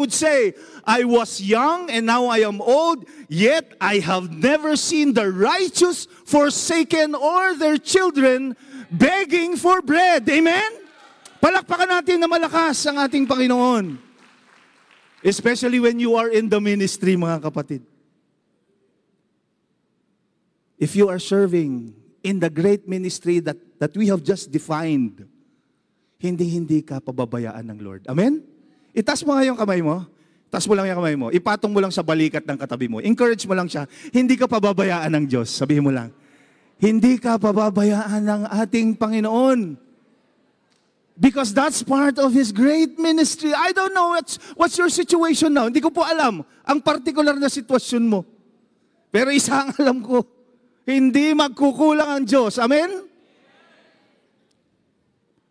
would 0.02 0.10
say, 0.10 0.58
I 0.82 1.06
was 1.06 1.38
young 1.38 1.94
and 1.94 2.10
now 2.10 2.26
I 2.26 2.42
am 2.42 2.58
old, 2.58 3.06
yet 3.30 3.78
I 3.78 4.02
have 4.02 4.34
never 4.34 4.74
seen 4.74 5.14
the 5.14 5.30
righteous 5.30 6.10
forsaken 6.26 7.14
or 7.14 7.54
their 7.54 7.78
children 7.78 8.58
begging 8.90 9.54
for 9.54 9.86
bread. 9.86 10.26
Amen? 10.26 10.90
Palakpakan 11.38 12.02
natin 12.02 12.18
na 12.18 12.26
malakas 12.26 12.82
ang 12.90 12.98
ating 12.98 13.30
Panginoon. 13.30 13.94
Especially 15.22 15.78
when 15.78 16.02
you 16.02 16.18
are 16.18 16.34
in 16.34 16.50
the 16.50 16.58
ministry, 16.58 17.14
mga 17.14 17.46
kapatid. 17.46 17.86
If 20.82 20.98
you 20.98 21.14
are 21.14 21.22
serving 21.22 22.07
in 22.28 22.44
the 22.44 22.52
great 22.52 22.84
ministry 22.84 23.40
that, 23.40 23.56
that 23.80 23.96
we 23.96 24.12
have 24.12 24.20
just 24.20 24.52
defined, 24.52 25.24
hindi-hindi 26.20 26.84
ka 26.84 27.00
pababayaan 27.00 27.64
ng 27.72 27.80
Lord. 27.80 28.04
Amen? 28.12 28.44
Itas 28.92 29.24
mo 29.24 29.32
nga 29.32 29.48
yung 29.48 29.56
kamay 29.56 29.80
mo. 29.80 30.04
Tas 30.52 30.68
mo 30.68 30.76
lang 30.76 30.92
yung 30.92 31.00
kamay 31.00 31.16
mo. 31.16 31.28
Ipatong 31.32 31.72
mo 31.72 31.80
lang 31.80 31.92
sa 31.92 32.04
balikat 32.04 32.44
ng 32.44 32.60
katabi 32.60 32.92
mo. 32.92 33.00
Encourage 33.00 33.48
mo 33.48 33.56
lang 33.56 33.72
siya. 33.72 33.88
Hindi 34.12 34.36
ka 34.36 34.52
pababayaan 34.52 35.08
ng 35.08 35.26
Diyos. 35.28 35.48
Sabihin 35.48 35.88
mo 35.88 35.92
lang. 35.92 36.12
Hindi 36.76 37.16
ka 37.16 37.40
pababayaan 37.40 38.24
ng 38.24 38.42
ating 38.60 39.00
Panginoon. 39.00 39.80
Because 41.18 41.50
that's 41.56 41.82
part 41.82 42.20
of 42.20 42.36
His 42.36 42.52
great 42.52 43.00
ministry. 43.00 43.50
I 43.56 43.72
don't 43.72 43.96
know 43.96 44.14
what's, 44.14 44.38
what's 44.54 44.76
your 44.78 44.92
situation 44.92 45.56
now. 45.56 45.72
Hindi 45.72 45.82
ko 45.82 45.90
po 45.90 46.04
alam 46.04 46.44
ang 46.68 46.80
particular 46.84 47.34
na 47.40 47.50
sitwasyon 47.50 48.04
mo. 48.06 48.20
Pero 49.10 49.32
isa 49.34 49.66
ang 49.66 49.72
alam 49.80 49.98
ko, 50.04 50.37
hindi 50.88 51.36
magkukulang 51.36 52.08
ang 52.08 52.24
Diyos. 52.24 52.56
Amen? 52.56 53.04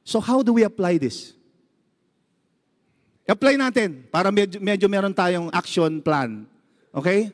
So 0.00 0.16
how 0.16 0.40
do 0.40 0.56
we 0.56 0.64
apply 0.64 0.96
this? 0.96 1.36
Apply 3.28 3.58
natin 3.60 4.06
para 4.08 4.32
medyo, 4.32 4.56
medyo 4.62 4.86
meron 4.88 5.12
tayong 5.12 5.52
action 5.52 6.00
plan. 6.00 6.48
Okay? 6.94 7.28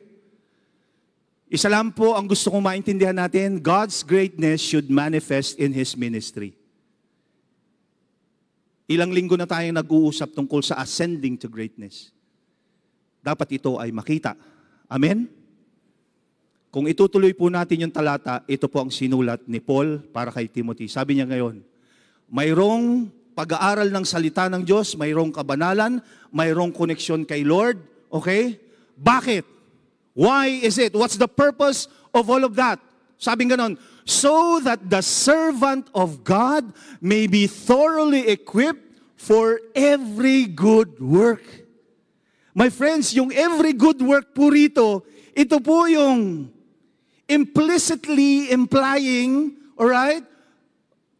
Isa 1.53 1.69
lang 1.69 1.93
po 1.93 2.17
ang 2.17 2.25
gusto 2.25 2.49
kong 2.49 2.65
maintindihan 2.65 3.13
natin, 3.13 3.61
God's 3.61 4.01
greatness 4.01 4.59
should 4.59 4.89
manifest 4.89 5.61
in 5.61 5.69
His 5.69 5.93
ministry. 5.93 6.57
Ilang 8.89 9.13
linggo 9.13 9.37
na 9.37 9.45
tayong 9.45 9.77
nag-uusap 9.77 10.33
tungkol 10.33 10.65
sa 10.65 10.81
ascending 10.81 11.37
to 11.37 11.47
greatness. 11.47 12.09
Dapat 13.21 13.61
ito 13.61 13.77
ay 13.77 13.93
makita. 13.93 14.33
Amen? 14.89 15.29
Kung 16.73 16.89
itutuloy 16.89 17.37
po 17.37 17.53
natin 17.53 17.85
yung 17.85 17.93
talata, 17.93 18.41
ito 18.49 18.65
po 18.65 18.81
ang 18.81 18.89
sinulat 18.89 19.45
ni 19.45 19.61
Paul 19.61 20.01
para 20.09 20.33
kay 20.33 20.49
Timothy. 20.49 20.89
Sabi 20.89 21.13
niya 21.13 21.29
ngayon, 21.29 21.61
mayroong 22.33 23.13
pag-aaral 23.37 23.93
ng 23.93 24.01
salita 24.01 24.49
ng 24.49 24.65
Diyos, 24.65 24.97
mayroong 24.97 25.29
kabanalan, 25.29 26.01
mayroong 26.33 26.73
koneksyon 26.73 27.29
kay 27.29 27.45
Lord. 27.45 27.77
Okay? 28.09 28.57
Bakit? 28.97 29.45
Why 30.17 30.65
is 30.65 30.81
it? 30.81 30.97
What's 30.97 31.13
the 31.13 31.29
purpose 31.29 31.85
of 32.09 32.25
all 32.25 32.41
of 32.41 32.57
that? 32.57 32.81
Sabi 33.21 33.45
ganon, 33.45 33.77
so 34.01 34.57
that 34.65 34.81
the 34.89 35.05
servant 35.05 35.93
of 35.93 36.25
God 36.25 36.73
may 36.97 37.29
be 37.29 37.45
thoroughly 37.45 38.33
equipped 38.33 38.97
for 39.13 39.61
every 39.77 40.49
good 40.49 40.97
work. 40.97 41.45
My 42.57 42.73
friends, 42.73 43.13
yung 43.13 43.29
every 43.29 43.77
good 43.77 44.01
work 44.01 44.33
po 44.33 44.49
rito, 44.49 45.05
ito 45.37 45.57
po 45.61 45.85
yung 45.85 46.52
implicitly 47.27 48.51
implying, 48.51 49.55
alright, 49.79 50.23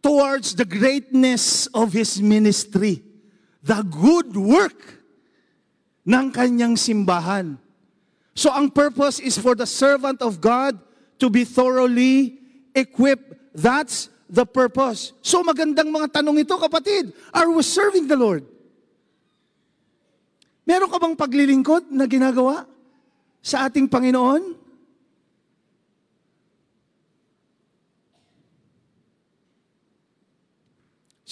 towards 0.01 0.56
the 0.56 0.66
greatness 0.66 1.68
of 1.68 1.93
His 1.93 2.22
ministry. 2.22 3.04
The 3.64 3.82
good 3.84 4.36
work. 4.36 5.04
ng 6.04 6.32
kanyang 6.32 6.76
simbahan. 6.76 7.56
So 8.36 8.51
ang 8.51 8.70
purpose 8.72 9.20
is 9.24 9.39
for 9.39 9.56
the 9.56 9.68
servant 9.68 10.20
of 10.20 10.43
God 10.43 10.76
to 11.20 11.32
be 11.32 11.47
thoroughly 11.47 12.39
equipped. 12.76 13.56
That's 13.56 14.12
the 14.28 14.43
purpose. 14.43 15.16
So 15.24 15.43
magandang 15.45 15.88
mga 15.88 16.20
tanong 16.20 16.43
ito 16.43 16.56
kapatid. 16.60 17.14
Are 17.32 17.47
we 17.51 17.64
serving 17.64 18.10
the 18.10 18.20
Lord? 18.20 18.43
Meron 20.64 20.89
ka 20.89 20.97
bang 20.99 21.16
paglilingkod 21.16 21.91
na 21.91 22.08
ginagawa 22.08 22.68
sa 23.43 23.68
ating 23.68 23.88
Panginoon? 23.88 24.62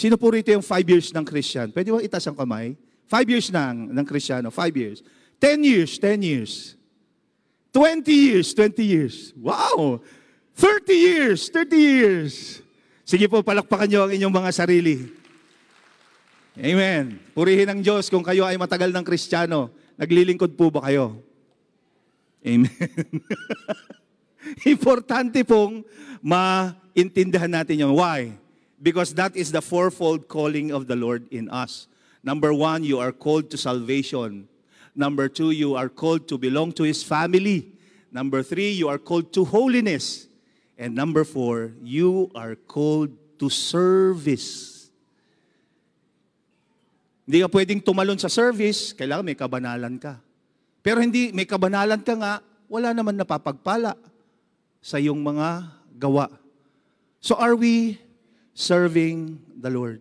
Sino 0.02 0.18
po 0.18 0.34
rito 0.34 0.49
yung 0.49 0.66
five 0.66 0.82
years 0.89 1.14
ng 1.14 1.22
Christian? 1.22 1.70
Pwede 1.70 1.93
ba 1.93 2.02
itas 2.02 2.26
ang 2.26 2.34
kamay? 2.34 2.74
Five 3.06 3.28
years 3.30 3.54
na 3.54 3.70
ng 3.70 4.02
Kristiyano, 4.02 4.49
five 4.49 4.74
years. 4.74 5.06
Ten 5.38 5.62
years, 5.62 6.02
ten 6.02 6.18
years. 6.26 6.74
Twenty 7.70 8.34
years, 8.34 8.49
twenty 8.49 8.82
years. 8.82 9.30
Wow! 9.38 10.02
Thirty 10.58 10.97
years, 10.97 11.54
thirty 11.54 11.78
years. 11.78 12.66
Sige 13.06 13.30
po, 13.30 13.45
palakpakan 13.45 13.86
niyo 13.86 14.10
ang 14.10 14.12
inyong 14.18 14.36
mga 14.41 14.49
sarili. 14.58 15.06
Amen. 16.58 17.22
Purihin 17.38 17.70
ang 17.70 17.86
Diyos 17.86 18.10
kung 18.10 18.26
kayo 18.26 18.41
ay 18.41 18.58
matagal 18.58 18.89
ng 18.89 19.06
Kristiyano. 19.06 19.70
Naglilingkod 20.02 20.58
po 20.58 20.74
ba 20.74 20.89
kayo? 20.89 21.22
Amen. 22.41 22.74
Importante 24.74 25.45
pong 25.45 25.86
maintindihan 26.26 27.54
natin 27.54 27.86
yun. 27.86 27.93
Why? 27.93 28.41
Because 28.82 29.13
that 29.13 29.38
is 29.38 29.53
the 29.53 29.61
fourfold 29.61 30.27
calling 30.27 30.73
of 30.73 30.89
the 30.89 30.97
Lord 30.97 31.29
in 31.29 31.49
us. 31.53 31.86
Number 32.25 32.53
one, 32.53 32.84
you 32.84 32.97
are 32.97 33.13
called 33.13 33.53
to 33.53 33.57
salvation. 33.57 34.49
Number 34.97 35.29
two, 35.29 35.53
you 35.53 35.77
are 35.77 35.88
called 35.88 36.27
to 36.29 36.38
belong 36.38 36.73
to 36.82 36.84
His 36.84 37.05
family. 37.05 37.71
Number 38.11 38.41
three, 38.41 38.73
you 38.73 38.89
are 38.89 38.97
called 38.97 39.32
to 39.38 39.45
holiness. 39.45 40.27
And 40.77 40.97
number 40.97 41.23
four, 41.23 41.77
you 41.86 42.34
are 42.34 42.57
called 42.57 43.13
to 43.38 43.49
service. 43.49 44.89
Hindi 47.25 47.45
ka 47.45 47.49
pwedeng 47.53 47.82
tumalon 47.86 48.17
sa 48.17 48.27
service, 48.27 48.91
kailangan 48.97 49.23
may 49.23 49.38
kabanalan 49.38 49.95
ka. 50.01 50.17
Pero 50.82 50.99
hindi, 50.99 51.29
may 51.32 51.45
kabanalan 51.45 52.01
ka 52.01 52.17
nga, 52.17 52.34
wala 52.65 52.91
naman 52.91 53.15
napapagpala 53.15 53.93
sa 54.82 54.97
iyong 54.97 55.21
mga 55.21 55.69
gawa. 56.01 56.27
So 57.21 57.38
are 57.38 57.53
we 57.53 58.01
serving 58.54 59.39
the 59.58 59.72
Lord? 59.72 59.99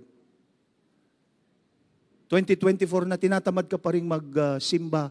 2024 2.31 3.11
na 3.11 3.19
tinatamad 3.19 3.67
ka 3.67 3.75
pa 3.75 3.91
rin 3.91 4.07
magsimba. 4.07 5.11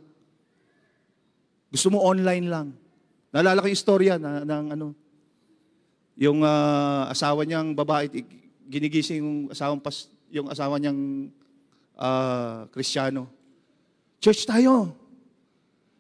Gusto 1.68 1.92
mo 1.92 2.00
online 2.00 2.48
lang. 2.48 2.68
Naalala 3.36 3.60
ko 3.60 3.68
istorya 3.68 4.16
na, 4.16 4.48
ng 4.48 4.66
ano, 4.80 4.88
yung 6.16 6.44
uh, 6.44 7.12
asawa 7.12 7.44
niyang 7.44 7.76
babae, 7.76 8.08
ginigising 8.68 9.20
yung 9.20 9.38
asawang 9.52 9.80
pas, 9.84 10.08
yung 10.32 10.48
asawa 10.48 10.80
niyang 10.80 11.28
uh, 12.00 12.68
kristyano. 12.72 13.28
Church 14.24 14.44
tayo. 14.48 14.96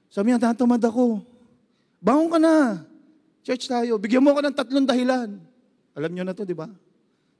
Sabi 0.08 0.32
niya, 0.32 0.52
tatamad 0.52 0.82
ako. 0.84 1.24
Bangon 2.00 2.32
ka 2.32 2.40
na. 2.40 2.56
Church 3.44 3.68
tayo. 3.68 3.96
Bigyan 4.00 4.24
mo 4.24 4.32
ako 4.32 4.42
ng 4.44 4.56
tatlong 4.56 4.88
dahilan. 4.88 5.30
Alam 5.96 6.12
niyo 6.12 6.24
na 6.24 6.36
to, 6.36 6.44
di 6.44 6.56
ba? 6.56 6.68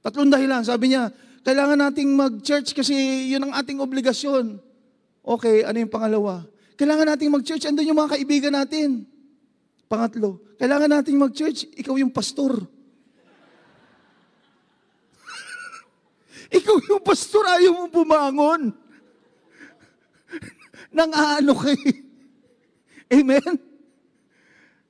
Tatlong 0.00 0.32
dahilan. 0.32 0.64
Sabi 0.64 0.92
niya, 0.92 1.12
kailangan 1.44 1.76
nating 1.88 2.10
mag-church 2.12 2.72
kasi 2.76 2.92
yun 3.32 3.48
ang 3.48 3.52
ating 3.56 3.80
obligasyon. 3.80 4.60
Okay, 5.20 5.64
ano 5.64 5.76
yung 5.76 5.92
pangalawa? 5.92 6.44
Kailangan 6.76 7.12
nating 7.12 7.32
mag-church, 7.32 7.68
andun 7.68 7.88
yung 7.88 8.00
mga 8.00 8.16
kaibigan 8.16 8.56
natin. 8.56 9.04
Pangatlo, 9.84 10.40
kailangan 10.56 11.00
nating 11.00 11.20
mag-church, 11.20 11.68
ikaw 11.76 11.96
yung 12.00 12.08
pastor. 12.08 12.56
ikaw 16.56 16.76
yung 16.88 17.04
pastor, 17.04 17.44
ayaw 17.44 17.84
mo 17.84 17.84
bumangon. 17.92 18.72
Nang 20.96 21.12
aano 21.12 21.52
kay. 21.52 21.76
Amen? 23.20 23.60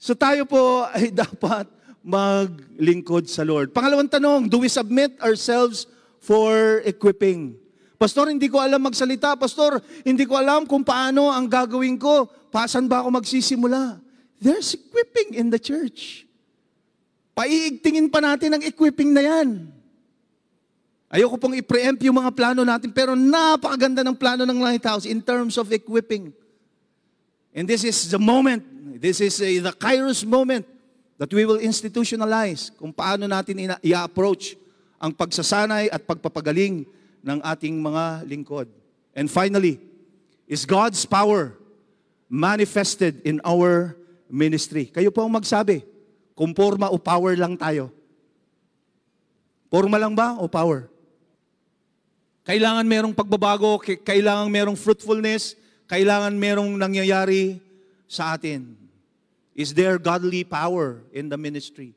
So 0.01 0.17
tayo 0.17 0.49
po 0.49 0.89
ay 0.89 1.13
dapat 1.13 1.69
maglingkod 2.01 3.29
sa 3.29 3.45
Lord. 3.45 3.73
Pangalawang 3.77 4.09
tanong, 4.09 4.49
do 4.49 4.65
we 4.65 4.69
submit 4.73 5.17
ourselves 5.21 5.85
for 6.21 6.85
equipping. 6.85 7.57
Pastor, 8.01 8.33
hindi 8.33 8.49
ko 8.49 8.61
alam 8.61 8.81
magsalita. 8.81 9.37
Pastor, 9.37 9.81
hindi 10.05 10.25
ko 10.25 10.37
alam 10.37 10.65
kung 10.65 10.85
paano 10.85 11.29
ang 11.29 11.49
gagawin 11.49 12.01
ko. 12.01 12.29
Pasan 12.49 12.89
ba 12.89 13.05
ako 13.05 13.21
magsisimula? 13.21 14.01
There's 14.41 14.73
equipping 14.73 15.37
in 15.37 15.53
the 15.53 15.61
church. 15.61 16.25
Paiigtingin 17.37 18.09
pa 18.09 18.25
natin 18.25 18.57
ang 18.57 18.63
equipping 18.65 19.13
na 19.13 19.21
yan. 19.25 19.49
Ayoko 21.11 21.37
pong 21.37 21.59
i-preempt 21.59 22.01
yung 22.07 22.23
mga 22.23 22.33
plano 22.33 22.63
natin, 22.63 22.95
pero 22.95 23.19
napakaganda 23.19 24.07
ng 24.07 24.17
plano 24.17 24.47
ng 24.47 24.59
Lighthouse 24.63 25.05
in 25.05 25.19
terms 25.19 25.59
of 25.59 25.69
equipping. 25.75 26.31
And 27.51 27.67
this 27.67 27.83
is 27.83 28.09
the 28.09 28.21
moment, 28.23 28.63
this 29.03 29.19
is 29.19 29.43
uh, 29.43 29.45
the 29.45 29.75
Kairos 29.75 30.23
moment 30.23 30.63
that 31.21 31.29
we 31.37 31.45
will 31.45 31.61
institutionalize 31.61 32.73
kung 32.73 32.97
paano 32.97 33.29
natin 33.29 33.77
i-approach 33.85 34.57
ang 34.97 35.13
pagsasanay 35.13 35.93
at 35.93 36.01
pagpapagaling 36.09 36.89
ng 37.21 37.39
ating 37.45 37.77
mga 37.77 38.25
lingkod. 38.25 38.65
And 39.13 39.29
finally, 39.29 39.77
is 40.49 40.65
God's 40.65 41.05
power 41.05 41.61
manifested 42.25 43.21
in 43.21 43.37
our 43.45 44.01
ministry. 44.33 44.89
Kayo 44.89 45.13
po 45.13 45.21
ang 45.21 45.37
magsabi, 45.37 45.85
kung 46.33 46.57
forma 46.57 46.89
o 46.89 46.97
power 46.97 47.37
lang 47.37 47.53
tayo. 47.53 47.93
Forma 49.69 50.01
lang 50.01 50.17
ba 50.17 50.41
o 50.41 50.49
power? 50.49 50.89
Kailangan 52.49 52.89
merong 52.89 53.13
pagbabago, 53.13 53.77
kailangan 53.85 54.49
merong 54.49 54.79
fruitfulness, 54.79 55.53
kailangan 55.85 56.33
merong 56.33 56.81
nangyayari 56.81 57.61
sa 58.09 58.33
atin. 58.33 58.80
Is 59.61 59.77
there 59.77 60.01
godly 60.01 60.41
power 60.41 61.05
in 61.13 61.29
the 61.29 61.37
ministry? 61.37 61.93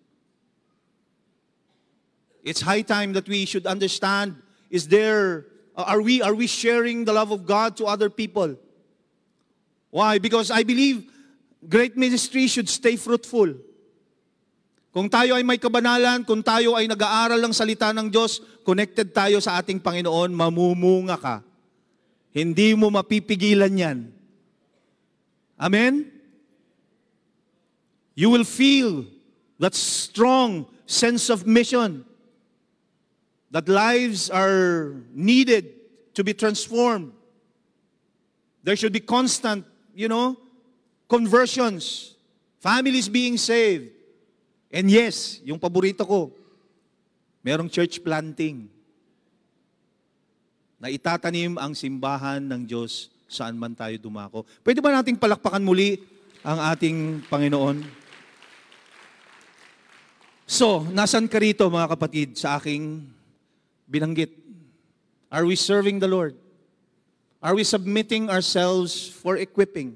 It's 2.43 2.59
high 2.59 2.83
time 2.83 3.15
that 3.15 3.23
we 3.23 3.47
should 3.47 3.63
understand 3.63 4.35
is 4.67 4.91
there 4.91 5.47
are 5.71 6.03
we 6.03 6.19
are 6.19 6.35
we 6.35 6.43
sharing 6.43 7.07
the 7.07 7.15
love 7.15 7.31
of 7.31 7.47
God 7.47 7.79
to 7.79 7.87
other 7.87 8.11
people? 8.11 8.59
Why? 9.95 10.19
Because 10.19 10.51
I 10.51 10.67
believe 10.67 11.07
great 11.63 11.95
ministry 11.95 12.51
should 12.51 12.67
stay 12.67 12.99
fruitful. 12.99 13.55
Kung 14.91 15.07
tayo 15.07 15.39
ay 15.39 15.47
may 15.47 15.55
kabanalan, 15.55 16.27
kung 16.27 16.43
tayo 16.43 16.75
ay 16.75 16.91
nag-aaral 16.91 17.39
ng 17.39 17.55
salita 17.55 17.95
ng 17.95 18.11
Diyos, 18.11 18.43
connected 18.67 19.15
tayo 19.15 19.39
sa 19.39 19.55
ating 19.63 19.79
Panginoon, 19.79 20.35
mamumunga 20.35 21.15
ka. 21.15 21.35
Hindi 22.35 22.75
mo 22.75 22.91
mapipigilan 22.91 23.71
yan. 23.71 24.11
Amen? 25.55 26.12
You 28.13 28.29
will 28.29 28.45
feel 28.45 29.05
that 29.57 29.73
strong 29.73 30.65
sense 30.85 31.29
of 31.29 31.47
mission 31.47 32.05
that 33.49 33.69
lives 33.69 34.29
are 34.29 34.97
needed 35.13 35.69
to 36.13 36.23
be 36.23 36.33
transformed. 36.33 37.13
There 38.63 38.75
should 38.75 38.93
be 38.93 39.01
constant, 39.01 39.65
you 39.93 40.07
know, 40.07 40.37
conversions, 41.09 42.15
families 42.61 43.09
being 43.09 43.37
saved. 43.37 43.91
And 44.73 44.89
yes, 44.89 45.41
yung 45.45 45.59
paborito 45.59 46.01
ko, 46.01 46.33
merong 47.45 47.69
church 47.69 48.01
planting 48.01 48.69
na 50.81 50.89
itatanim 50.89 51.55
ang 51.61 51.77
simbahan 51.77 52.41
ng 52.43 52.65
Diyos 52.65 53.13
saan 53.29 53.57
man 53.57 53.73
tayo 53.73 53.95
dumako. 53.97 54.45
Pwede 54.61 54.81
ba 54.81 54.93
nating 54.93 55.17
palakpakan 55.17 55.63
muli 55.63 56.01
ang 56.43 56.59
ating 56.73 57.23
Panginoon? 57.29 58.02
So, 60.43 60.83
nasan 60.91 61.31
ka 61.31 61.39
rito 61.39 61.63
mga 61.71 61.95
kapatid 61.95 62.35
sa 62.35 62.59
aking 62.59 63.07
binanggit. 63.87 64.35
Are 65.31 65.47
we 65.47 65.55
serving 65.55 66.03
the 66.03 66.11
Lord? 66.11 66.35
Are 67.39 67.55
we 67.55 67.63
submitting 67.63 68.27
ourselves 68.27 69.07
for 69.07 69.39
equipping? 69.39 69.95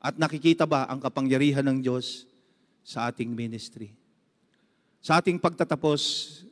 At 0.00 0.16
nakikita 0.20 0.68
ba 0.68 0.84
ang 0.84 1.00
kapangyarihan 1.00 1.64
ng 1.64 1.80
Diyos 1.80 2.28
sa 2.84 3.08
ating 3.08 3.32
ministry? 3.32 3.92
Sa 5.04 5.20
ating 5.20 5.36
pagtatapos, 5.40 6.00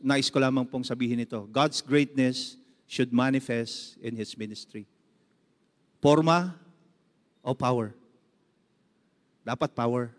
nais 0.01 0.29
ko 0.29 0.37
lamang 0.41 0.69
pong 0.69 0.85
sabihin 0.85 1.25
ito. 1.25 1.49
God's 1.49 1.81
greatness 1.81 2.57
should 2.85 3.09
manifest 3.09 3.97
in 4.05 4.17
His 4.17 4.37
ministry. 4.37 4.85
Forma 6.01 6.57
o 7.41 7.57
power? 7.57 7.97
Dapat 9.45 9.73
power. 9.73 10.13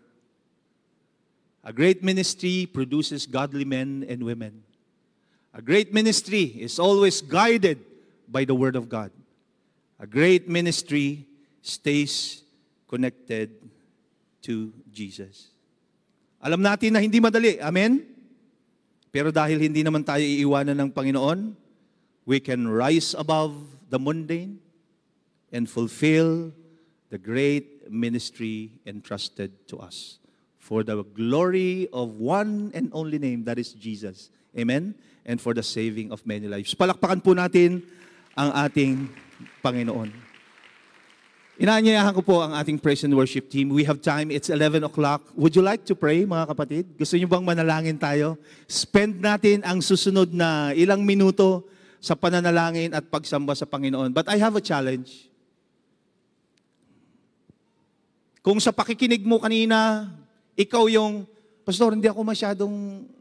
A 1.64 1.72
great 1.72 2.04
ministry 2.04 2.68
produces 2.68 3.24
godly 3.24 3.64
men 3.64 4.04
and 4.04 4.20
women. 4.22 4.60
A 5.56 5.62
great 5.64 5.96
ministry 5.96 6.52
is 6.60 6.78
always 6.78 7.24
guided 7.24 7.80
by 8.28 8.44
the 8.44 8.54
Word 8.54 8.76
of 8.76 8.92
God. 8.92 9.10
A 9.98 10.06
great 10.06 10.46
ministry 10.46 11.24
stays 11.62 12.44
connected 12.86 13.56
to 14.44 14.76
Jesus. 14.92 15.48
Alam 16.44 16.60
natin 16.60 16.92
na 16.92 17.00
hindi 17.00 17.16
madali. 17.16 17.56
Amen? 17.56 18.04
Pero 19.08 19.32
dahil 19.32 19.56
hindi 19.64 19.80
naman 19.80 20.04
tayo 20.04 20.20
iiwanan 20.20 20.76
ng 20.76 20.90
Panginoon, 20.92 21.56
we 22.28 22.44
can 22.44 22.68
rise 22.68 23.16
above 23.16 23.56
the 23.88 23.96
mundane 23.96 24.60
and 25.48 25.64
fulfill 25.64 26.52
the 27.08 27.16
great 27.16 27.88
ministry 27.88 28.76
entrusted 28.84 29.48
to 29.64 29.80
us 29.80 30.20
for 30.64 30.80
the 30.80 31.04
glory 31.12 31.92
of 31.92 32.16
one 32.16 32.72
and 32.72 32.88
only 32.96 33.20
name, 33.20 33.44
that 33.44 33.60
is 33.60 33.76
Jesus. 33.76 34.32
Amen? 34.56 34.96
And 35.28 35.36
for 35.36 35.52
the 35.52 35.60
saving 35.60 36.08
of 36.08 36.24
many 36.24 36.48
lives. 36.48 36.72
Palakpakan 36.72 37.20
po 37.20 37.36
natin 37.36 37.84
ang 38.32 38.48
ating 38.64 39.12
Panginoon. 39.60 40.08
Inaanyayahan 41.60 42.16
ko 42.16 42.24
po 42.24 42.40
ang 42.40 42.56
ating 42.56 42.80
praise 42.80 43.04
and 43.04 43.12
worship 43.12 43.52
team. 43.52 43.70
We 43.76 43.84
have 43.84 44.00
time. 44.00 44.32
It's 44.32 44.48
11 44.48 44.88
o'clock. 44.88 45.28
Would 45.36 45.52
you 45.52 45.60
like 45.60 45.84
to 45.84 45.94
pray, 45.94 46.24
mga 46.24 46.48
kapatid? 46.50 46.84
Gusto 46.96 47.14
niyo 47.20 47.28
bang 47.28 47.44
manalangin 47.44 48.00
tayo? 48.00 48.40
Spend 48.64 49.20
natin 49.20 49.60
ang 49.68 49.84
susunod 49.84 50.32
na 50.32 50.72
ilang 50.72 51.04
minuto 51.04 51.68
sa 52.00 52.16
pananalangin 52.16 52.96
at 52.96 53.04
pagsamba 53.12 53.52
sa 53.52 53.68
Panginoon. 53.68 54.16
But 54.16 54.32
I 54.32 54.40
have 54.40 54.56
a 54.56 54.64
challenge. 54.64 55.28
Kung 58.40 58.58
sa 58.64 58.72
pakikinig 58.72 59.22
mo 59.22 59.38
kanina, 59.38 60.08
ikaw 60.54 60.86
yung, 60.86 61.26
Pastor, 61.66 61.98
hindi 61.98 62.06
ako 62.06 62.20
masyadong, 62.22 62.74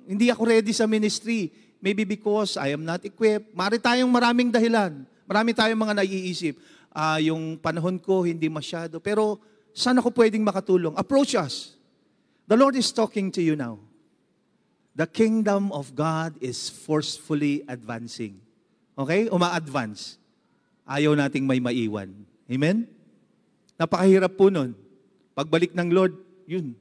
hindi 0.05 0.29
ako 0.29 0.41
ready 0.45 0.69
sa 0.69 0.85
ministry. 0.85 1.49
Maybe 1.83 2.07
because 2.07 2.55
I 2.55 2.71
am 2.71 2.87
not 2.87 3.03
equipped. 3.03 3.51
Mari 3.51 3.75
tayong 3.81 4.07
maraming 4.07 4.53
dahilan. 4.53 5.03
Marami 5.27 5.51
tayong 5.51 5.79
mga 5.79 5.99
naiisip. 5.99 6.55
Ah, 6.93 7.19
yung 7.19 7.59
panahon 7.59 7.99
ko 7.99 8.23
hindi 8.23 8.47
masyado. 8.47 9.01
Pero 9.03 9.41
saan 9.75 9.99
ako 9.99 10.13
pwedeng 10.15 10.45
makatulong? 10.45 10.95
Approach 10.95 11.35
us. 11.35 11.75
The 12.47 12.55
Lord 12.55 12.77
is 12.77 12.87
talking 12.93 13.33
to 13.35 13.41
you 13.41 13.57
now. 13.57 13.81
The 14.93 15.09
kingdom 15.09 15.73
of 15.73 15.97
God 15.97 16.37
is 16.37 16.69
forcefully 16.69 17.65
advancing. 17.65 18.37
Okay? 18.93 19.25
Uma-advance. 19.27 20.21
Ayaw 20.85 21.17
nating 21.17 21.49
may 21.49 21.57
maiwan. 21.57 22.13
Amen? 22.45 22.85
Napakahirap 23.79 24.37
po 24.37 24.53
nun. 24.53 24.77
Pagbalik 25.33 25.73
ng 25.73 25.89
Lord, 25.89 26.13
yun, 26.45 26.77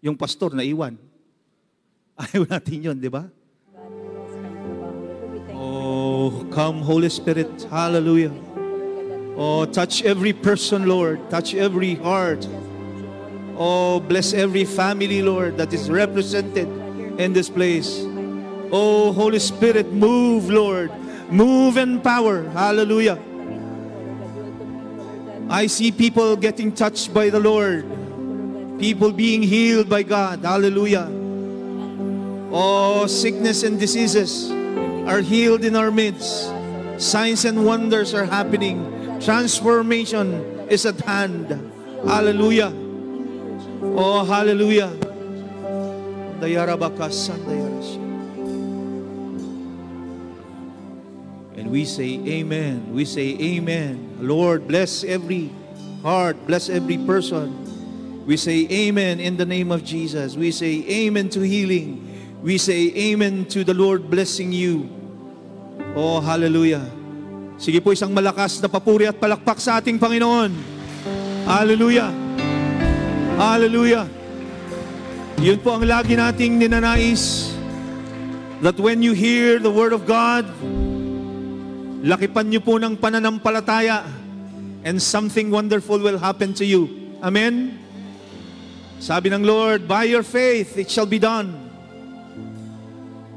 yung 0.00 0.16
pastor 0.16 0.52
na 0.52 0.62
iwan. 0.62 0.98
Ayaw 2.22 2.48
natin 2.48 2.78
yun, 2.80 2.96
di 2.96 3.08
ba? 3.08 3.28
Oh, 5.52 6.46
come 6.52 6.80
Holy 6.82 7.08
Spirit. 7.08 7.48
Hallelujah. 7.68 8.32
Oh, 9.36 9.68
touch 9.68 10.02
every 10.02 10.32
person, 10.32 10.88
Lord. 10.88 11.20
Touch 11.28 11.52
every 11.52 11.94
heart. 12.00 12.48
Oh, 13.56 14.00
bless 14.00 14.32
every 14.32 14.64
family, 14.64 15.20
Lord, 15.20 15.56
that 15.56 15.72
is 15.72 15.88
represented 15.88 16.68
in 17.20 17.32
this 17.32 17.48
place. 17.48 18.04
Oh, 18.72 19.12
Holy 19.12 19.38
Spirit, 19.38 19.92
move, 19.92 20.48
Lord. 20.48 20.90
Move 21.30 21.76
in 21.76 22.00
power. 22.00 22.48
Hallelujah. 22.50 23.18
I 25.48 25.66
see 25.68 25.92
people 25.92 26.36
getting 26.36 26.72
touched 26.72 27.14
by 27.14 27.30
the 27.30 27.40
Lord. 27.40 27.86
People 28.78 29.12
being 29.12 29.42
healed 29.42 29.88
by 29.88 30.02
God. 30.02 30.40
Hallelujah. 30.44 31.08
Oh, 32.52 33.06
sickness 33.06 33.62
and 33.62 33.80
diseases 33.80 34.50
are 35.08 35.20
healed 35.20 35.64
in 35.64 35.76
our 35.76 35.90
midst. 35.90 36.52
Signs 36.98 37.44
and 37.44 37.64
wonders 37.64 38.14
are 38.14 38.24
happening. 38.24 38.84
Transformation 39.20 40.68
is 40.68 40.84
at 40.84 41.00
hand. 41.00 41.48
Hallelujah. 42.04 42.72
Oh, 43.96 44.24
hallelujah. 44.24 44.92
And 51.56 51.70
we 51.70 51.84
say 51.84 52.20
amen. 52.28 52.92
We 52.92 53.04
say 53.04 53.36
amen. 53.40 54.18
Lord, 54.20 54.68
bless 54.68 55.02
every 55.02 55.50
heart, 56.02 56.36
bless 56.46 56.68
every 56.68 56.98
person. 56.98 57.65
We 58.26 58.34
say 58.34 58.66
amen 58.66 59.22
in 59.22 59.38
the 59.38 59.46
name 59.46 59.70
of 59.70 59.86
Jesus. 59.86 60.34
We 60.34 60.50
say 60.50 60.82
amen 60.82 61.30
to 61.38 61.46
healing. 61.46 62.02
We 62.42 62.58
say 62.58 62.90
amen 62.90 63.46
to 63.54 63.62
the 63.62 63.70
Lord 63.70 64.10
blessing 64.10 64.50
you. 64.50 64.90
Oh, 65.94 66.18
hallelujah. 66.18 66.82
Sige 67.54 67.78
po, 67.78 67.94
isang 67.94 68.10
malakas 68.10 68.58
na 68.58 68.66
papuri 68.66 69.06
at 69.06 69.14
palakpak 69.14 69.62
sa 69.62 69.78
ating 69.78 70.02
Panginoon. 70.02 70.50
Hallelujah. 71.46 72.10
Hallelujah. 73.38 74.10
Yun 75.38 75.62
po 75.62 75.78
ang 75.78 75.86
lagi 75.86 76.18
nating 76.18 76.58
ninanais. 76.58 77.54
That 78.58 78.74
when 78.82 79.06
you 79.06 79.14
hear 79.14 79.62
the 79.62 79.70
Word 79.70 79.94
of 79.94 80.02
God, 80.02 80.50
lakipan 82.02 82.50
niyo 82.50 82.58
po 82.58 82.74
ng 82.82 82.98
pananampalataya 82.98 84.02
and 84.82 84.98
something 84.98 85.46
wonderful 85.46 86.02
will 86.02 86.18
happen 86.18 86.50
to 86.58 86.66
you. 86.66 86.90
Amen? 87.22 87.85
Sabi 88.96 89.28
ng 89.28 89.44
Lord, 89.44 89.84
by 89.84 90.08
your 90.08 90.24
faith, 90.24 90.76
it 90.80 90.88
shall 90.88 91.06
be 91.06 91.20
done. 91.20 91.52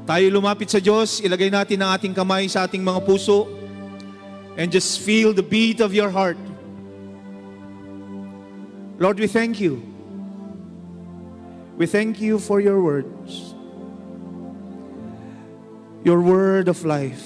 Tayo 0.08 0.26
lumapit 0.32 0.66
sa 0.72 0.80
Diyos, 0.80 1.20
ilagay 1.22 1.52
natin 1.52 1.78
ang 1.84 1.94
ating 1.94 2.16
kamay 2.16 2.48
sa 2.50 2.66
ating 2.66 2.82
mga 2.82 3.04
puso, 3.06 3.46
and 4.56 4.72
just 4.72 4.98
feel 4.98 5.30
the 5.30 5.44
beat 5.44 5.78
of 5.78 5.94
your 5.94 6.10
heart. 6.10 6.40
Lord, 8.98 9.20
we 9.20 9.28
thank 9.28 9.60
you. 9.60 9.80
We 11.80 11.86
thank 11.86 12.20
you 12.20 12.38
for 12.38 12.60
your 12.60 12.82
words. 12.82 13.54
Your 16.04 16.20
word 16.20 16.68
of 16.68 16.84
life 16.84 17.24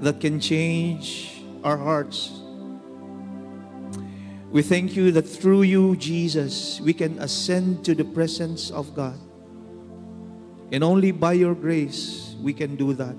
that 0.00 0.20
can 0.20 0.40
change 0.40 1.40
our 1.64 1.76
hearts. 1.76 2.37
We 4.48 4.64
thank 4.64 4.96
you 4.96 5.12
that 5.12 5.28
through 5.28 5.68
you, 5.68 5.92
Jesus, 5.92 6.80
we 6.80 6.96
can 6.96 7.20
ascend 7.20 7.84
to 7.84 7.92
the 7.92 8.04
presence 8.04 8.72
of 8.72 8.96
God. 8.96 9.20
And 10.72 10.80
only 10.80 11.12
by 11.12 11.36
your 11.36 11.52
grace, 11.52 12.32
we 12.40 12.56
can 12.56 12.72
do 12.72 12.96
that. 12.96 13.12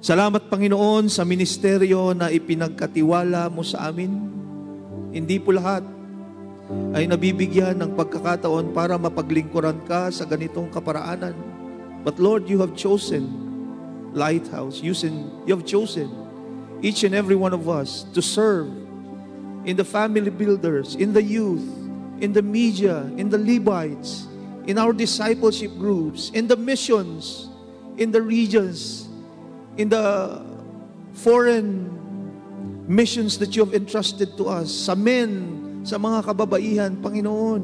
Salamat 0.00 0.52
Panginoon 0.52 1.08
sa 1.08 1.24
ministeryo 1.24 2.12
na 2.16 2.28
ipinagkatiwala 2.28 3.48
mo 3.48 3.64
sa 3.64 3.88
amin. 3.88 4.12
Hindi 5.12 5.36
po 5.40 5.56
lahat 5.56 5.84
ay 6.92 7.08
nabibigyan 7.08 7.80
ng 7.80 7.96
pagkakataon 7.96 8.76
para 8.76 9.00
mapaglingkuran 9.00 9.80
ka 9.88 10.12
sa 10.12 10.28
ganitong 10.28 10.68
kaparaanan. 10.68 11.32
But 12.04 12.20
Lord, 12.20 12.44
you 12.44 12.60
have 12.60 12.76
chosen 12.76 13.28
Lighthouse. 14.12 14.84
You, 14.84 14.92
have 15.48 15.64
chosen 15.64 16.08
each 16.80 17.04
and 17.04 17.12
every 17.16 17.36
one 17.36 17.52
of 17.52 17.68
us 17.68 18.04
to 18.12 18.20
serve 18.20 18.68
in 19.64 19.76
the 19.76 19.84
family 19.84 20.30
builders, 20.30 20.94
in 20.96 21.12
the 21.12 21.22
youth, 21.22 21.64
in 22.20 22.32
the 22.32 22.42
media, 22.42 23.08
in 23.16 23.28
the 23.28 23.38
Levites, 23.38 24.28
in 24.66 24.78
our 24.78 24.92
discipleship 24.92 25.72
groups, 25.76 26.30
in 26.30 26.46
the 26.46 26.56
missions, 26.56 27.48
in 27.96 28.12
the 28.12 28.20
regions, 28.20 29.08
in 29.76 29.88
the 29.88 30.40
foreign 31.12 31.88
missions 32.88 33.38
that 33.38 33.56
you 33.56 33.64
have 33.64 33.74
entrusted 33.74 34.36
to 34.36 34.48
us, 34.48 34.68
sa 34.68 34.94
men, 34.94 35.82
sa 35.84 35.96
mga 35.96 36.26
kababaihan, 36.28 36.92
Panginoon, 37.00 37.62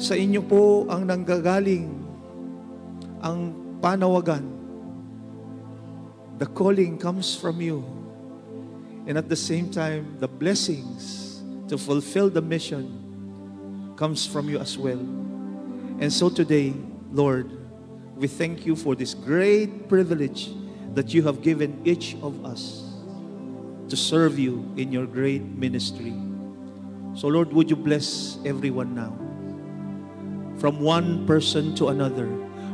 sa 0.00 0.16
inyo 0.16 0.40
po 0.40 0.88
ang 0.88 1.04
nanggagaling 1.04 1.92
ang 3.20 3.52
panawagan. 3.84 4.48
The 6.40 6.48
calling 6.48 6.96
comes 6.96 7.36
from 7.36 7.60
you. 7.60 7.99
And 9.10 9.18
at 9.18 9.28
the 9.28 9.34
same 9.34 9.72
time, 9.72 10.14
the 10.20 10.28
blessings 10.28 11.42
to 11.66 11.76
fulfill 11.76 12.30
the 12.30 12.40
mission 12.40 13.92
comes 13.96 14.24
from 14.24 14.48
you 14.48 14.60
as 14.60 14.78
well. 14.78 15.00
And 15.98 16.12
so 16.12 16.30
today, 16.30 16.74
Lord, 17.10 17.50
we 18.14 18.28
thank 18.28 18.64
you 18.64 18.76
for 18.76 18.94
this 18.94 19.14
great 19.14 19.88
privilege 19.88 20.50
that 20.94 21.12
you 21.12 21.24
have 21.24 21.42
given 21.42 21.82
each 21.84 22.14
of 22.22 22.44
us 22.46 22.84
to 23.88 23.96
serve 23.96 24.38
you 24.38 24.72
in 24.76 24.92
your 24.92 25.06
great 25.06 25.42
ministry. 25.42 26.14
So, 27.16 27.26
Lord, 27.26 27.52
would 27.52 27.68
you 27.68 27.74
bless 27.74 28.38
everyone 28.44 28.94
now? 28.94 29.10
From 30.60 30.78
one 30.78 31.26
person 31.26 31.74
to 31.82 31.88
another, 31.88 32.28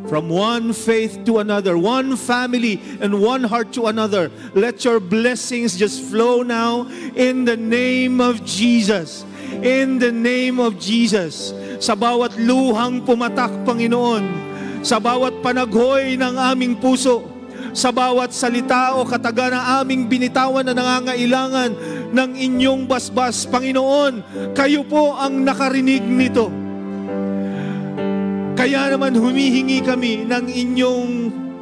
from 0.07 0.31
one 0.31 0.73
faith 0.73 1.19
to 1.27 1.39
another, 1.43 1.75
one 1.75 2.15
family 2.17 2.79
and 3.03 3.21
one 3.21 3.43
heart 3.43 3.75
to 3.75 3.87
another. 3.91 4.31
Let 4.55 4.87
your 4.87 5.03
blessings 5.03 5.77
just 5.77 6.03
flow 6.07 6.43
now 6.43 6.87
in 7.15 7.45
the 7.45 7.59
name 7.59 8.23
of 8.23 8.45
Jesus. 8.47 9.27
In 9.63 9.99
the 9.99 10.15
name 10.15 10.63
of 10.63 10.79
Jesus. 10.79 11.51
Sa 11.83 11.99
bawat 11.99 12.39
luhang 12.39 13.03
pumatak, 13.05 13.53
Panginoon, 13.67 14.25
sa 14.81 15.03
bawat 15.03 15.43
panaghoy 15.43 16.15
ng 16.17 16.35
aming 16.39 16.79
puso, 16.79 17.27
sa 17.77 17.93
bawat 17.93 18.33
salita 18.33 18.97
o 18.97 19.05
kataga 19.05 19.53
na 19.53 19.85
aming 19.85 20.09
binitawan 20.09 20.65
na 20.65 20.73
nangangailangan 20.73 21.71
ng 22.15 22.31
inyong 22.33 22.89
basbas. 22.89 23.45
Panginoon, 23.45 24.25
kayo 24.57 24.81
po 24.89 25.13
ang 25.13 25.45
nakarinig 25.45 26.01
nito. 26.01 26.66
Kaya 28.57 28.89
naman 28.89 29.13
humihingi 29.13 29.85
kami 29.85 30.25
ng 30.25 30.49
inyong 30.49 31.13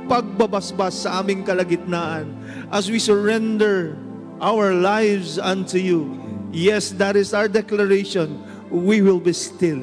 pagbabasbas 0.07 1.03
sa 1.03 1.19
aming 1.19 1.43
kalagitnaan 1.43 2.31
as 2.71 2.87
we 2.87 3.03
surrender 3.03 3.99
our 4.39 4.71
lives 4.71 5.35
unto 5.35 5.75
you. 5.75 6.15
Yes, 6.55 6.95
that 6.95 7.19
is 7.19 7.35
our 7.35 7.51
declaration. 7.51 8.39
We 8.71 9.03
will 9.03 9.19
be 9.19 9.35
still. 9.35 9.83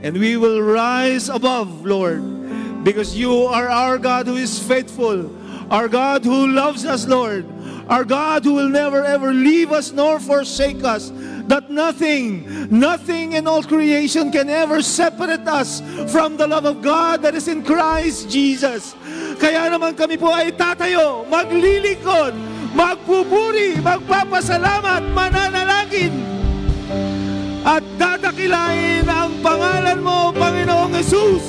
And 0.00 0.16
we 0.16 0.40
will 0.40 0.64
rise 0.64 1.28
above, 1.28 1.84
Lord, 1.84 2.24
because 2.88 3.12
you 3.12 3.44
are 3.44 3.68
our 3.68 4.00
God 4.00 4.32
who 4.32 4.40
is 4.40 4.56
faithful, 4.56 5.28
our 5.68 5.92
God 5.92 6.24
who 6.24 6.56
loves 6.56 6.88
us, 6.88 7.04
Lord, 7.04 7.44
our 7.84 8.08
God 8.08 8.48
who 8.48 8.56
will 8.56 8.72
never 8.72 9.04
ever 9.04 9.36
leave 9.36 9.76
us 9.76 9.92
nor 9.92 10.24
forsake 10.24 10.80
us, 10.88 11.12
that 11.48 11.72
nothing, 11.72 12.44
nothing 12.68 13.32
in 13.32 13.48
all 13.48 13.64
creation 13.64 14.28
can 14.28 14.52
ever 14.52 14.84
separate 14.84 15.48
us 15.48 15.80
from 16.12 16.36
the 16.36 16.46
love 16.46 16.68
of 16.68 16.84
God 16.84 17.24
that 17.24 17.32
is 17.32 17.48
in 17.48 17.64
Christ 17.64 18.28
Jesus. 18.28 18.92
Kaya 19.40 19.72
naman 19.72 19.96
kami 19.96 20.20
po 20.20 20.28
ay 20.28 20.52
tatayo, 20.52 21.24
maglilingkod, 21.32 22.36
magpupuri, 22.76 23.80
magpapasalamat, 23.80 25.08
mananalangin, 25.16 26.12
at 27.64 27.82
dadakilain 27.96 29.08
ang 29.08 29.40
pangalan 29.40 29.98
mo, 30.04 30.30
Panginoong 30.36 30.92
Jesus. 31.00 31.44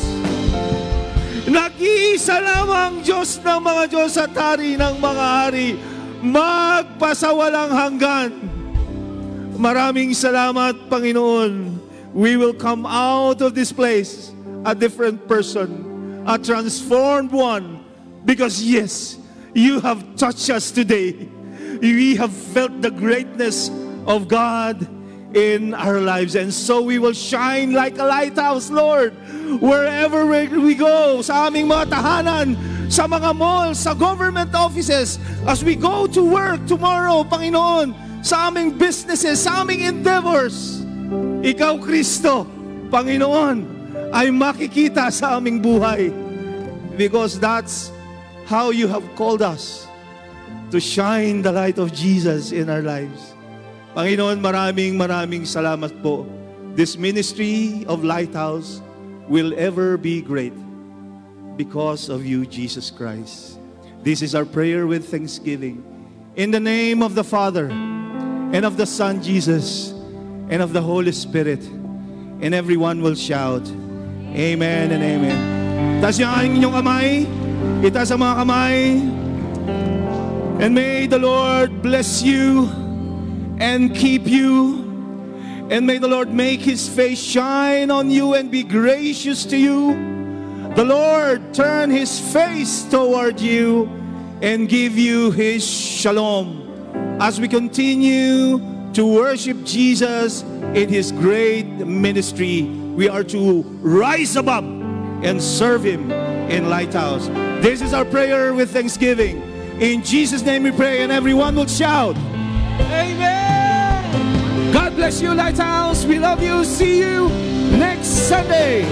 Nag-iisa 1.50 2.40
lamang 2.40 3.02
Diyos 3.04 3.42
ng 3.42 3.60
mga 3.60 3.84
Diyos 3.90 4.14
at 4.16 4.32
Hari 4.32 4.80
ng 4.80 4.96
mga 5.02 5.26
Hari, 5.44 5.70
magpasawalang 6.24 7.72
hanggan. 7.74 8.59
Maraming 9.60 10.16
salamat, 10.16 10.88
Panginoon. 10.88 11.84
We 12.16 12.40
will 12.40 12.56
come 12.56 12.88
out 12.88 13.44
of 13.44 13.52
this 13.52 13.76
place 13.76 14.32
a 14.64 14.72
different 14.72 15.28
person, 15.28 16.24
a 16.24 16.40
transformed 16.40 17.36
one. 17.36 17.84
Because 18.24 18.64
yes, 18.64 19.20
you 19.52 19.84
have 19.84 20.16
touched 20.16 20.48
us 20.48 20.72
today. 20.72 21.28
We 21.84 22.16
have 22.16 22.32
felt 22.32 22.80
the 22.80 22.88
greatness 22.88 23.68
of 24.08 24.32
God 24.32 24.88
in 25.36 25.76
our 25.76 26.00
lives. 26.00 26.40
And 26.40 26.56
so 26.56 26.80
we 26.80 26.96
will 26.96 27.12
shine 27.12 27.76
like 27.76 28.00
a 28.00 28.08
lighthouse, 28.08 28.72
Lord, 28.72 29.12
wherever 29.60 30.24
we 30.24 30.72
go, 30.72 31.20
sa 31.20 31.52
aming 31.52 31.68
mga 31.68 32.00
tahanan, 32.00 32.56
sa 32.88 33.12
mga 33.12 33.36
malls, 33.36 33.84
sa 33.84 33.92
government 33.92 34.56
offices, 34.56 35.20
as 35.44 35.68
we 35.68 35.76
go 35.76 36.08
to 36.08 36.24
work 36.24 36.64
tomorrow, 36.64 37.28
Panginoon, 37.28 38.09
sa 38.22 38.52
aming 38.52 38.76
businesses, 38.76 39.44
sa 39.44 39.64
aming 39.64 39.88
endeavors. 39.88 40.84
Ikaw, 41.40 41.80
Kristo, 41.80 42.46
Panginoon, 42.92 43.58
ay 44.12 44.34
makikita 44.34 45.08
sa 45.14 45.40
aming 45.40 45.64
buhay. 45.64 46.12
Because 47.00 47.40
that's 47.40 47.96
how 48.50 48.76
you 48.76 48.92
have 48.92 49.06
called 49.16 49.40
us 49.40 49.88
to 50.70 50.82
shine 50.82 51.42
the 51.42 51.52
light 51.52 51.80
of 51.80 51.96
Jesus 51.96 52.52
in 52.52 52.68
our 52.68 52.84
lives. 52.84 53.34
Panginoon, 53.96 54.38
maraming 54.44 55.00
maraming 55.00 55.48
salamat 55.48 55.96
po. 56.04 56.28
This 56.78 57.00
ministry 57.00 57.84
of 57.90 58.06
Lighthouse 58.06 58.84
will 59.26 59.54
ever 59.58 59.98
be 59.98 60.22
great 60.22 60.54
because 61.58 62.10
of 62.10 62.26
you, 62.26 62.46
Jesus 62.46 62.90
Christ. 62.94 63.58
This 64.06 64.22
is 64.22 64.34
our 64.34 64.46
prayer 64.46 64.88
with 64.88 65.10
thanksgiving. 65.10 65.84
In 66.38 66.52
the 66.52 66.62
name 66.62 67.02
of 67.04 67.16
the 67.16 67.24
Father, 67.26 67.68
and 68.52 68.66
of 68.66 68.78
the 68.78 68.86
Son 68.86 69.22
Jesus, 69.22 69.92
and 70.50 70.62
of 70.62 70.74
the 70.74 70.82
Holy 70.82 71.12
Spirit. 71.12 71.64
And 72.42 72.54
everyone 72.56 73.02
will 73.02 73.16
shout, 73.16 73.68
Amen 74.34 74.92
and 74.92 75.04
Amen. 75.04 76.02
Taas 76.02 76.16
ang 76.24 76.56
inyong 76.56 76.76
kamay. 76.80 77.28
Itaas 77.84 78.10
ang 78.16 78.24
mga 78.24 78.36
kamay. 78.42 78.80
And 80.64 80.72
may 80.72 81.08
the 81.08 81.20
Lord 81.20 81.84
bless 81.84 82.24
you 82.24 82.72
and 83.60 83.92
keep 83.92 84.26
you. 84.26 84.88
And 85.70 85.86
may 85.86 86.00
the 86.00 86.08
Lord 86.08 86.32
make 86.32 86.62
his 86.62 86.88
face 86.88 87.22
shine 87.22 87.92
on 87.92 88.10
you 88.10 88.34
and 88.34 88.50
be 88.50 88.64
gracious 88.64 89.46
to 89.52 89.58
you. 89.58 89.94
The 90.74 90.86
Lord 90.86 91.54
turn 91.54 91.92
his 91.92 92.18
face 92.18 92.88
toward 92.88 93.40
you 93.40 93.92
and 94.42 94.70
give 94.72 94.98
you 94.98 95.32
his 95.32 95.68
shalom 95.68 96.69
as 97.20 97.40
we 97.40 97.48
continue 97.48 98.60
to 98.94 99.06
worship 99.06 99.64
Jesus 99.66 100.42
in 100.74 100.90
his 100.90 101.12
great 101.12 101.66
ministry. 101.66 102.64
We 102.64 103.10
are 103.10 103.24
to 103.26 103.64
rise 103.82 104.36
above 104.36 104.64
and 104.64 105.42
serve 105.42 105.84
him 105.84 106.12
in 106.12 106.70
Lighthouse. 106.70 107.28
This 107.62 107.82
is 107.82 107.94
our 107.94 108.06
prayer 108.06 108.54
with 108.54 108.72
thanksgiving. 108.72 109.42
In 109.82 110.04
Jesus' 110.04 110.44
name 110.44 110.64
we 110.64 110.72
pray, 110.72 111.04
and 111.04 111.12
everyone 111.12 111.56
will 111.56 111.68
shout, 111.68 112.16
Amen. 112.92 114.74
God 114.74 114.96
bless 114.96 115.22
you, 115.22 115.34
Lighthouse. 115.34 116.06
We 116.06 116.20
love 116.20 116.42
you. 116.42 116.64
See 116.64 117.00
you 117.00 117.30
next 117.78 118.08
Sunday. 118.30 118.84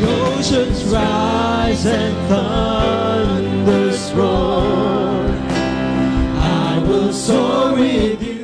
The 0.00 0.34
oceans 0.36 0.84
rise 0.84 1.86
and 1.86 2.16
thunders 2.28 4.12
roar 4.12 4.97
will 6.88 7.12
soar 7.12 7.74
with 7.74 8.22
you. 8.22 8.37